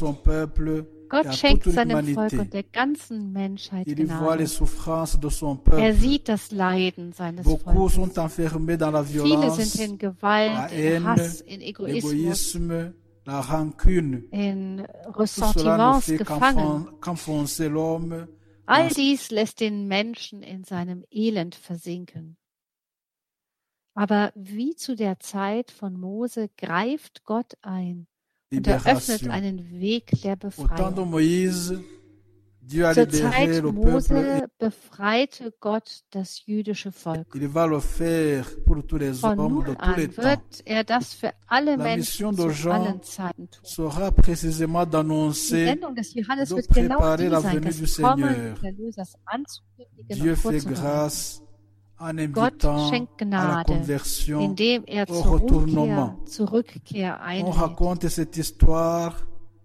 Gott 1.09 1.25
schenkt 1.35 1.63
seinem 1.71 1.91
Volk 2.15 2.31
und 2.39 2.53
der 2.53 2.63
ganzen 2.63 3.31
Menschheit 3.33 3.87
Gnade. 4.07 4.47
Er 5.77 5.93
sieht 5.93 6.27
das 6.29 6.51
Leiden 6.51 7.13
seines 7.13 7.45
Volkes. 7.63 8.11
Viele 9.23 9.51
sind 9.51 9.75
in 9.91 9.97
Gewalt, 9.97 10.51
in 10.71 11.03
Hass, 11.05 11.41
in 11.41 11.61
Egoismus, 11.61 12.11
in 14.31 14.85
Ressentiments 15.15 16.07
gefangen. 16.17 16.87
All 18.65 18.87
dies 18.89 19.31
lässt 19.31 19.59
den 19.59 19.87
Menschen 19.87 20.43
in 20.43 20.63
seinem 20.63 21.03
Elend 21.11 21.55
versinken. 21.55 22.37
Aber 23.93 24.31
wie 24.35 24.75
zu 24.75 24.95
der 24.95 25.19
Zeit 25.19 25.71
von 25.71 25.99
Mose 25.99 26.49
greift 26.57 27.23
Gott 27.25 27.57
ein 27.61 28.07
und 28.51 28.67
eröffnet 28.67 29.27
einen 29.27 29.79
Weg 29.81 30.11
der 30.23 30.35
Befreiung. 30.37 30.69
Zur 32.71 33.09
Zeit 33.09 33.63
Mose 33.63 34.47
befreite 34.59 35.53
Gott 35.59 36.03
das 36.11 36.45
jüdische 36.45 36.91
Volk. 36.91 37.27
Von 39.19 39.37
nun 39.47 39.77
an 39.77 39.97
wird 40.17 40.61
er 40.65 40.83
das 40.83 41.13
für 41.13 41.31
alle 41.47 41.77
Menschen 41.77 42.33
zu 42.35 42.69
allen 42.71 43.01
Zeiten 43.03 43.49
tun. 43.49 43.63
Die 45.49 45.63
Sendung 45.63 45.95
des 45.95 46.13
Johannes 46.13 46.55
wird 46.55 46.67
genau 46.73 47.09
die 47.17 47.29
sein, 47.29 47.61
das 47.61 47.97
Kommen 47.97 48.55
des 48.55 48.63
Erlösers 48.63 49.15
anzukündigen 49.25 50.29
und. 50.43 50.67
Gott 52.33 52.61
schenkt 52.89 53.17
Gnade, 53.17 53.81
indem 54.27 54.83
er 54.85 55.07
zur 55.07 55.41
Umkehr, 55.41 56.17
Zurückkehr 56.25 57.21
einlädt. 57.21 57.55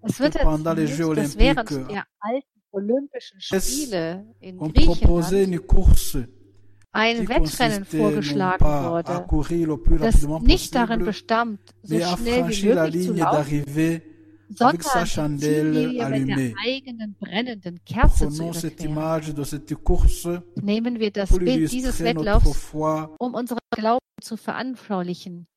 Es 0.02 0.20
wird 0.20 0.36
erzählt, 0.36 1.16
dass 1.16 1.38
während 1.38 1.70
der 1.90 2.04
alten 2.20 2.55
Olympischen 2.72 3.40
Spiele 3.40 4.34
in 4.40 4.58
Griechenland 4.58 5.42
ein 6.92 7.28
Wettrennen 7.28 7.84
vorgeschlagen 7.84 8.64
wurde, 8.64 9.26
das 9.98 10.26
nicht 10.42 10.74
darin 10.74 11.04
bestand, 11.04 11.60
so 11.82 11.98
schnell 12.00 12.48
wie 12.48 12.62
möglich 12.62 12.96
zu 12.98 13.12
laufen, 13.12 13.64
sondern 14.48 14.78
die 15.26 15.38
Ziellinie 15.38 16.06
mit 16.06 16.28
der 16.28 16.52
eigenen 16.64 17.16
brennenden 17.18 17.84
Kerze 17.84 18.28
zu 18.30 18.44
überqueren. 18.44 19.12
Nehmen 20.54 21.00
wir 21.00 21.10
das 21.10 21.36
Bild 21.36 21.72
dieses 21.72 22.02
Wettlaufs, 22.02 22.72
um 23.18 23.34
unseren 23.34 23.58
Glauben 23.70 24.00
zu 24.22 24.36
veranschaulichen, 24.36 25.48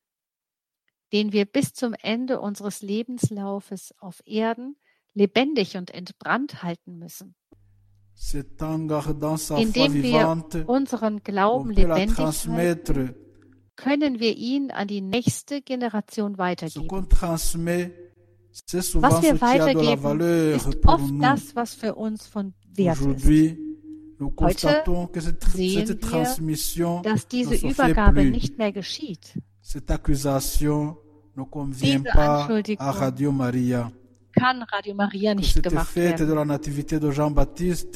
den 1.14 1.32
wir 1.32 1.46
bis 1.46 1.74
zum 1.74 1.94
Ende 2.02 2.42
unseres 2.42 2.82
Lebenslaufes 2.82 3.94
auf 4.00 4.22
Erden 4.26 4.76
lebendig 5.14 5.76
und 5.78 5.92
entbrannt 5.92 6.64
halten 6.64 6.98
müssen. 6.98 7.36
Indem 9.58 9.94
wir 10.04 10.44
unseren 10.68 11.24
Glauben 11.24 11.72
lebendig 11.72 12.18
halten, 12.18 13.16
können 13.76 14.20
wir 14.20 14.36
ihn 14.36 14.72
an 14.72 14.88
die 14.88 15.02
nächste 15.02 15.62
Generation 15.62 16.38
weitergeben. 16.38 16.90
Was 16.90 17.54
wir 19.22 19.40
weitergeben, 19.42 20.20
ist 20.56 20.86
oft 20.86 21.14
das, 21.22 21.56
was 21.56 21.76
für 21.76 21.96
uns 21.96 22.28
von 22.28 22.54
Wert 22.74 22.98
ist. 23.00 23.58
Heute 24.38 24.84
sehen 25.54 25.88
wir, 26.02 27.02
dass 27.04 27.28
diese 27.28 27.56
Übergabe 27.56 28.26
nicht 28.26 28.58
mehr 28.58 28.74
geschieht. 28.74 29.40
Diese 31.82 32.14
Anschuldigung 32.14 32.86
kann 34.34 34.64
Radio 34.64 34.96
Maria 34.96 35.36
nicht 35.36 35.62
gemacht 35.64 35.96
werden. 35.96 36.28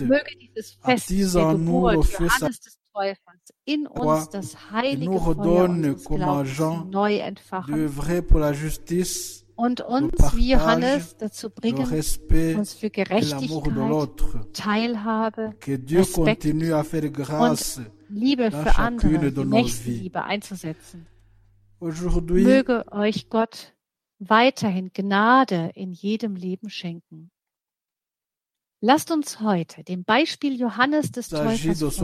Möge 0.07 0.37
dieses 0.39 0.77
Fest 0.83 1.09
der 1.33 1.45
Geburt 1.45 2.07
Johannes 2.19 2.59
des 2.61 2.79
Täufers 2.93 3.53
in 3.65 3.87
uns 3.87 4.29
das 4.29 4.71
heilige 4.71 5.19
Feuer 5.19 5.69
unseres 5.69 6.11
Glaubens 6.13 6.59
neu 6.89 7.17
entfachen 7.17 7.73
und 9.55 9.81
uns 9.81 10.35
wie 10.35 10.51
Johannes 10.51 11.17
dazu 11.17 11.49
bringen, 11.49 11.87
uns 12.57 12.73
für 12.73 12.89
Gerechtigkeit, 12.89 14.09
Teilhabe, 14.53 15.55
Respekt 15.65 16.45
und 16.45 17.83
Liebe 18.09 18.51
für 18.51 18.75
andere, 18.77 19.31
die 19.31 19.45
Nächstenliebe 19.45 20.23
einzusetzen. 20.23 21.07
Möge 21.79 22.85
euch 22.91 23.29
Gott 23.29 23.73
weiterhin 24.29 24.91
Gnade 24.93 25.71
in 25.75 25.91
jedem 25.93 26.35
Leben 26.35 26.69
schenken. 26.69 27.31
Lasst 28.85 29.11
uns 29.11 29.39
heute 29.39 29.83
dem 29.85 30.03
Beispiel 30.03 30.59
Johannes 30.59 31.11
des 31.11 31.29
Täufers 31.29 32.01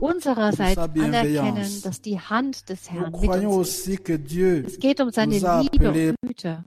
unsererseits 0.00 0.76
anerkennen, 0.76 1.82
dass 1.82 2.00
die 2.02 2.18
Hand 2.18 2.68
des 2.68 2.90
Herrn 2.90 3.12
mit 3.12 3.30
uns 3.30 3.86
ist. 3.86 4.10
Es 4.66 4.78
geht 4.80 5.00
um 5.00 5.10
seine 5.10 5.34
Liebe 5.62 5.88
und 5.90 6.16
Güte. 6.26 6.64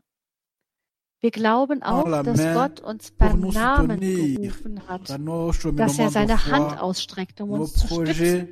Wir 1.20 1.32
glauben 1.32 1.84
auch, 1.84 2.06
dass 2.24 2.54
Gott 2.54 2.80
uns 2.80 3.12
beim 3.12 3.42
Namen 3.42 4.00
gerufen 4.00 4.88
hat, 4.88 5.10
dass 5.10 6.00
er 6.00 6.10
seine 6.10 6.46
Hand 6.46 6.80
ausstreckt, 6.80 7.42
um 7.42 7.52
uns 7.52 7.74
zu 7.74 7.88
stützen 7.88 8.48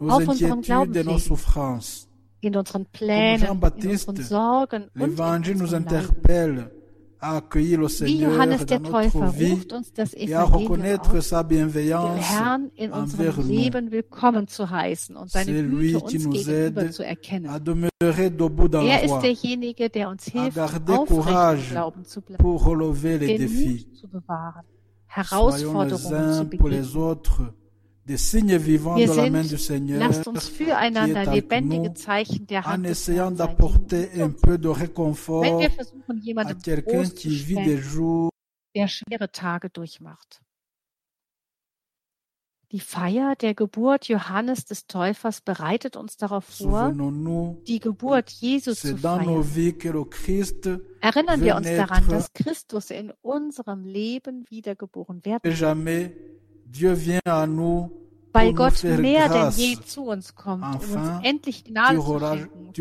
auf 0.00 0.28
unserem 0.28 0.60
Glaubensweg 0.62 2.07
in 2.40 2.56
unseren 2.56 2.86
Plänen, 2.86 3.58
in 3.76 3.88
unseren 3.90 4.16
Sorgen 4.16 4.90
und 4.98 5.18
in 5.18 5.60
unserem 5.60 5.84
Leiden. 5.84 6.70
Wie 7.20 8.20
Johannes 8.22 8.64
der 8.66 8.80
Täufer 8.80 9.34
ruft 9.34 9.72
uns 9.72 9.92
das 9.92 10.14
Evangelium 10.14 11.00
auf, 11.00 11.48
den 11.48 12.14
Herrn 12.16 12.70
in 12.76 12.92
unserem 12.92 13.48
Leben 13.48 13.90
willkommen 13.90 14.46
zu 14.46 14.70
heißen 14.70 15.16
und 15.16 15.28
seine 15.28 15.52
Güte 15.64 15.98
uns 15.98 16.12
gegenüber 16.12 16.90
zu 16.90 17.04
erkennen. 17.04 17.46
Er 17.48 19.02
ist 19.02 19.18
derjenige, 19.20 19.90
der 19.90 20.08
uns 20.10 20.26
hilft, 20.26 20.58
aufrecht 20.86 21.50
im 21.50 21.66
Glauben 21.66 22.04
zu 22.04 22.22
bleiben, 22.22 22.44
den 23.26 23.52
Mut 23.52 23.96
zu 23.96 24.08
bewahren, 24.08 24.64
Herausforderungen 25.06 26.32
zu 26.34 26.44
begegnen 26.44 27.54
wir 28.96 29.06
sind, 29.08 29.52
lasst 29.98 30.26
uns 30.26 30.48
füreinander 30.48 31.26
lebendige 31.26 31.94
Zeichen 31.94 32.46
der 32.46 32.66
Hand 32.66 32.88
des 32.88 33.08
Herrn 33.08 33.36
sein. 33.36 33.56
Wenn 35.40 35.58
wir 35.58 35.70
versuchen, 35.70 36.18
jemandem 36.18 36.64
Trost 36.64 37.18
zu 37.18 37.30
spenden, 37.30 38.30
der 38.74 38.88
schwere 38.88 39.30
Tage 39.32 39.70
durchmacht. 39.70 40.42
Die 42.72 42.80
Feier 42.80 43.34
der 43.36 43.54
Geburt 43.54 44.08
Johannes 44.08 44.66
des 44.66 44.86
Täufers 44.86 45.40
bereitet 45.40 45.96
uns 45.96 46.18
darauf 46.18 46.44
vor, 46.44 46.94
die 47.66 47.80
Geburt 47.80 48.30
Jesu 48.30 48.74
zu 48.74 48.98
feiern. 48.98 49.46
Erinnern 51.00 51.42
wir 51.42 51.56
uns 51.56 51.66
daran, 51.66 52.08
dass 52.08 52.32
Christus 52.34 52.90
in 52.90 53.12
unserem 53.22 53.86
Leben 53.86 54.44
wiedergeboren 54.50 55.24
werden 55.24 55.50
weil 58.32 58.52
Gott 58.54 58.74
mehr 58.98 59.28
denn 59.28 59.50
je 59.56 59.76
zu 59.84 60.04
uns 60.04 60.34
kommt, 60.34 60.62
um 60.76 60.88
uns 60.92 61.10
endlich 61.22 61.64
Gnade 61.64 62.04
zu 62.04 62.20
schenken. 62.20 62.74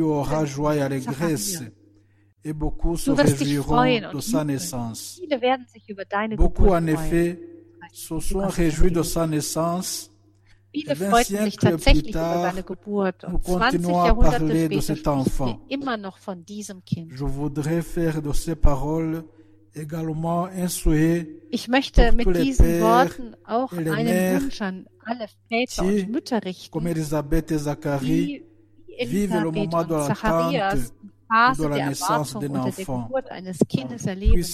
Du 3.06 3.18
wirst 3.18 3.40
dich 3.42 3.58
freuen 3.60 4.06
und 4.06 4.24
jubeln. 4.24 4.68
Viele 5.16 5.42
werden 5.42 5.66
sich 5.68 5.90
über 5.90 6.06
deine 6.06 6.38
Geburt 6.38 6.84
freuen. 6.88 7.40
Viele 10.72 10.96
freuten 10.96 11.38
sich 11.44 11.58
tatsächlich 11.58 12.16
über 12.24 12.38
seine 12.42 12.64
Geburt 12.64 13.24
und 13.24 13.44
20 13.46 13.82
Jahrhunderte 14.04 14.56
später 14.56 14.96
sprechen 14.96 15.46
wir 15.46 15.60
immer 15.70 15.98
noch 15.98 16.18
von 16.20 16.46
diesem 16.46 16.84
Kind. 16.86 17.14
Ich 21.50 21.68
möchte 21.68 22.12
mit 22.14 22.36
diesen 22.36 22.80
Worten 22.80 23.36
auch 23.46 23.72
einen 23.74 24.42
Wunsch 24.42 24.62
an 24.62 24.88
alle 25.06 25.28
Väter 25.50 25.84
und 25.84 26.10
Mütter 26.10 26.44
richten, 26.44 26.98
die 28.00 28.44
Elisabeth 28.98 29.74
und 29.74 29.90
Zacharias 30.04 30.94
Phase 31.30 31.70
der 31.70 31.88
Erwartung 31.88 32.48
unter 32.50 32.72
der 32.72 32.86
Geburt 32.86 33.32
eines 33.32 33.60
Kindes 33.68 34.06
erleben. 34.06 34.46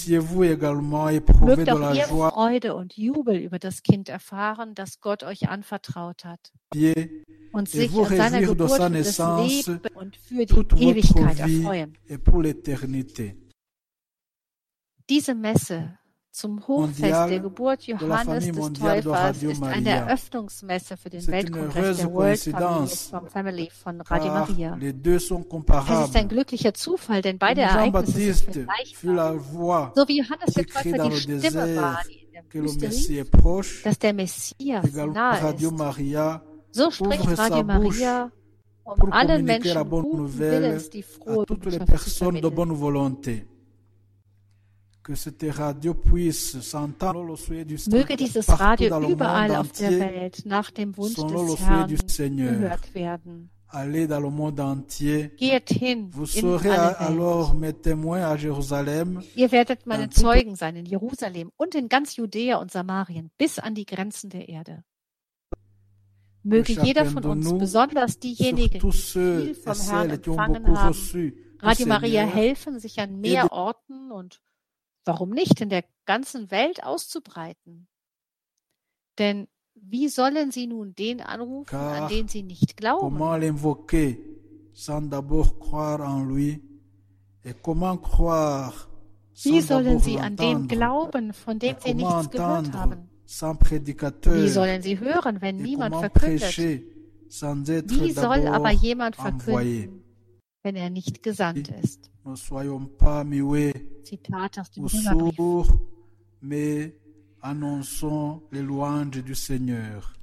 Mögt 1.40 1.70
auch 1.70 1.94
ihr 1.94 2.04
Freude 2.04 2.74
und 2.74 2.96
Jubel 2.96 3.36
über 3.36 3.58
das 3.60 3.82
Kind 3.82 4.08
erfahren, 4.08 4.74
das 4.74 5.00
Gott 5.00 5.22
euch 5.22 5.48
anvertraut 5.48 6.24
hat. 6.24 6.52
Und 7.52 7.68
sich 7.68 7.92
an 7.96 8.16
seiner 8.16 8.40
Geburt 8.42 8.72
für 8.82 8.90
das 8.90 9.18
Leben 9.18 9.80
und 9.94 10.16
für 10.16 10.46
die 10.46 10.84
Ewigkeit 10.84 11.38
erfreuen. 11.38 11.96
Diese 15.10 15.34
Messe 15.34 15.98
zum 16.30 16.66
Hochfest 16.66 17.30
der 17.30 17.40
Geburt 17.40 17.82
Johannes 17.86 18.50
des 18.50 18.72
Täufers 18.72 19.42
ist 19.42 19.62
eine 19.62 19.90
Eröffnungsmesse 19.90 20.96
für 20.96 21.10
den 21.10 21.26
Weltkongress 21.26 21.98
der 21.98 22.10
World 22.12 22.40
Family 23.30 23.70
von 23.70 24.00
Radio 24.00 24.32
Maria. 24.32 24.78
Es 24.80 25.30
ist 26.08 26.16
ein 26.16 26.28
glücklicher 26.28 26.72
Zufall, 26.72 27.20
denn 27.20 27.38
beide 27.38 27.60
Ereignisse 27.60 28.32
sind 28.32 28.52
vergleichbar. 28.52 29.92
So 29.94 30.08
wie 30.08 30.18
Johannes 30.18 30.54
der 30.54 30.66
Täufer 30.66 31.08
die 31.10 31.16
Stimme 31.16 31.76
war, 31.76 32.00
die 32.08 32.14
in 32.24 32.32
der 32.32 32.44
Wüste 32.52 32.90
rief, 32.90 33.82
dass 33.84 33.98
der 33.98 34.14
Messias 34.14 34.90
nahe 34.92 35.54
ist. 35.54 35.70
So 36.72 36.90
spricht 36.90 37.38
Radio 37.38 37.62
Maria, 37.62 38.32
um 38.84 39.12
allen 39.12 39.44
Menschen 39.44 39.88
guten 39.90 40.38
Willens 40.38 40.88
die 40.90 41.02
frohe 41.02 41.44
Botschaft 41.46 41.98
zu 41.98 42.10
vermitteln. 42.10 43.46
Möge 47.88 48.16
dieses 48.16 48.48
Radio 48.60 49.00
überall 49.10 49.54
auf 49.56 49.72
der 49.72 50.00
Welt 50.00 50.42
nach 50.46 50.70
dem 50.70 50.96
Wunsch 50.96 51.14
des 51.14 51.60
Herrn 51.60 51.88
gehört 52.36 52.94
werden. 52.94 53.50
Geht 55.36 55.70
hin 55.70 56.10
in 56.34 56.46
alle 56.46 56.64
Welt. 56.64 56.96
Ihr 59.34 59.52
werdet 59.52 59.86
meine 59.86 60.08
Zeugen 60.10 60.54
sein 60.56 60.76
in 60.76 60.86
Jerusalem 60.86 61.50
und 61.56 61.74
in 61.74 61.88
ganz 61.88 62.16
Judäa 62.16 62.56
und 62.58 62.70
Samarien 62.70 63.30
bis 63.36 63.58
an 63.58 63.74
die 63.74 63.84
Grenzen 63.86 64.30
der 64.30 64.48
Erde. 64.48 64.84
Möge 66.42 66.74
jeder 66.82 67.04
von 67.06 67.24
uns, 67.24 67.52
besonders 67.58 68.18
diejenigen, 68.18 68.80
die 68.80 68.92
viel 68.92 69.54
vom 69.54 69.74
Herrn 69.80 70.10
empfangen 70.10 70.66
haben, 70.78 70.94
Radio 71.60 71.86
Maria 71.86 72.22
helfen, 72.22 72.78
sich 72.78 73.00
an 73.00 73.20
mehr 73.20 73.50
Orten 73.52 74.12
und 74.12 74.40
warum 75.04 75.30
nicht 75.30 75.60
in 75.60 75.68
der 75.68 75.84
ganzen 76.06 76.50
Welt 76.50 76.82
auszubreiten? 76.84 77.88
Denn 79.18 79.48
wie 79.74 80.08
sollen 80.08 80.50
sie 80.50 80.66
nun 80.66 80.94
den 80.94 81.20
anrufen, 81.20 81.76
an 81.76 82.08
den 82.08 82.28
sie 82.28 82.42
nicht 82.42 82.76
glauben? 82.76 83.18
Wie 89.42 89.60
sollen 89.60 90.00
sie 90.00 90.18
an 90.18 90.36
den 90.36 90.68
glauben, 90.68 91.32
von 91.32 91.58
dem 91.58 91.76
sie 91.80 91.94
nichts 91.94 92.30
gehört 92.30 92.72
haben? 92.72 93.10
Wie 93.26 94.48
sollen 94.48 94.82
sie 94.82 94.98
hören, 95.00 95.40
wenn 95.40 95.56
niemand 95.56 95.94
verkündet? 95.96 96.56
Wie 97.90 98.12
soll 98.12 98.46
aber 98.48 98.70
jemand 98.70 99.16
verkünden, 99.16 100.04
wenn 100.62 100.76
er 100.76 100.90
nicht 100.90 101.22
gesandt 101.22 101.68
ist? 101.68 102.10
Ne 102.24 102.36
soyons 102.36 102.86
pas 102.86 103.24
muets 103.24 103.74
au 104.78 104.88
sourd, 104.88 105.66
mais 106.40 106.98
annonçons 107.42 108.42
les 108.52 108.62
louanges 108.62 109.22
du 109.22 109.34
Seigneur. 109.34 110.14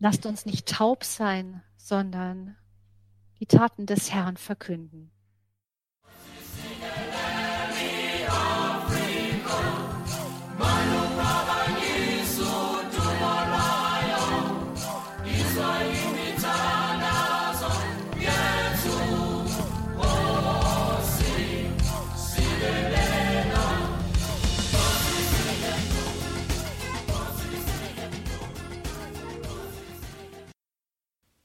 Lasst 0.00 0.26
uns 0.26 0.44
nicht 0.44 0.68
taub 0.68 1.04
sein, 1.04 1.62
sondern 1.78 2.56
die 3.40 3.46
Taten 3.46 3.86
des 3.86 4.12
Herrn 4.12 4.36
verkünden. 4.36 5.10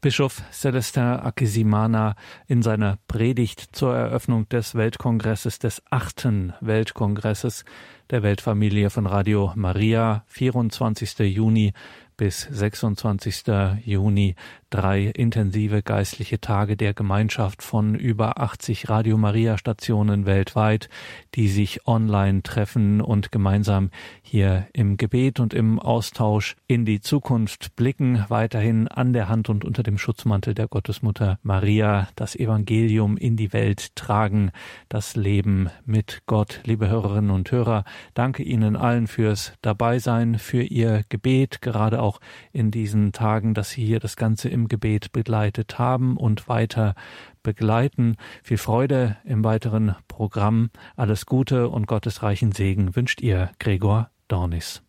Bischof 0.04 0.42
Celestin 0.52 1.04
Akisimana 1.04 2.16
in 2.48 2.64
seiner 2.64 2.98
Predigt 3.08 3.76
zur 3.76 3.96
Eröffnung 3.96 4.50
des 4.50 4.74
Weltkongresses, 4.74 5.60
des 5.60 5.84
achten 5.92 6.54
Weltkongresses 6.60 7.66
der 8.10 8.24
Weltfamilie 8.24 8.90
von 8.90 9.06
Radio 9.06 9.54
Maria, 9.56 10.24
24. 10.26 11.20
Juni 11.20 11.74
bis 12.18 12.42
26. 12.42 13.44
Juni 13.86 14.34
drei 14.72 15.04
intensive 15.04 15.84
geistliche 15.84 16.40
Tage 16.40 16.76
der 16.76 16.94
Gemeinschaft 16.94 17.62
von 17.62 17.94
über 17.94 18.40
80 18.40 18.90
Radio 18.90 19.18
Maria 19.18 19.58
Stationen 19.58 20.26
weltweit, 20.26 20.90
die 21.36 21.50
sich 21.50 21.86
online 21.86 22.42
treffen 22.42 23.02
und 23.02 23.32
gemeinsam 23.32 23.92
hier 24.22 24.68
im 24.74 24.98
Gebet 24.98 25.40
und 25.40 25.54
im 25.54 25.78
Austausch 25.78 26.56
in 26.68 26.86
die 26.86 27.02
Zukunft 27.02 27.76
blicken, 27.76 28.26
weiterhin 28.30 28.88
an 28.88 29.14
der 29.14 29.28
Hand 29.28 29.50
und 29.50 29.66
unter 29.66 29.84
dem 29.84 29.98
Schutzmantel 29.98 30.54
der 30.54 30.68
Gottesmutter 30.68 31.38
Maria 31.44 32.08
das 32.16 32.36
Evangelium 32.36 33.18
in 33.18 33.36
die 33.36 33.52
Welt 33.54 33.96
tragen, 33.96 34.52
das 34.88 35.18
Leben 35.18 35.70
mit 35.86 36.22
Gott. 36.28 36.62
Liebe 36.64 36.88
Hörerinnen 36.88 37.32
und 37.32 37.52
Hörer, 37.52 37.84
danke 38.14 38.44
Ihnen 38.44 38.78
allen 38.78 39.08
fürs 39.08 39.54
Dabeisein, 39.62 40.40
für 40.40 40.64
Ihr 40.64 41.04
Gebet, 41.10 41.62
gerade 41.62 42.02
auch 42.02 42.22
in 42.54 42.72
diesen 42.72 43.12
Tagen, 43.12 43.54
dass 43.54 43.72
Sie 43.72 43.86
hier 43.86 44.00
das 44.00 44.16
Ganze 44.16 44.48
im 44.48 44.61
Gebet 44.68 45.12
begleitet 45.12 45.80
haben 45.80 46.18
und 46.18 46.48
weiter 46.48 46.96
begleiten. 47.44 48.18
Viel 48.44 48.58
Freude 48.58 49.18
im 49.24 49.44
weiteren 49.44 49.96
Programm. 50.08 50.70
Alles 50.96 51.26
Gute 51.26 51.70
und 51.70 51.88
Gottes 51.88 52.24
reichen 52.24 52.52
Segen 52.52 52.96
wünscht 52.96 53.22
ihr 53.22 53.52
Gregor 53.60 54.10
Dornis. 54.28 54.84